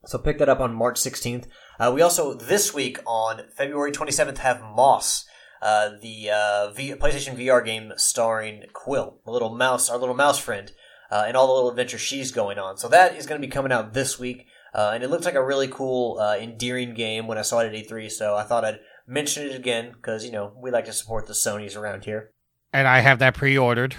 [0.05, 1.47] So pick that up on March 16th.
[1.79, 5.25] Uh, we also this week on February 27th have Moss,
[5.61, 10.37] uh, the uh, v- PlayStation VR game starring Quill, a little mouse, our little mouse
[10.37, 10.71] friend,
[11.11, 12.77] uh, and all the little adventures she's going on.
[12.77, 14.45] So that is going to be coming out this week.
[14.73, 17.73] Uh, and it looks like a really cool, uh, endearing game when I saw it
[17.73, 20.93] at E3, so I thought I'd mention it again because, you know, we like to
[20.93, 22.31] support the Sonys around here.
[22.73, 23.95] And I have that pre ordered.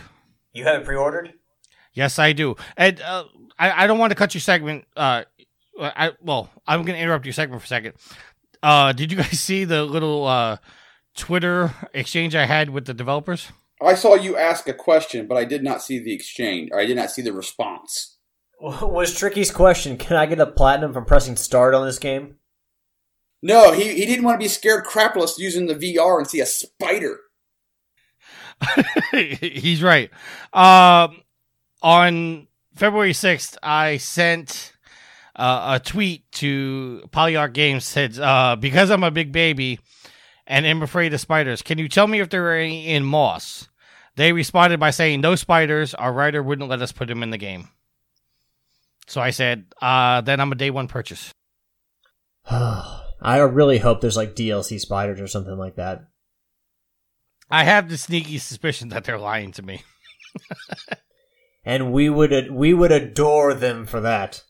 [0.52, 1.32] You have it pre ordered?
[1.94, 2.57] Yes, I do.
[2.76, 3.24] And uh,
[3.59, 4.84] I, I don't want to cut your segment.
[5.81, 7.95] I, well, I'm going to interrupt your segment for a second.
[8.62, 10.57] Uh, did you guys see the little uh,
[11.16, 13.49] Twitter exchange I had with the developers?
[13.83, 16.87] I saw you ask a question, but I did not see the exchange, or I
[16.87, 18.16] did not see the response.
[18.61, 22.37] Was Tricky's question, can I get a platinum from pressing start on this game?
[23.43, 26.47] No, he, he didn't want to be scared crapless using the VR and see a
[26.47, 27.20] spider.
[29.12, 30.11] He's right.
[30.55, 31.20] Um,
[31.83, 34.72] on February 6th, I sent
[35.37, 39.78] uh, a tweet to Polyarc Games said, uh, because I'm a big baby
[40.47, 43.68] and am afraid of spiders, can you tell me if there are any in Moss?
[44.16, 45.95] They responded by saying, no spiders.
[45.95, 47.68] Our writer wouldn't let us put them in the game.
[49.07, 51.32] So I said, uh, then I'm a day one purchase.
[52.51, 56.05] I really hope there's like DLC spiders or something like that.
[57.51, 59.82] I have the sneaky suspicion that they're lying to me.
[61.64, 64.43] and we would we would adore them for that.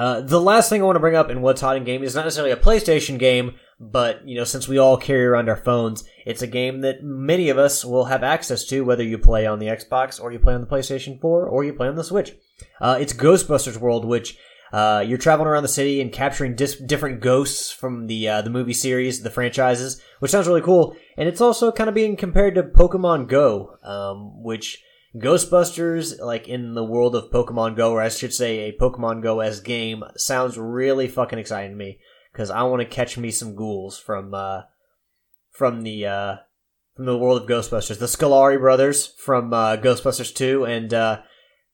[0.00, 2.14] Uh, the last thing I want to bring up in what's hot in game is
[2.14, 6.04] not necessarily a PlayStation game, But, you know, since we all carry around our phones,
[6.24, 9.58] it's a game that many of us will have access to, whether you play on
[9.58, 12.32] the Xbox or you play on the PlayStation 4 or you play on the Switch.
[12.80, 14.38] Uh, it's Ghostbusters World, which
[14.72, 18.50] uh, you're traveling around the city and capturing dis- different ghosts from the uh, the
[18.50, 20.96] movie series, the franchises, which sounds really cool.
[21.18, 24.82] And it's also kind of being compared to Pokemon Go, um, which
[25.16, 29.40] Ghostbusters, like in the world of Pokemon Go, or I should say a Pokemon Go
[29.40, 31.98] as game, sounds really fucking exciting to me
[32.32, 34.62] because I want to catch me some ghouls from uh,
[35.50, 36.36] from the uh,
[36.94, 41.22] from the world of Ghostbusters, the Scolari brothers from uh, Ghostbusters Two, and uh,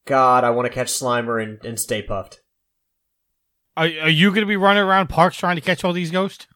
[0.07, 2.39] God, I want to catch Slimer and, and Stay Puft.
[3.77, 6.47] Are, are you going to be running around parks trying to catch all these ghosts?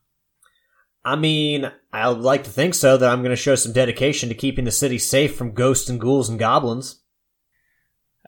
[1.04, 2.96] I mean, I'd like to think so.
[2.96, 6.00] That I'm going to show some dedication to keeping the city safe from ghosts and
[6.00, 7.00] ghouls and goblins.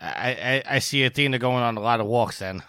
[0.00, 2.62] I, I, I see Athena going on a lot of walks then.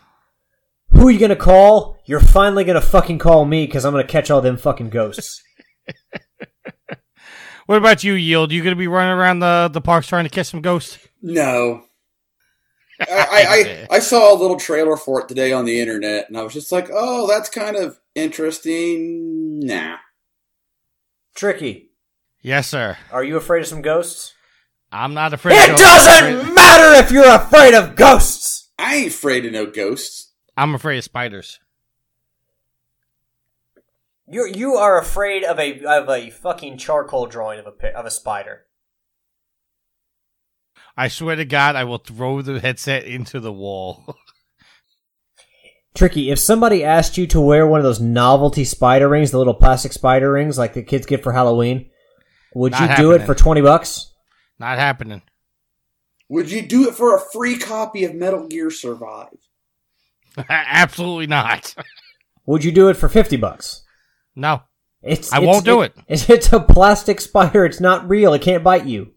[0.90, 1.98] Who are you going to call?
[2.06, 4.90] You're finally going to fucking call me because I'm going to catch all them fucking
[4.90, 5.42] ghosts.
[7.66, 8.52] What about you, Yield?
[8.52, 10.98] You going to be running around the, the parks trying to catch some ghosts?
[11.22, 11.84] No.
[13.00, 16.38] I, I, I, I saw a little trailer for it today on the internet, and
[16.38, 19.43] I was just like, oh, that's kind of interesting.
[19.60, 19.98] Nah.
[21.36, 21.92] Tricky.
[22.42, 22.98] Yes, sir.
[23.12, 24.34] Are you afraid of some ghosts?
[24.92, 25.58] I'm not afraid.
[25.58, 28.72] Of It of doesn't matter if you're afraid of ghosts.
[28.78, 30.32] I ain't afraid of no ghosts.
[30.58, 31.60] I'm afraid of spiders.
[34.28, 38.12] You you are afraid of a of a fucking charcoal drawing of a of a
[38.12, 38.66] spider.
[40.96, 44.18] I swear to God, I will throw the headset into the wall.
[45.96, 49.54] Tricky, if somebody asked you to wear one of those novelty spider rings, the little
[49.54, 51.90] plastic spider rings like the kids get for Halloween,
[52.56, 54.10] would Not you do it for 20 bucks?
[54.60, 55.22] not happening.
[56.30, 59.28] Would you do it for a free copy of Metal Gear Survive?
[60.50, 61.76] Absolutely not.
[62.46, 63.84] Would you do it for 50 bucks?
[64.36, 64.64] No.
[65.02, 65.94] It's I it's- won't do it.
[66.08, 67.66] It's, it's a plastic spider.
[67.66, 68.34] It's not real.
[68.34, 69.12] It can't bite you.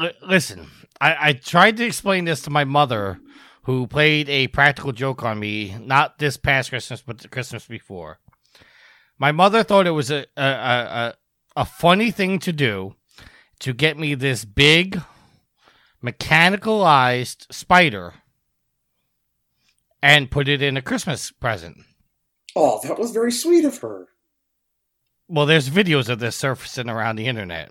[0.00, 0.66] L- listen,
[1.00, 3.18] I-, I tried to explain this to my mother,
[3.68, 8.18] who played a practical joke on me, not this past Christmas, but the Christmas before.
[9.18, 11.14] My mother thought it was a a, a,
[11.54, 12.94] a funny thing to do
[13.58, 15.02] to get me this big
[16.02, 18.14] mechanicalized spider
[20.02, 21.76] and put it in a Christmas present.
[22.56, 24.06] Oh, that was very sweet of her.
[25.28, 27.70] well, there's videos of this surfacing around the internet.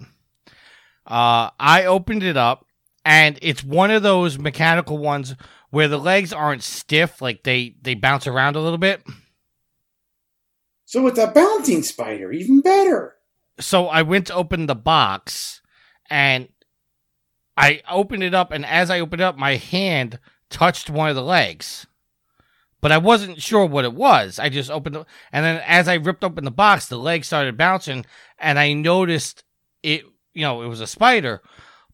[1.08, 2.68] Uh, I opened it up,
[3.04, 5.34] and it's one of those mechanical ones
[5.70, 9.02] where the legs aren't stiff, like they they bounce around a little bit.
[10.86, 13.16] So it's a bouncing spider, even better.
[13.60, 15.62] So I went to open the box,
[16.10, 16.48] and
[17.58, 21.16] I opened it up, and as I opened it up, my hand touched one of
[21.16, 21.88] the legs.
[22.80, 24.38] But I wasn't sure what it was.
[24.40, 27.58] I just opened it, and then as I ripped open the box, the leg started
[27.58, 28.06] bouncing,
[28.38, 29.44] and I noticed
[29.84, 30.04] it.
[30.34, 31.42] You know, it was a spider.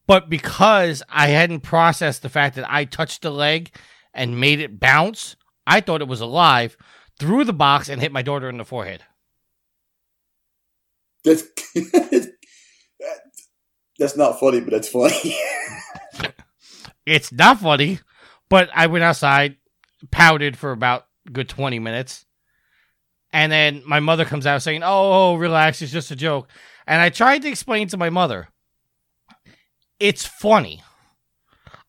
[0.05, 3.75] But because I hadn't processed the fact that I touched the leg
[4.13, 5.35] and made it bounce,
[5.65, 6.75] I thought it was alive.
[7.19, 9.03] Threw the box and hit my daughter in the forehead.
[11.23, 11.43] That's
[13.97, 15.37] that's not funny, but that's funny.
[17.05, 17.99] It's not funny,
[18.49, 19.57] but I went outside,
[20.11, 22.25] pouted for about a good 20 minutes.
[23.31, 26.49] And then my mother comes out saying, oh, oh, relax, it's just a joke.
[26.85, 28.47] And I tried to explain to my mother,
[29.99, 30.83] it's funny.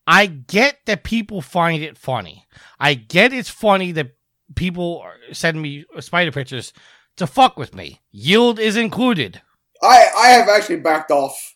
[0.06, 2.46] I get that people find it funny.
[2.78, 4.16] I get it's funny that
[4.54, 6.72] people send me spider pictures
[7.16, 8.00] to fuck with me.
[8.10, 9.40] Yield is included.
[9.82, 11.54] I I have actually backed off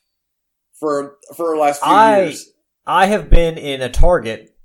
[0.79, 2.51] for for the last few I years.
[2.87, 4.57] I have been in a Target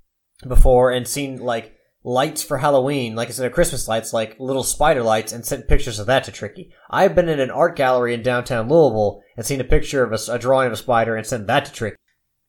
[0.47, 5.03] before and seen like lights for Halloween, like instead of Christmas lights, like little spider
[5.03, 6.73] lights, and sent pictures of that to Tricky.
[6.89, 10.39] I've been in an art gallery in downtown Louisville and seen a picture of a
[10.39, 11.97] drawing of a spider and sent that to Tricky.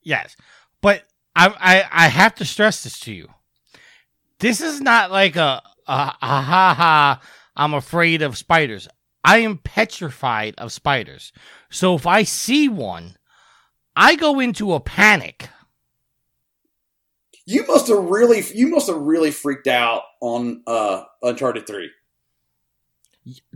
[0.01, 0.35] Yes,
[0.81, 1.03] but
[1.35, 3.29] I, I I have to stress this to you.
[4.39, 7.21] This is not like a a, a ha ha.
[7.55, 8.87] I'm afraid of spiders.
[9.23, 11.31] I am petrified of spiders.
[11.69, 13.17] So if I see one,
[13.95, 15.49] I go into a panic.
[17.45, 21.89] You must have really you must have really freaked out on uh Uncharted Three.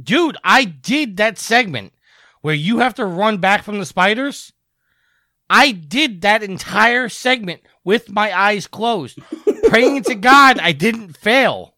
[0.01, 1.93] Dude, I did that segment
[2.41, 4.53] where you have to run back from the spiders.
[5.49, 9.19] I did that entire segment with my eyes closed,
[9.67, 11.73] praying to God I didn't fail.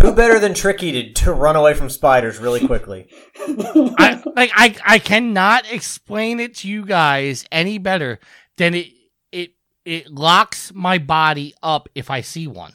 [0.00, 3.08] Who better than Tricky to, to run away from spiders really quickly?
[3.36, 8.18] I like I I cannot explain it to you guys any better
[8.56, 8.86] than it
[9.30, 9.50] it
[9.84, 12.72] it locks my body up if I see one.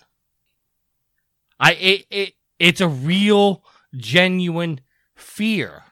[1.59, 3.63] I it, it it's a real
[3.95, 4.81] genuine
[5.15, 5.84] fear.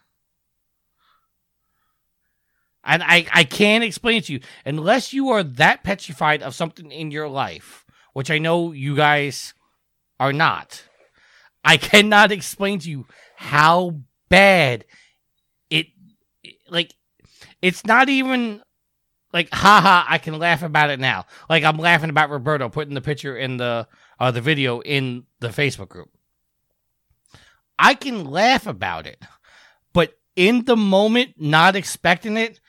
[2.83, 6.91] And I, I can't explain it to you unless you are that petrified of something
[6.91, 9.53] in your life, which I know you guys
[10.19, 10.83] are not.
[11.63, 13.05] I cannot explain to you
[13.35, 14.85] how bad
[15.69, 15.87] it
[16.69, 16.93] like
[17.61, 18.61] it's not even
[19.31, 21.25] like haha I can laugh about it now.
[21.49, 23.87] Like I'm laughing about Roberto putting the picture in the
[24.19, 26.09] uh the video in the Facebook group.
[27.77, 29.23] I can laugh about it.
[29.93, 32.59] But in the moment not expecting it,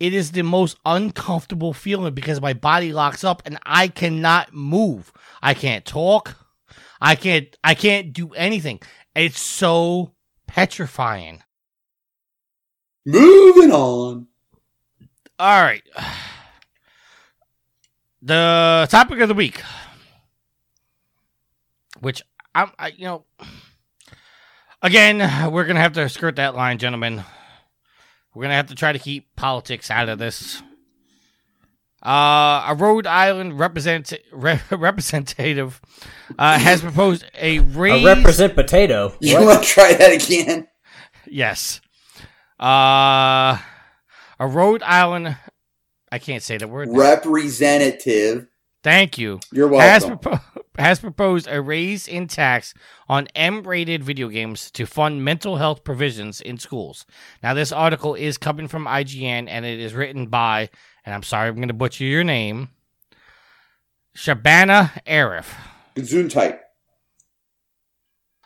[0.00, 5.12] it is the most uncomfortable feeling because my body locks up and I cannot move.
[5.42, 6.36] I can't talk.
[7.00, 8.80] I can't I can't do anything.
[9.14, 10.12] It's so
[10.46, 11.42] petrifying.
[13.04, 14.26] Moving on.
[15.38, 15.82] All right.
[18.22, 19.62] The topic of the week,
[22.00, 22.22] which
[22.54, 23.24] I'm, I, you know,
[24.82, 27.24] again, we're gonna have to skirt that line, gentlemen.
[28.34, 30.62] We're gonna have to try to keep politics out of this.
[32.04, 35.80] Uh, a Rhode Island represent, re- representative
[36.38, 38.02] uh, has proposed a raise.
[38.02, 39.12] A represent potato.
[39.20, 40.66] You want to try that again?
[41.26, 41.80] Yes.
[42.58, 43.58] Uh,
[44.38, 45.36] a Rhode Island.
[46.10, 46.88] I can't say the word.
[46.90, 48.46] Representative.
[48.82, 49.40] Thank you.
[49.52, 50.18] You're Has, welcome.
[50.32, 50.42] propo-
[50.80, 52.74] has proposed a raise in tax
[53.08, 57.06] on M-rated video games to fund mental health provisions in schools.
[57.42, 60.70] Now, this article is coming from IGN, and it is written by,
[61.04, 62.70] and I'm sorry, I'm going to butcher your name,
[64.16, 65.46] Shabana Arif.
[65.96, 66.58] Gesundheit.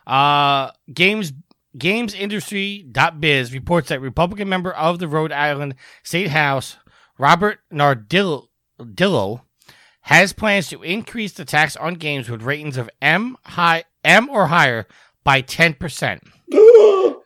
[0.07, 1.33] Uh, games
[1.77, 6.77] GamesIndustry.biz reports that Republican member of the Rhode Island State House,
[7.19, 8.47] Robert Nardillo,
[8.81, 9.43] Dillo,
[10.05, 14.47] has plans to increase the tax on games with ratings of M high M or
[14.47, 14.87] higher
[15.25, 16.21] by 10%.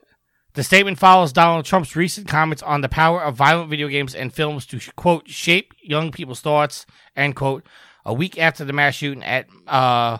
[0.53, 4.33] The statement follows Donald Trump's recent comments on the power of violent video games and
[4.33, 7.65] films to quote shape young people's thoughts end quote
[8.03, 10.17] a week after the mass shooting at uh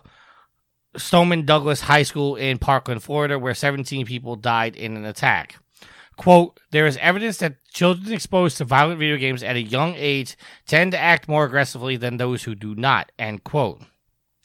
[0.95, 5.55] Stoneman Douglas High School in Parkland, Florida, where 17 people died in an attack.
[6.19, 10.35] Quote, there is evidence that children exposed to violent video games at a young age
[10.67, 13.81] tend to act more aggressively than those who do not, end quote.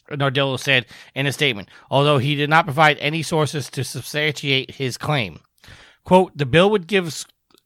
[0.09, 4.97] Nardillo said in a statement, although he did not provide any sources to substantiate his
[4.97, 5.41] claim.
[6.05, 7.25] Quote, the bill would give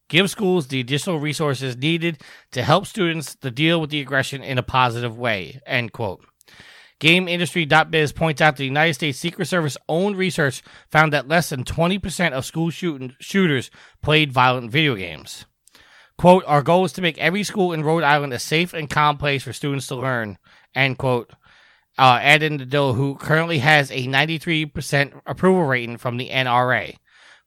[0.08, 4.56] give schools the additional resources needed to help students to deal with the aggression in
[4.56, 6.24] a positive way, end quote.
[7.00, 12.32] GameIndustry.biz points out the United States Secret Service own research found that less than 20%
[12.32, 13.70] of school shoot- shooters
[14.02, 15.44] played violent video games.
[16.16, 19.18] Quote, our goal is to make every school in Rhode Island a safe and calm
[19.18, 20.38] place for students to learn,
[20.74, 21.30] end quote.
[21.96, 26.96] Uh, added Nadillo, who currently has a 93% approval rating from the NRA.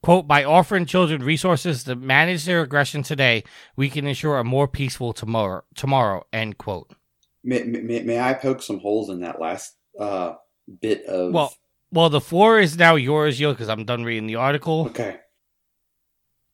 [0.01, 3.43] Quote, by offering children resources to manage their aggression today,
[3.75, 6.91] we can ensure a more peaceful tomorrow, tomorrow end quote.
[7.43, 10.33] May, may, may I poke some holes in that last uh,
[10.81, 11.33] bit of?
[11.33, 11.53] Well,
[11.91, 14.87] well, the floor is now yours, Yo, because I'm done reading the article.
[14.89, 15.17] okay.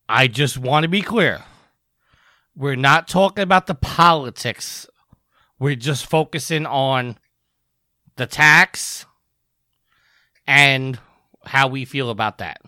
[0.10, 1.44] I just want to be clear.
[2.56, 4.88] We're not talking about the politics.
[5.60, 7.18] We're just focusing on
[8.16, 9.06] the tax
[10.48, 10.98] and
[11.46, 12.62] how we feel about that.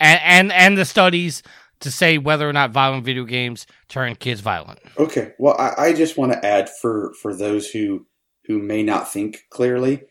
[0.00, 1.42] And and and the studies
[1.82, 4.80] to say whether or not violent video games turn kids violent.
[4.98, 5.32] Okay.
[5.38, 8.06] Well, I, I just want to add for for those who
[8.46, 10.02] who may not think clearly,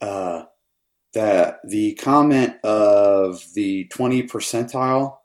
[0.00, 0.44] uh,
[1.14, 5.18] that the comment of the twenty percentile,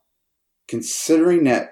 [0.68, 1.72] considering that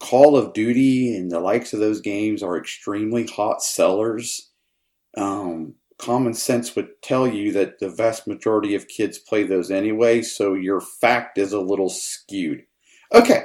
[0.00, 4.50] Call of Duty and the likes of those games are extremely hot sellers,
[5.16, 10.20] um, common sense would tell you that the vast majority of kids play those anyway.
[10.22, 12.64] So your fact is a little skewed.
[13.14, 13.44] Okay,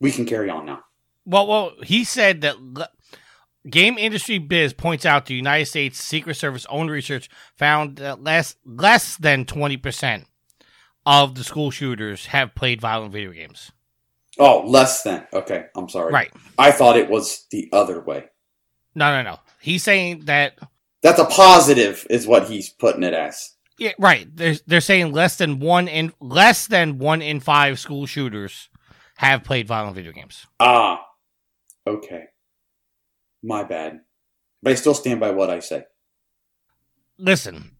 [0.00, 0.80] we can carry on now.
[1.24, 2.88] Well, well, he said that le-
[3.68, 8.56] Game Industry Biz points out the United States Secret Service own research found that less
[8.64, 10.26] less than twenty percent
[11.04, 13.72] of the school shooters have played violent video games.
[14.38, 15.26] Oh, less than.
[15.32, 16.12] Okay, I'm sorry.
[16.12, 16.32] Right?
[16.58, 18.26] I thought it was the other way.
[18.94, 19.40] No, no, no.
[19.60, 20.58] He's saying that.
[21.02, 23.54] That's a positive, is what he's putting it as.
[23.78, 24.26] Yeah, right.
[24.34, 28.68] They're they're saying less than one in less than one in five school shooters
[29.16, 30.46] have played violent video games.
[30.60, 31.04] Ah,
[31.86, 32.24] okay.
[33.42, 34.00] My bad.
[34.62, 35.84] But I still stand by what I say.
[37.18, 37.72] Listen,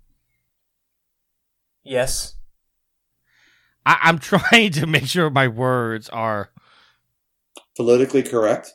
[1.85, 2.35] Yes.
[3.85, 6.51] I, I'm trying to make sure my words are
[7.77, 8.73] Politically correct,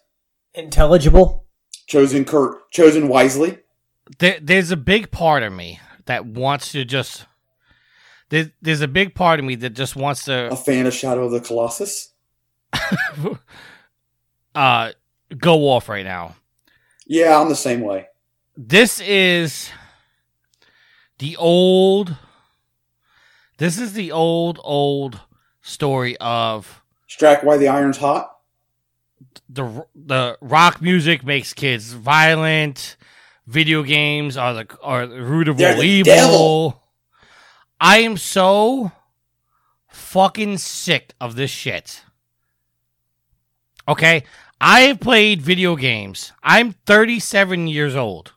[0.53, 1.45] Intelligible.
[1.87, 3.57] chosen cor- chosen wisely.
[4.19, 7.25] there, there's a big part of me that wants to just
[8.29, 11.25] there's, there's a big part of me that just wants to A fan of Shadow
[11.25, 12.10] of the Colossus?
[14.55, 14.91] uh,
[15.37, 16.35] go off right now.
[17.05, 18.07] Yeah, I'm the same way.
[18.55, 19.69] This is
[21.19, 22.15] the old.
[23.57, 25.19] This is the old, old
[25.61, 28.31] story of Strack, why the iron's hot?
[29.53, 32.95] the the rock music makes kids violent.
[33.47, 36.13] Video games are the are the root of all the evil.
[36.13, 36.83] devil.
[37.79, 38.91] I am so
[39.89, 42.03] fucking sick of this shit.
[43.87, 44.23] Okay,
[44.59, 46.33] I have played video games.
[46.43, 48.33] I'm 37 years old.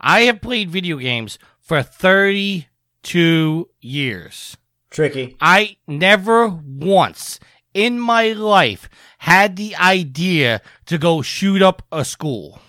[0.00, 4.56] I have played video games for 32 years.
[4.90, 5.36] Tricky.
[5.40, 7.38] I never once
[7.72, 8.88] in my life
[9.18, 12.60] had the idea to go shoot up a school.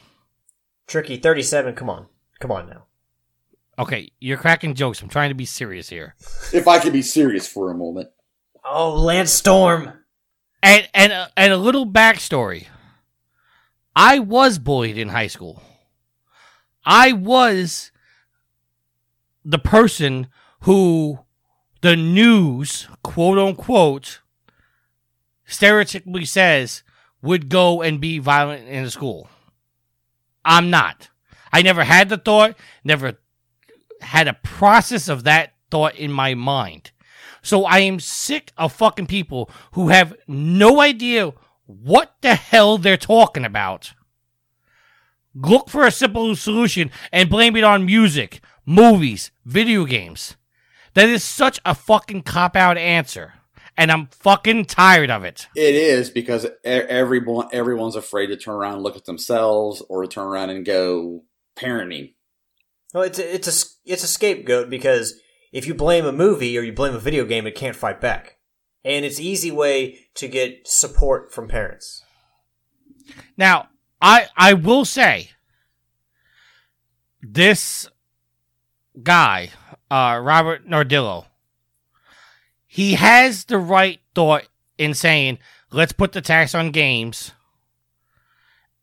[0.88, 1.18] Tricky.
[1.18, 1.74] 37.
[1.74, 2.08] Come on.
[2.40, 2.86] Come on now.
[3.80, 5.02] Okay, you're cracking jokes.
[5.02, 6.16] I'm trying to be serious here.
[6.54, 8.10] If I could be serious for a moment.
[8.64, 9.94] Oh, Lance Storm.
[10.64, 12.68] And and uh, and a little backstory.
[13.96, 15.62] I was bullied in high school.
[16.86, 17.92] I was
[19.44, 20.28] the person
[20.62, 21.20] who
[21.82, 24.22] the news, quote unquote,
[25.48, 26.84] stereotypically says
[27.22, 29.30] would go and be violent in a school.
[30.46, 31.10] I'm not.
[31.54, 33.20] I never had the thought, never
[34.02, 36.92] had a process of that thought in my mind.
[37.42, 41.34] So I am sick of fucking people who have no idea
[41.66, 43.94] what the hell they're talking about.
[45.34, 50.36] Look for a simple solution and blame it on music, movies, video games.
[50.94, 53.34] That is such a fucking cop out answer.
[53.78, 55.48] And I'm fucking tired of it.
[55.56, 60.02] It is because e- everyone everyone's afraid to turn around and look at themselves or
[60.02, 61.24] to turn around and go
[61.56, 62.14] parenting.
[62.94, 65.14] Well, it's a, it's a it's a scapegoat because
[65.52, 68.38] if you blame a movie or you blame a video game, it can't fight back,
[68.84, 72.04] and it's easy way to get support from parents.
[73.38, 73.70] Now,
[74.02, 75.32] I I will say
[77.22, 77.88] this
[79.02, 79.50] guy,
[79.90, 81.26] uh, Robert Nardillo,
[82.66, 84.48] he has the right thought
[84.78, 85.38] in saying,
[85.72, 87.32] let's put the tax on games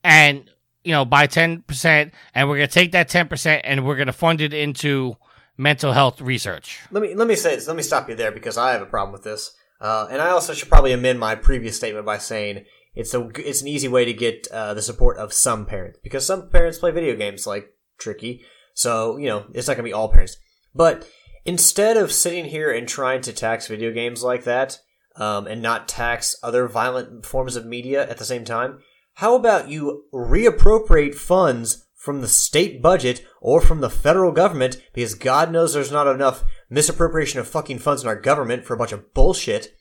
[0.05, 0.51] and
[0.85, 4.13] you know by 10% and we're going to take that 10% and we're going to
[4.13, 5.17] fund it into
[5.59, 6.81] mental health research.
[6.91, 7.67] Let me let me say this.
[7.67, 10.31] Let me stop you there because I have a problem with this, uh, and I
[10.31, 14.05] also should probably amend my previous statement by saying it's a it's an easy way
[14.07, 17.69] to get uh, the support of some parents because some parents play video games like
[17.99, 20.37] Tricky, so you know it's not gonna be all parents.
[20.75, 21.07] But
[21.45, 24.79] instead of sitting here and trying to tax video games like that,
[25.17, 28.79] um, and not tax other violent forms of media at the same time,
[29.15, 35.15] how about you reappropriate funds from the state budget or from the federal government because
[35.15, 38.93] God knows there's not enough misappropriation of fucking funds in our government for a bunch
[38.93, 39.77] of bullshit.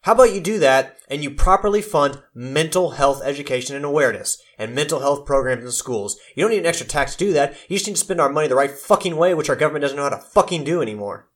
[0.00, 4.74] How about you do that and you properly fund mental health education and awareness and
[4.74, 6.18] mental health programs in schools?
[6.34, 7.56] You don't need an extra tax to do that.
[7.68, 9.96] You just need to spend our money the right fucking way, which our government doesn't
[9.96, 11.28] know how to fucking do anymore.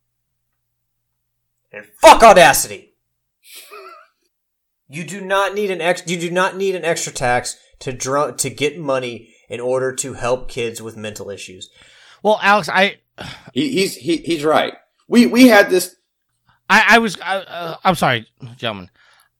[1.70, 2.96] And fuck audacity!
[4.88, 6.02] You do not need an ex.
[6.04, 10.14] You do not need an extra tax to dr- to get money in order to
[10.14, 11.70] help kids with mental issues.
[12.22, 12.98] Well, Alex, I
[13.52, 14.74] He, he's he, he's right.
[15.08, 15.96] We we had this.
[16.68, 18.26] I, I was I, uh, I'm sorry,
[18.56, 18.90] gentlemen.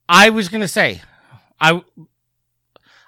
[0.07, 1.01] I was gonna say,
[1.59, 1.81] I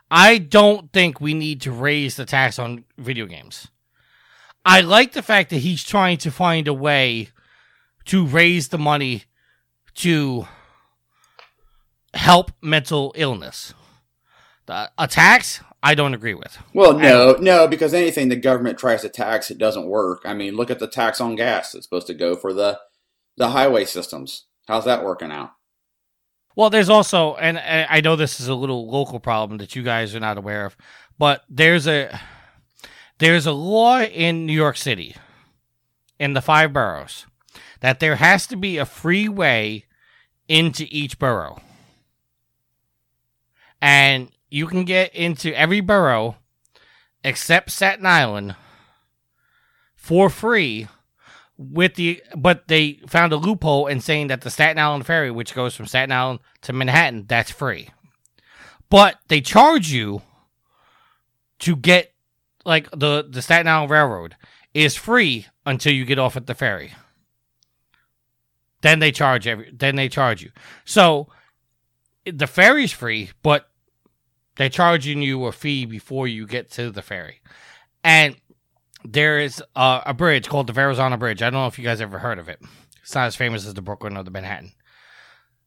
[0.10, 3.68] I don't think we need to raise the tax on video games.
[4.64, 7.30] I like the fact that he's trying to find a way
[8.06, 9.24] to raise the money
[9.96, 10.48] to
[12.14, 13.74] help mental illness.
[14.66, 16.58] The, a tax, I don't agree with.
[16.74, 20.22] Well, no, no, because anything the government tries to tax, it doesn't work.
[20.26, 21.72] I mean, look at the tax on gas.
[21.72, 22.80] that's supposed to go for the
[23.38, 24.46] the highway systems.
[24.68, 25.52] How's that working out?
[26.56, 30.16] Well, there's also, and I know this is a little local problem that you guys
[30.16, 30.78] are not aware of,
[31.20, 32.20] but there's a
[33.20, 35.16] there's a law in New York City,
[36.18, 37.26] in the five boroughs,
[37.82, 39.86] that there has to be a free way
[40.48, 41.60] into each borough,
[43.82, 46.38] and you can get into every borough
[47.26, 48.56] except Staten Island
[49.98, 50.88] for free
[51.58, 55.54] with the but they found a loophole in saying that the Staten Island ferry, which
[55.54, 57.90] goes from Staten Island to Manhattan, that's free.
[58.90, 60.22] But they charge you
[61.60, 62.14] to get
[62.64, 64.38] like the the Staten Island Railroad
[64.74, 66.94] is free until you get off at the ferry.
[68.84, 70.52] Then they charge every then they charge you.
[70.86, 71.28] So
[72.26, 73.70] the ferry's free, but
[74.58, 77.42] they're charging you a fee before you get to the ferry.
[78.04, 78.36] And
[79.04, 81.42] there is uh, a bridge called the Verrazano Bridge.
[81.42, 82.60] I don't know if you guys ever heard of it.
[83.02, 84.72] It's not as famous as the Brooklyn or the Manhattan.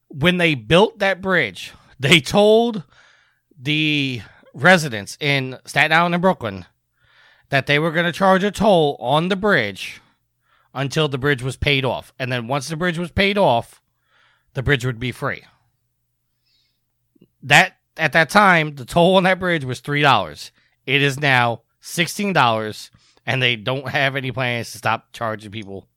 [0.08, 2.82] When they built that bridge, they told
[3.58, 4.22] the
[4.54, 6.64] residents in Staten Island and Brooklyn
[7.50, 10.00] that they were going to charge a toll on the bridge
[10.74, 12.12] until the bridge was paid off.
[12.18, 13.80] And then once the bridge was paid off,
[14.54, 15.44] the bridge would be free.
[17.42, 20.52] That at that time, the toll on that bridge was three dollars.
[20.86, 22.90] It is now sixteen dollars,
[23.26, 25.88] and they don't have any plans to stop charging people.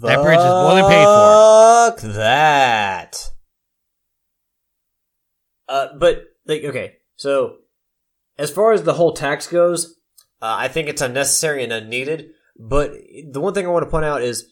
[0.00, 1.90] That bridge is more than paid for.
[1.90, 3.30] Fuck that.
[5.68, 7.56] Uh, but like, okay, so
[8.38, 9.96] as far as the whole tax goes,
[10.42, 12.30] uh, I think it's unnecessary and unneeded.
[12.58, 12.92] But
[13.30, 14.46] the one thing I want to point out is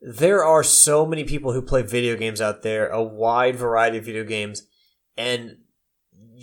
[0.00, 4.04] there are so many people who play video games out there, a wide variety of
[4.04, 4.62] video games,
[5.16, 5.58] and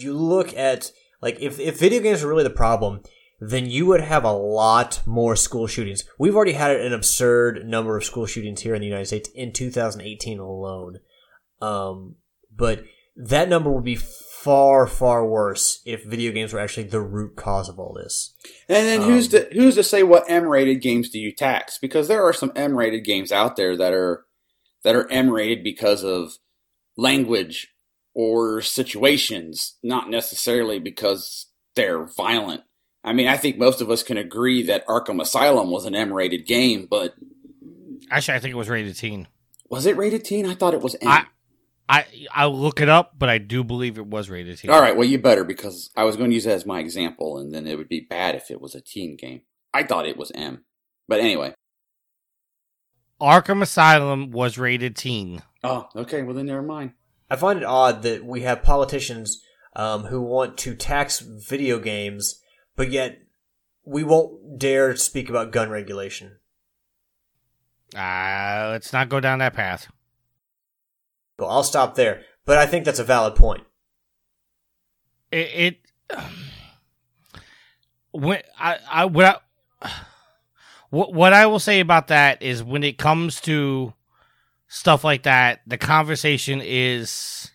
[0.01, 0.91] you look at
[1.21, 3.01] like if if video games are really the problem,
[3.39, 6.03] then you would have a lot more school shootings.
[6.17, 9.53] We've already had an absurd number of school shootings here in the United States in
[9.53, 10.99] 2018 alone.
[11.61, 12.15] Um,
[12.55, 12.83] but
[13.15, 17.67] that number would be far, far worse if video games were actually the root cause
[17.69, 18.33] of all this.
[18.69, 21.77] And then who's to who's to say what M-rated games do you tax?
[21.77, 24.25] Because there are some M-rated games out there that are
[24.83, 26.33] that are M-rated because of
[26.95, 27.73] language
[28.19, 31.45] or situations, not necessarily because
[31.75, 32.63] they're violent.
[33.03, 36.47] I mean, I think most of us can agree that Arkham Asylum was an M-rated
[36.47, 37.13] game, but
[38.09, 39.27] Actually, I think it was rated teen.
[39.69, 40.47] was it rated teen?
[40.47, 41.07] I thought it was M.
[41.07, 41.25] I
[41.87, 44.71] I I'll look it up, but I do believe it was rated teen.
[44.71, 47.37] All right, well, you better because I was going to use that as my example,
[47.37, 49.41] and then it would be bad if it was a teen game.
[49.75, 50.63] I thought it was M,
[51.07, 51.53] but anyway.
[53.21, 55.43] Arkham Asylum was rated teen.
[55.63, 56.23] Oh, okay.
[56.23, 56.93] Well, then never mind.
[57.29, 59.41] I find it odd that we have politicians
[59.75, 62.41] um, who want to tax video games,
[62.75, 63.19] but yet
[63.85, 66.37] we won't dare speak about gun regulation.
[67.95, 69.87] Uh, let's not go down that path.
[71.39, 72.23] Well, I'll stop there.
[72.45, 73.63] But I think that's a valid point.
[75.31, 75.77] It, it
[78.11, 79.43] when I I what
[79.81, 79.91] I
[80.89, 83.93] what what I will say about that is when it comes to
[84.67, 87.51] stuff like that, the conversation is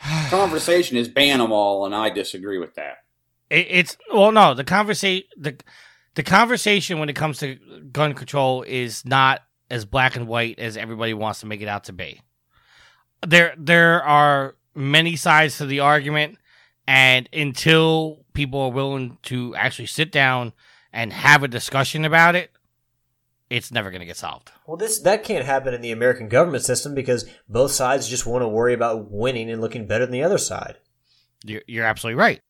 [0.30, 2.98] Conversation is ban them all, and I disagree with that.
[3.50, 5.56] it, it's well no the conversation the
[6.14, 7.56] the conversation when it comes to
[7.92, 11.84] gun control is not as black and white as everybody wants to make it out
[11.84, 12.20] to be.
[13.26, 16.38] There there are many sides to the argument
[16.86, 20.52] and until people are willing to actually sit down
[20.92, 22.50] and have a discussion about it,
[23.50, 24.52] it's never going to get solved.
[24.66, 28.42] Well, this that can't happen in the American government system because both sides just want
[28.42, 30.76] to worry about winning and looking better than the other side.
[31.44, 32.40] You're, you're absolutely right.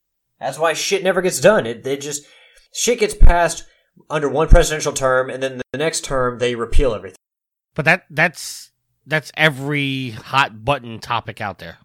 [0.41, 1.67] That's why shit never gets done.
[1.67, 2.25] It they just
[2.73, 3.65] shit gets passed
[4.09, 7.19] under one presidential term, and then the next term they repeal everything.
[7.75, 8.71] But that that's
[9.07, 11.79] that's every hot button topic out there.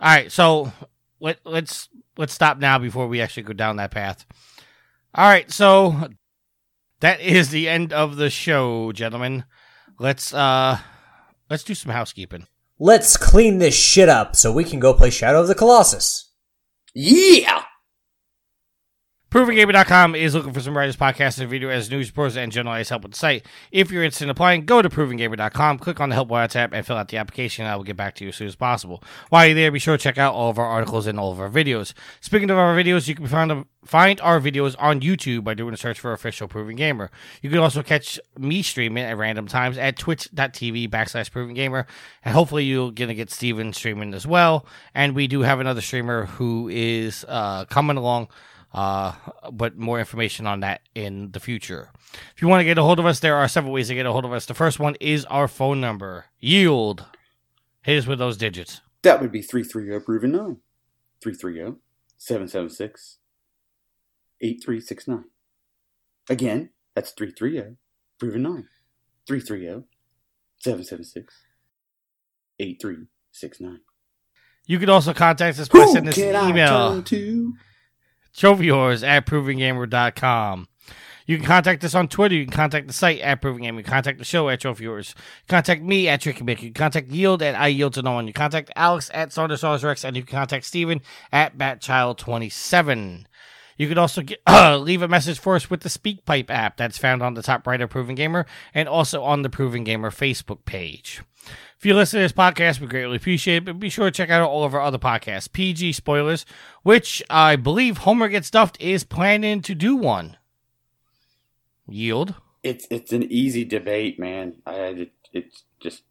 [0.00, 0.72] All right, so
[1.20, 4.26] let, let's let's stop now before we actually go down that path.
[5.14, 6.08] All right, so
[7.04, 9.44] that is the end of the show, gentlemen.
[9.98, 10.78] Let's uh
[11.50, 12.46] let's do some housekeeping.
[12.78, 16.32] Let's clean this shit up so we can go play Shadow of the Colossus.
[16.94, 17.62] Yeah.
[19.34, 23.02] ProvingGamer.com is looking for some writers, podcasts, and video as news reports and generalized help
[23.02, 23.44] with the site.
[23.72, 26.86] If you're interested in applying, go to ProvingGamer.com, click on the Help Wire tab, and
[26.86, 27.66] fill out the application.
[27.66, 29.02] I will get back to you as soon as possible.
[29.30, 31.40] While you're there, be sure to check out all of our articles and all of
[31.40, 31.94] our videos.
[32.20, 35.76] Speaking of our videos, you can find find our videos on YouTube by doing a
[35.76, 37.10] search for official Proving Gamer.
[37.42, 41.88] You can also catch me streaming at random times at twitch.tv backslash Proving Gamer,
[42.24, 44.64] and hopefully you're going to get Steven streaming as well.
[44.94, 48.28] And we do have another streamer who is uh, coming along
[48.74, 49.12] uh,
[49.52, 51.90] but more information on that in the future.
[52.34, 54.04] If you want to get a hold of us, there are several ways to get
[54.04, 54.46] a hold of us.
[54.46, 56.26] The first one is our phone number.
[56.40, 57.06] Yield.
[57.82, 58.80] Hit us with those digits.
[59.02, 60.56] That would be 330 proven 9.
[61.22, 61.78] 330
[62.18, 63.18] 776
[64.40, 65.24] 8369.
[66.28, 67.76] Again, that's 330
[68.18, 68.68] proven 9.
[69.26, 69.86] 330
[70.58, 71.34] 776
[72.58, 73.80] 8369.
[74.66, 77.02] You can also contact us by Who sending us an I email.
[78.34, 78.46] To?
[78.46, 80.68] trophyhorrors at provinggamer.com.
[81.26, 82.34] You can contact us on Twitter.
[82.34, 83.78] You can contact the site at Proving Gamer.
[83.78, 85.14] You can contact the show at Trophy Horrors.
[85.48, 86.60] Contact me at Tricky Mick.
[86.60, 88.26] You can contact Yield at I Yield to No One.
[88.26, 90.04] You contact Alex at Saunders Rex.
[90.04, 91.00] And you can contact Steven
[91.32, 93.24] at Batchild27.
[93.76, 96.98] You can also get, uh, leave a message for us with the SpeakPipe app that's
[96.98, 100.64] found on the top right of Proven Gamer and also on the Proven Gamer Facebook
[100.64, 101.22] page.
[101.78, 103.64] If you listen to this podcast, we greatly appreciate it.
[103.66, 106.46] But be sure to check out all of our other podcasts, PG Spoilers,
[106.82, 110.38] which I believe Homer Gets Stuffed is planning to do one.
[111.86, 112.34] Yield.
[112.62, 114.54] It's it's an easy debate, man.
[114.66, 116.04] I it, it's just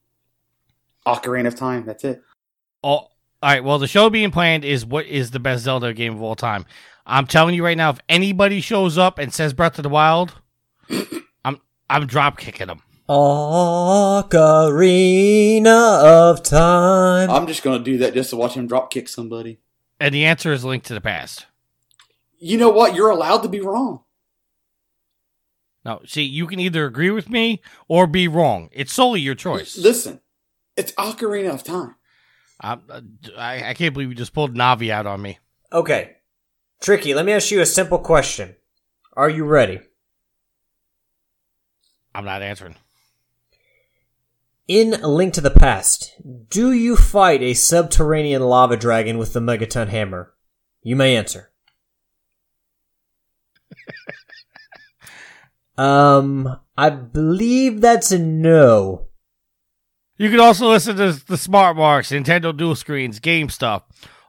[1.07, 1.85] Ocarina of Time.
[1.85, 2.21] That's it.
[2.83, 3.09] Oh, all
[3.41, 3.63] right.
[3.63, 6.65] Well, the show being planned is what is the best Zelda game of all time.
[7.05, 10.33] I'm telling you right now, if anybody shows up and says Breath of the Wild,
[11.45, 11.59] I'm
[11.89, 12.81] I'm drop kicking them.
[13.09, 14.31] Ocarina
[16.03, 17.29] of Time.
[17.29, 19.59] I'm just gonna do that just to watch him drop kick somebody.
[19.99, 21.45] And the answer is linked to the past.
[22.39, 22.95] You know what?
[22.95, 24.03] You're allowed to be wrong.
[25.85, 28.69] No, see, you can either agree with me or be wrong.
[28.71, 29.77] It's solely your choice.
[29.77, 30.21] Listen,
[30.77, 31.95] it's Ocarina of Time.
[32.61, 33.01] I, uh,
[33.37, 35.39] I, I can't believe you just pulled Navi out on me.
[35.73, 36.15] Okay.
[36.83, 38.57] Tricky, let me ask you a simple question.
[39.13, 39.79] Are you ready?
[42.13, 42.75] I'm not answering.
[44.67, 46.11] In A Link to the Past,
[46.49, 50.33] do you fight a subterranean lava dragon with the megaton hammer?
[50.81, 51.53] You may answer.
[55.77, 59.07] um, I believe that's a no.
[60.17, 63.83] You can also listen to the Smart Marks, Nintendo Dual Screens, Game Stuff.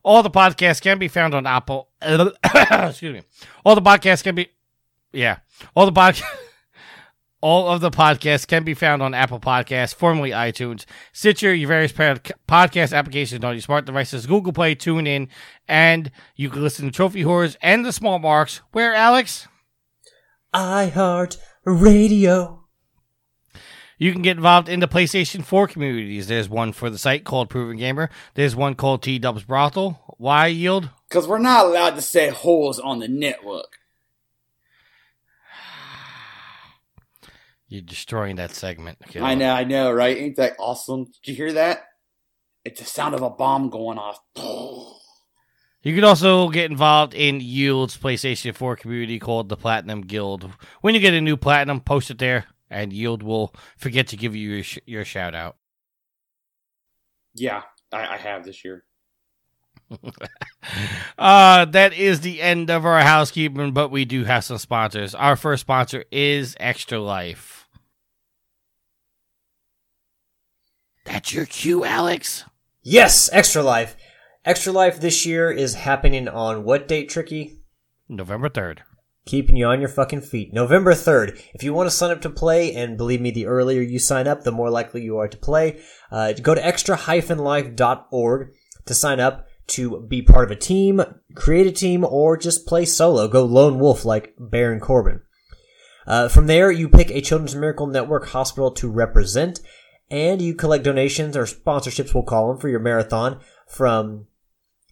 [0.04, 1.88] All the podcasts can be found on Apple.
[2.02, 3.22] excuse me.
[3.64, 4.48] All the podcasts can be,
[5.12, 5.38] yeah.
[5.74, 6.22] All the podcast.
[7.40, 11.92] All of the podcasts can be found on Apple Podcasts, formerly iTunes, Stitcher, your various
[11.92, 15.28] podcast applications on your smart devices, Google Play, TuneIn,
[15.68, 18.62] and you can listen to Trophy Horrors and the Smart Marks.
[18.72, 19.46] Where, Alex?
[20.54, 21.36] iHeart
[21.66, 22.63] Radio.
[23.98, 26.26] You can get involved in the PlayStation 4 communities.
[26.26, 28.10] There's one for the site called Proven Gamer.
[28.34, 30.16] There's one called T Dubs Brothel.
[30.18, 30.90] Why yield?
[31.08, 33.78] Because we're not allowed to say holes on the network.
[37.68, 38.98] You're destroying that segment.
[39.20, 40.16] I know, I know, right?
[40.16, 41.06] Ain't that awesome?
[41.06, 41.84] Did you hear that?
[42.64, 44.20] It's the sound of a bomb going off.
[45.82, 50.50] You can also get involved in Yield's PlayStation 4 community called the Platinum Guild.
[50.80, 54.34] When you get a new Platinum, post it there, and Yield will forget to give
[54.34, 55.56] you your, sh- your shout out.
[57.34, 57.62] Yeah,
[57.92, 58.84] I, I have this year.
[61.18, 65.14] uh, that is the end of our housekeeping, but we do have some sponsors.
[65.14, 67.68] Our first sponsor is Extra Life.
[71.04, 72.44] That's your cue, Alex.
[72.82, 73.96] Yes, Extra Life.
[74.44, 77.58] Extra Life this year is happening on what date, Tricky?
[78.08, 78.78] November 3rd.
[79.26, 80.52] Keeping you on your fucking feet.
[80.52, 81.40] November 3rd.
[81.54, 84.28] If you want to sign up to play, and believe me, the earlier you sign
[84.28, 85.80] up, the more likely you are to play,
[86.10, 88.52] uh, go to extra-life.org
[88.84, 91.00] to sign up to be part of a team,
[91.34, 93.26] create a team, or just play solo.
[93.26, 95.22] Go lone wolf like Baron Corbin.
[96.06, 99.60] Uh, from there, you pick a Children's Miracle Network hospital to represent,
[100.10, 104.26] and you collect donations or sponsorships, we'll call them, for your marathon from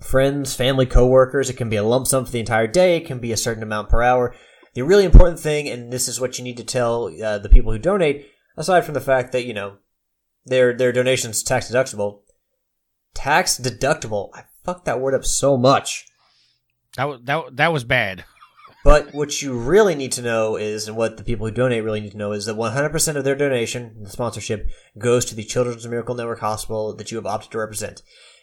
[0.02, 1.48] friends, family, coworkers.
[1.50, 2.96] It can be a lump sum for the entire day.
[2.96, 4.34] It can be a certain amount per hour.
[4.74, 7.72] The really important thing, and this is what you need to tell uh, the people
[7.72, 9.76] who donate, aside from the fact that you know
[10.44, 12.20] their their donations tax deductible,
[13.14, 14.30] tax deductible.
[14.34, 16.06] I fucked that word up so much.
[16.96, 18.24] That was that that was bad.
[18.84, 22.00] But what you really need to know is, and what the people who donate really
[22.00, 24.68] need to know is that 100% of their donation, the sponsorship,
[24.98, 28.02] goes to the Children's Miracle Network Hospital that you have opted to represent.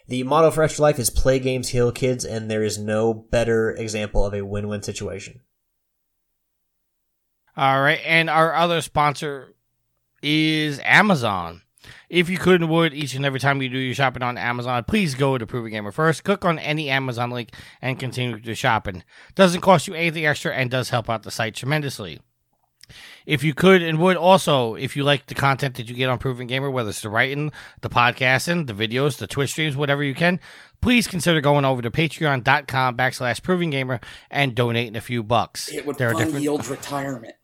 [0.09, 3.69] The motto for Extra Life is play games, heal kids, and there is no better
[3.69, 5.41] example of a win-win situation.
[7.55, 9.53] All right, and our other sponsor
[10.23, 11.61] is Amazon.
[12.09, 14.83] If you could and would each and every time you do your shopping on Amazon,
[14.83, 16.23] please go to Proven Gamer first.
[16.23, 19.03] Click on any Amazon link and continue the shopping.
[19.35, 22.19] Doesn't cost you anything extra and does help out the site tremendously.
[23.29, 26.17] If you could and would also, if you like the content that you get on
[26.17, 27.51] Proven Gamer, whether it's the writing,
[27.81, 30.39] the podcasting, the videos, the Twitch streams, whatever you can,
[30.81, 33.99] please consider going over to patreon.com backslash Proven Gamer
[34.31, 35.71] and donating a few bucks.
[35.71, 37.35] It would There are fund different- Yield's retirement.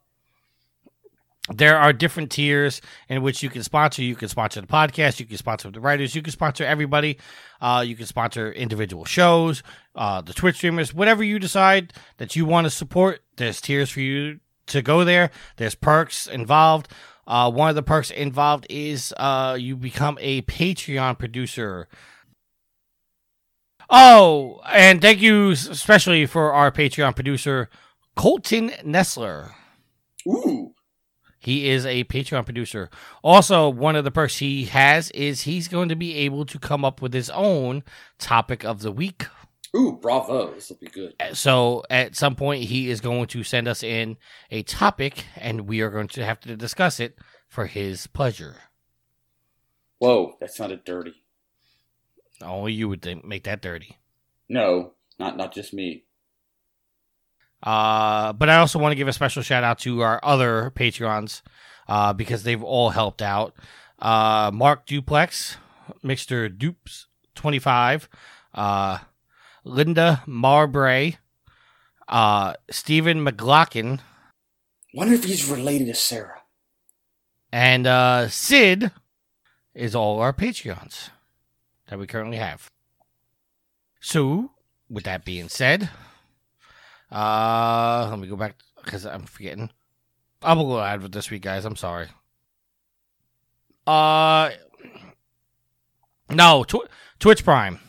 [1.54, 4.02] there are different tiers in which you can sponsor.
[4.02, 5.20] You can sponsor the podcast.
[5.20, 6.16] You can sponsor the writers.
[6.16, 7.20] You can sponsor everybody.
[7.62, 9.62] Uh, you can sponsor individual shows,
[9.94, 13.22] uh, the Twitch streamers, whatever you decide that you want to support.
[13.36, 15.32] There's tiers for you to go there.
[15.58, 16.88] There's perks involved.
[17.28, 21.88] Uh, one of the perks involved is uh, you become a Patreon producer.
[23.90, 27.70] Oh, and thank you especially for our Patreon producer,
[28.16, 29.52] Colton Nessler.
[30.28, 30.74] Ooh.
[31.40, 32.90] He is a Patreon producer.
[33.24, 36.84] Also, one of the perks he has is he's going to be able to come
[36.84, 37.84] up with his own
[38.18, 39.28] topic of the week.
[39.76, 40.54] Ooh, bravo.
[40.54, 41.14] This will be good.
[41.34, 44.18] So, at some point, he is going to send us in
[44.50, 47.18] a topic, and we are going to have to discuss it
[47.50, 48.56] for his pleasure.
[50.00, 51.14] Whoa, that sounded dirty.
[52.42, 53.98] Only you would think, make that dirty.
[54.50, 56.04] No, not not just me.
[57.64, 61.42] Uh, but I also want to give a special shout out to our other Patreons
[61.88, 63.56] uh, because they've all helped out.
[63.98, 65.58] Uh, Mark Duplex,
[66.04, 66.56] Mr.
[66.56, 68.08] Dupes 25,
[68.54, 69.00] uh,
[69.66, 71.18] Linda Marbray,
[72.08, 74.00] uh, Stephen McLaughlin,
[74.94, 76.42] Wonder if he's related to Sarah.
[77.52, 78.92] and uh, Sid
[79.74, 81.10] is all our Patreons
[81.90, 82.70] that we currently have.
[84.00, 84.52] So,
[84.90, 85.90] with that being said,
[87.12, 89.70] uh, let me go back because I'm forgetting.
[90.42, 91.66] I'm a little out with this week, guys.
[91.66, 92.08] I'm sorry.
[93.88, 94.52] Uh,
[96.30, 96.88] no, tw-
[97.20, 97.80] Twitch Prime.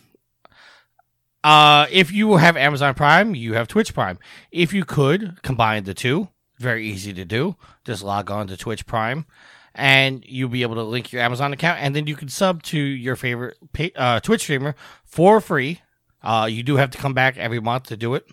[1.47, 4.19] Uh, if you have Amazon Prime, you have Twitch Prime.
[4.51, 6.29] If you could combine the two,
[6.59, 7.55] very easy to do.
[7.85, 9.27] Just log on to Twitch Prime,
[9.73, 12.81] and you'll be able to link your Amazon account, and then you can sub to
[12.81, 14.75] your favorite pa- uh, Twitch streamer
[15.05, 15.83] for free.
[16.21, 18.27] Uh, you do have to come back every month to do it,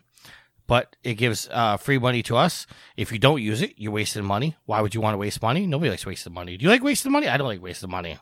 [0.65, 2.65] but it gives uh, free money to us.
[2.97, 4.55] If you don't use it, you're wasting money.
[4.65, 5.67] Why would you want to waste money?
[5.67, 6.57] Nobody likes wasting money.
[6.57, 7.27] Do you like wasting money?
[7.27, 8.17] I don't like wasting money.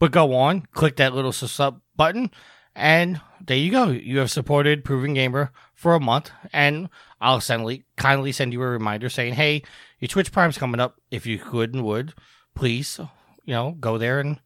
[0.00, 2.32] But go on, click that little sub button,
[2.74, 3.88] and there you go.
[3.88, 6.88] You have supported Proven Gamer for a month, and
[7.20, 9.62] I'll suddenly kindly send you a reminder saying, "Hey,
[9.98, 11.00] your Twitch Prime's coming up.
[11.10, 12.14] If you could and would,
[12.54, 12.98] please,
[13.44, 14.40] you know, go there and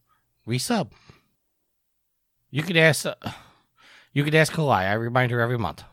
[0.47, 0.91] resub."
[2.49, 3.15] You could ask, uh,
[4.13, 4.89] you could ask Kalai.
[4.89, 5.83] I remind her every month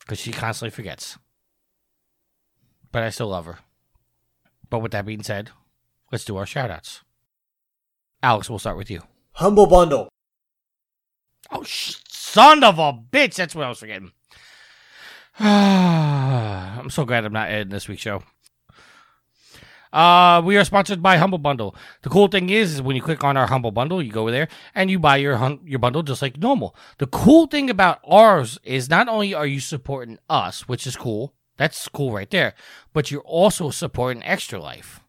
[0.00, 1.18] because she constantly forgets.
[2.92, 3.58] But I still love her.
[4.70, 5.50] But with that being said,
[6.12, 7.00] let's do our shoutouts.
[8.22, 9.02] Alex, we'll start with you.
[9.32, 10.08] Humble Bundle.
[11.54, 13.36] Oh, son of a bitch!
[13.36, 14.10] That's what I was forgetting.
[15.38, 18.22] I'm so glad I'm not editing this week's show.
[19.92, 21.76] Uh, we are sponsored by Humble Bundle.
[22.02, 24.48] The cool thing is, is when you click on our Humble Bundle, you go there
[24.74, 26.74] and you buy your hum- your bundle just like normal.
[26.98, 31.34] The cool thing about ours is not only are you supporting us, which is cool,
[31.56, 32.54] that's cool right there,
[32.92, 35.00] but you're also supporting Extra Life.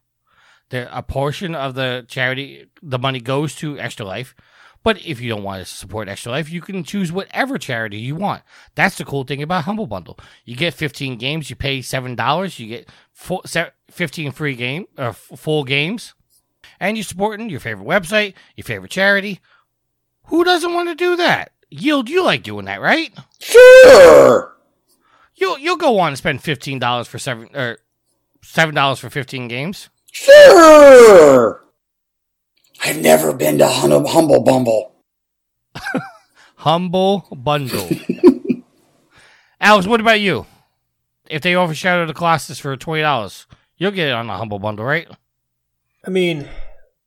[0.70, 4.36] There, a portion of the charity, the money goes to Extra Life.
[4.86, 8.14] But if you don't want to support Extra Life, you can choose whatever charity you
[8.14, 8.44] want.
[8.76, 10.16] That's the cool thing about Humble Bundle.
[10.44, 13.42] You get 15 games, you pay $7, you get full,
[13.90, 16.14] 15 free game or f- full games,
[16.78, 19.40] and you're supporting your favorite website, your favorite charity.
[20.26, 21.50] Who doesn't want to do that?
[21.68, 23.12] Yield, you like doing that, right?
[23.40, 24.56] Sure.
[25.34, 27.78] You'll you'll go on and spend $15 for seven or
[28.44, 29.88] $7 for 15 games.
[30.12, 31.65] Sure.
[32.82, 34.92] I've never been to Hum- Humble Bumble.
[36.56, 37.88] Humble Bundle.
[39.60, 40.46] Alex, what about you?
[41.28, 43.46] If they offer Shadow the Colossus for twenty dollars,
[43.76, 45.08] you'll get it on the Humble Bundle, right?
[46.06, 46.48] I mean,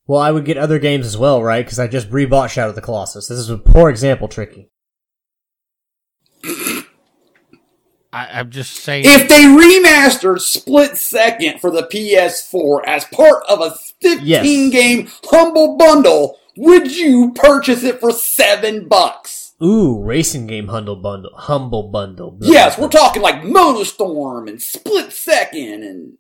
[0.08, 1.64] well, I would get other games as well, right?
[1.64, 3.28] Because I just rebought Shadow of the Colossus.
[3.28, 4.70] This is a poor example, Tricky.
[8.12, 9.06] I, I'm just saying.
[9.08, 14.72] If they remastered Split Second for the PS4 as part of a 15 Yes.
[14.72, 19.54] game Humble Bundle, would you purchase it for seven bucks?
[19.62, 22.32] Ooh, racing game humble bundle, humble bundle.
[22.32, 26.18] Blah, Yes, blah, we're talking like Motorstorm and Split Second and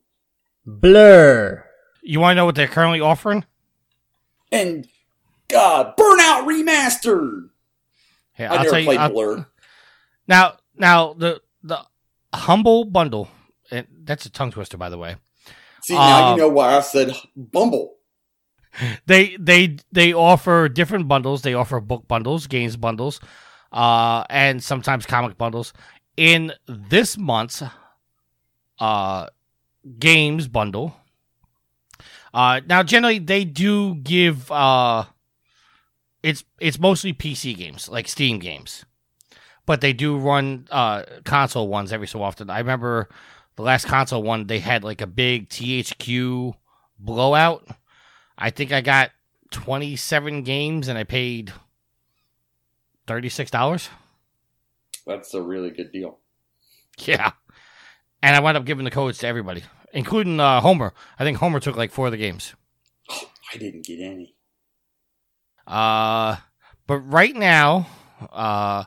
[0.65, 1.65] Blur.
[2.03, 3.45] you want to know what they're currently offering?
[4.51, 4.87] and
[5.47, 7.49] God, Burnout Remastered.
[8.33, 8.85] Here, I I'll never tell you.
[8.85, 9.45] played I'll- Blur.
[10.27, 11.79] now, now the the
[12.33, 13.29] Humble Bundle.
[13.71, 15.15] And that's a tongue twister, by the way.
[15.89, 17.95] See, now Um, you know why I said Bumble.
[19.07, 21.41] they they they offer different bundles.
[21.41, 23.19] They offer book bundles, games bundles,
[23.73, 25.73] uh, and sometimes comic bundles.
[26.15, 27.63] In this month's
[28.79, 29.27] uh,
[29.97, 30.95] games bundle,
[32.31, 35.05] uh, now generally they do give uh,
[36.21, 38.85] it's it's mostly PC games like Steam games,
[39.65, 42.51] but they do run uh, console ones every so often.
[42.51, 43.09] I remember
[43.59, 46.53] the last console one they had like a big THQ
[46.97, 47.67] blowout.
[48.37, 49.11] I think I got
[49.51, 51.51] 27 games and I paid
[53.05, 53.89] $36.
[55.05, 56.19] That's a really good deal.
[56.99, 57.33] Yeah.
[58.23, 60.93] And I wound up giving the codes to everybody, including uh, Homer.
[61.19, 62.55] I think Homer took like four of the games.
[63.53, 64.35] I didn't get any.
[65.67, 66.37] Uh,
[66.87, 67.87] but right now,
[68.31, 68.85] uh,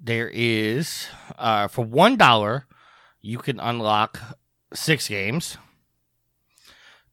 [0.00, 2.64] there is, uh, for $1,
[3.22, 4.20] you can unlock
[4.74, 5.56] six games.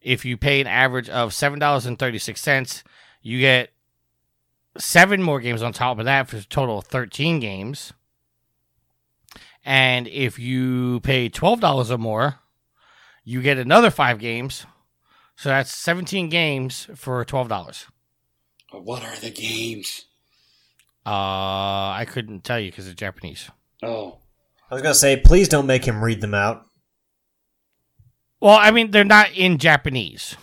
[0.01, 2.83] If you pay an average of $7.36,
[3.21, 3.69] you get
[4.77, 7.93] seven more games on top of that for a total of 13 games.
[9.63, 12.39] And if you pay $12 or more,
[13.23, 14.65] you get another five games.
[15.35, 17.85] So that's 17 games for $12.
[18.71, 20.05] What are the games?
[21.05, 23.49] Uh, I couldn't tell you because it's Japanese.
[23.83, 24.17] Oh,
[24.69, 26.65] I was gonna say, please don't make him read them out.
[28.39, 30.35] Well, I mean, they're not in Japanese,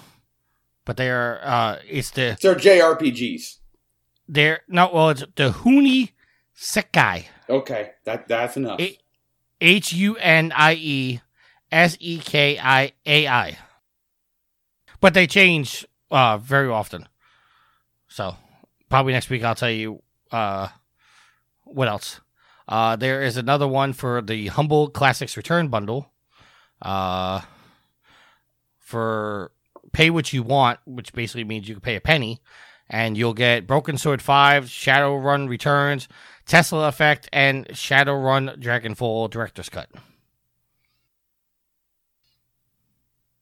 [0.84, 1.40] but they are.
[1.42, 3.58] Uh, it's the They're JRPGs.
[4.28, 4.90] they're no.
[4.92, 6.10] Well, it's the Huni
[6.58, 7.26] Sekai.
[7.48, 8.80] Okay, that that's enough.
[9.60, 11.20] H U N I E
[11.72, 13.56] S E K I A I.
[15.00, 17.08] But they change uh, very often.
[18.08, 18.34] So
[18.90, 20.68] probably next week I'll tell you uh,
[21.64, 22.20] what else.
[22.68, 26.10] Uh, there is another one for the Humble Classics Return Bundle.
[26.82, 27.40] Uh,
[28.78, 29.50] for
[29.92, 32.40] pay what you want, which basically means you can pay a penny,
[32.88, 36.06] and you'll get Broken Sword 5, Shadowrun Returns,
[36.46, 39.88] Tesla Effect, and Shadowrun Dragonfall Director's Cut.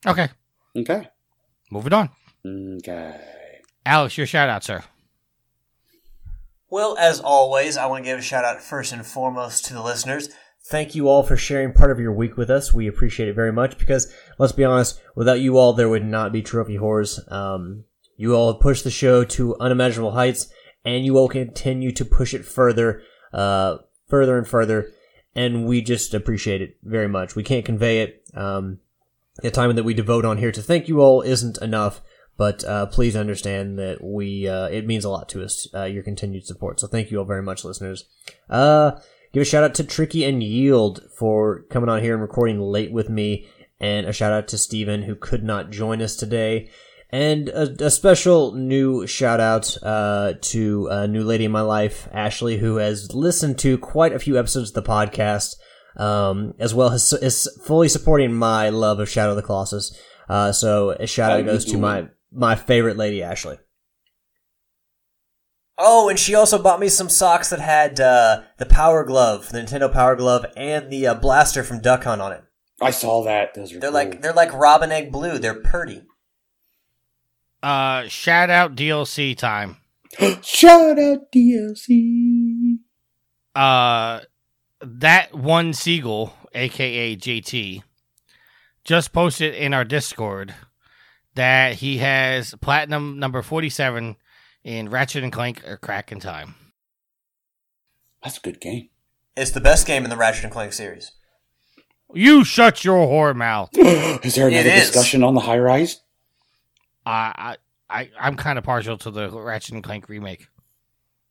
[0.06, 0.28] Okay,
[0.76, 1.08] okay.
[1.70, 2.10] moving on.
[2.46, 3.20] Okay.
[3.86, 4.82] Alex, your shout out, sir.
[6.74, 9.80] Well, as always, I want to give a shout out first and foremost to the
[9.80, 10.28] listeners.
[10.66, 12.74] Thank you all for sharing part of your week with us.
[12.74, 16.32] We appreciate it very much because, let's be honest, without you all, there would not
[16.32, 17.20] be Trophy Horrors.
[17.28, 17.84] Um,
[18.16, 20.52] you all have pushed the show to unimaginable heights,
[20.84, 23.02] and you all continue to push it further,
[23.32, 23.76] uh,
[24.08, 24.90] further and further,
[25.32, 27.36] and we just appreciate it very much.
[27.36, 28.24] We can't convey it.
[28.34, 28.80] Um,
[29.44, 32.02] the time that we devote on here to thank you all isn't enough.
[32.36, 36.02] But uh, please understand that we uh, it means a lot to us uh, your
[36.02, 36.80] continued support.
[36.80, 38.06] So thank you all very much, listeners.
[38.50, 38.92] Uh,
[39.32, 42.92] give a shout out to Tricky and Yield for coming on here and recording late
[42.92, 43.46] with me,
[43.78, 46.70] and a shout out to Steven who could not join us today.
[47.10, 52.08] And a, a special new shout out uh, to a new lady in my life,
[52.12, 55.54] Ashley, who has listened to quite a few episodes of the podcast,
[55.96, 59.96] um, as well as is fully supporting my love of Shadow of the Colossus.
[60.28, 63.58] Uh, so a shout How out goes to my my favorite lady, Ashley.
[65.76, 69.58] Oh, and she also bought me some socks that had uh, the Power Glove, the
[69.60, 72.44] Nintendo Power Glove, and the uh, blaster from Duck Hunt on it.
[72.80, 73.54] I saw that.
[73.54, 73.94] Those are They're cool.
[73.94, 75.38] like they're like Robin Egg Blue.
[75.38, 76.02] They're purty.
[77.62, 79.78] Uh, shout out DLC time.
[80.42, 82.78] Shout out DLC.
[83.54, 84.20] Uh,
[84.80, 87.82] that one seagull, aka JT,
[88.84, 90.54] just posted in our Discord
[91.34, 94.16] that he has platinum number 47
[94.62, 96.54] in Ratchet and Clank or Crack in Time.
[98.22, 98.88] That's a good game.
[99.36, 101.12] It's the best game in the Ratchet and Clank series.
[102.12, 103.70] You shut your whore mouth.
[103.74, 104.86] is there another is.
[104.86, 106.00] discussion on the high rise?
[107.04, 107.56] I,
[107.90, 110.48] I, I, I'm kind of partial to the Ratchet and Clank remake.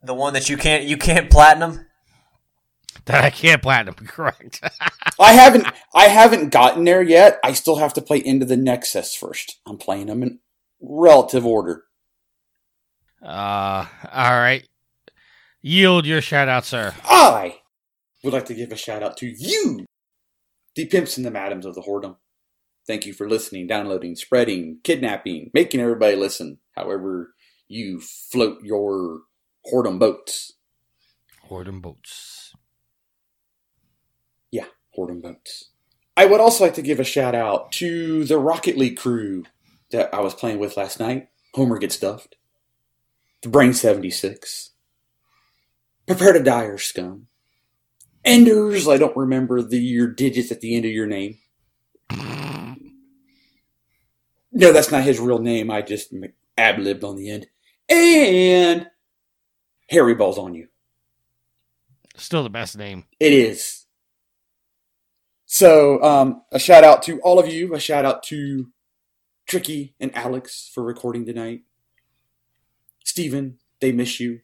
[0.03, 1.85] The one that you can't you can't platinum.
[3.05, 4.61] That I can't platinum, correct.
[5.19, 5.67] I haven't.
[5.93, 7.37] I haven't gotten there yet.
[7.43, 9.59] I still have to play into the Nexus first.
[9.67, 10.39] I'm playing them in
[10.81, 11.83] relative order.
[13.21, 14.65] uh, all right.
[15.61, 16.93] Yield your shout out, sir.
[17.03, 17.59] I
[18.23, 19.85] would like to give a shout out to you,
[20.75, 22.17] the pimps and the madams of the whoredom.
[22.85, 26.59] Thank you for listening, downloading, spreading, kidnapping, making everybody listen.
[26.75, 27.33] However,
[27.67, 29.21] you float your
[29.71, 30.53] whoredom boats.
[31.49, 32.42] Whoredom Boats.
[34.95, 35.69] Boats.
[36.15, 39.45] I would also like to give a shout out to the Rocket League crew
[39.91, 41.29] that I was playing with last night.
[41.53, 42.35] Homer gets stuffed.
[43.41, 44.71] The Brain 76.
[46.07, 47.27] Prepare to die or scum.
[48.25, 51.39] Enders, I don't remember the your digits at the end of your name.
[54.51, 55.71] No, that's not his real name.
[55.71, 56.13] I just
[56.57, 57.47] ab libbed on the end.
[57.89, 58.87] And
[59.89, 60.67] Harry Balls on you.
[62.15, 63.05] Still the best name.
[63.19, 63.82] It is.
[65.53, 67.75] So, um, a shout out to all of you.
[67.75, 68.71] A shout out to
[69.45, 71.61] Tricky and Alex for recording tonight.
[73.05, 74.39] Steven, they miss you.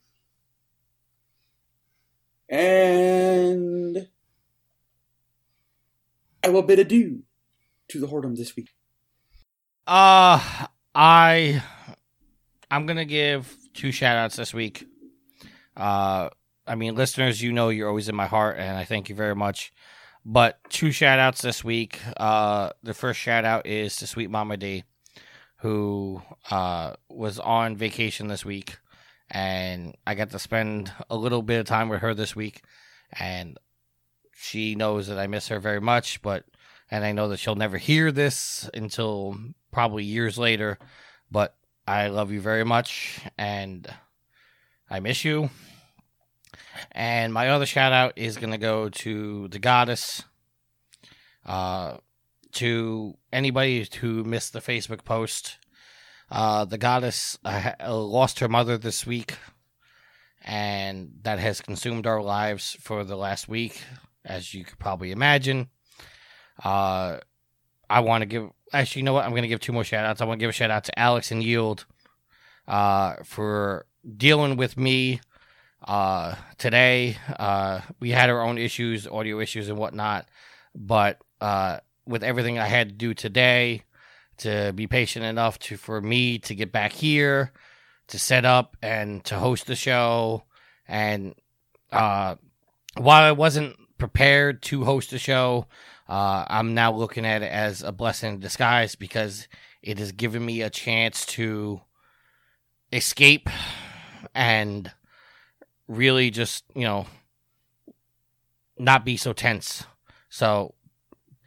[2.48, 4.08] And
[6.44, 7.24] I will bid adieu
[7.88, 8.70] to the whoredom this week.
[9.88, 11.64] Uh I
[12.70, 14.86] I'm gonna give two shout outs this week.
[15.76, 16.30] Uh
[16.68, 19.36] I mean listeners, you know you're always in my heart and I thank you very
[19.36, 19.74] much.
[20.32, 22.00] But two shout outs this week.
[22.16, 24.84] Uh the first shout out is to Sweet Mama D,
[25.58, 28.78] who uh was on vacation this week
[29.32, 32.62] and I got to spend a little bit of time with her this week
[33.12, 33.58] and
[34.36, 36.46] she knows that I miss her very much, but
[36.92, 39.36] and I know that she'll never hear this until
[39.72, 40.78] probably years later,
[41.32, 41.56] but
[41.88, 43.92] I love you very much and
[44.92, 45.50] I miss you.
[46.92, 50.24] And my other shout out is going to go to the goddess,
[51.46, 51.98] uh,
[52.54, 55.58] to anybody who missed the Facebook post.
[56.32, 59.38] Uh, the goddess uh, lost her mother this week,
[60.44, 63.82] and that has consumed our lives for the last week
[64.26, 65.70] as you could probably imagine.
[66.64, 67.18] Uh,
[67.90, 69.26] I want to give, actually, you know what?
[69.26, 70.22] I'm going to give two more shout outs.
[70.22, 71.86] I want to give a shout out to Alex and Yield
[72.68, 73.88] uh, for
[74.18, 75.22] dealing with me
[75.88, 77.18] uh, today.
[77.38, 80.28] Uh, we had our own issues, audio issues, and whatnot,
[80.76, 83.84] but uh, with everything I had to do today,
[84.38, 87.52] to be patient enough to for me to get back here,
[88.08, 90.44] to set up and to host the show,
[90.88, 91.36] and
[91.92, 92.36] uh,
[92.98, 95.68] while I wasn't prepared to host the show,
[96.08, 99.48] uh, I'm now looking at it as a blessing in disguise because
[99.82, 101.82] it has given me a chance to
[102.92, 103.50] escape
[104.34, 104.92] and
[105.90, 107.06] really just, you know,
[108.78, 109.84] not be so tense.
[110.30, 110.76] So,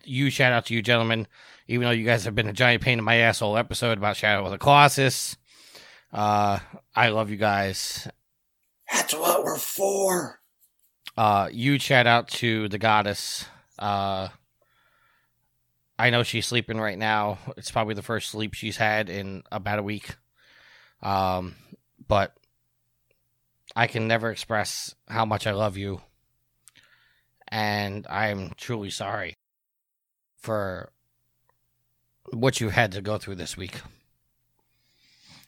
[0.04, 1.26] you shout out to you, gentlemen.
[1.68, 4.44] Even though you guys have been a giant pain in my asshole episode about Shadow
[4.44, 5.38] of the Colossus,
[6.12, 6.58] uh,
[6.94, 8.08] I love you guys.
[8.92, 10.40] That's what we're for.
[11.16, 13.46] Uh, huge shout out to the goddess.
[13.78, 14.28] Uh,
[15.98, 17.38] I know she's sleeping right now.
[17.56, 20.16] It's probably the first sleep she's had in about a week.
[21.02, 21.54] Um,
[22.08, 22.36] but
[23.74, 26.00] I can never express how much I love you.
[27.48, 29.34] And I'm truly sorry
[30.38, 30.90] for
[32.30, 33.80] what you had to go through this week.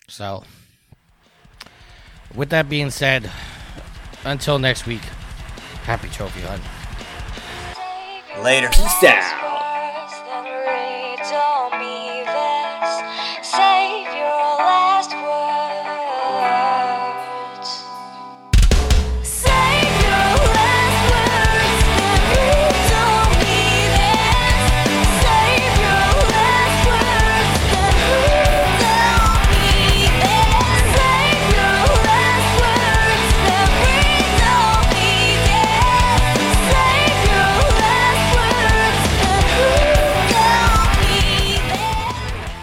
[0.09, 0.45] So,
[2.35, 3.31] with that being said,
[4.25, 5.03] until next week,
[5.85, 6.63] happy trophy hunt.
[8.43, 8.69] Later.
[8.69, 9.54] Peace out.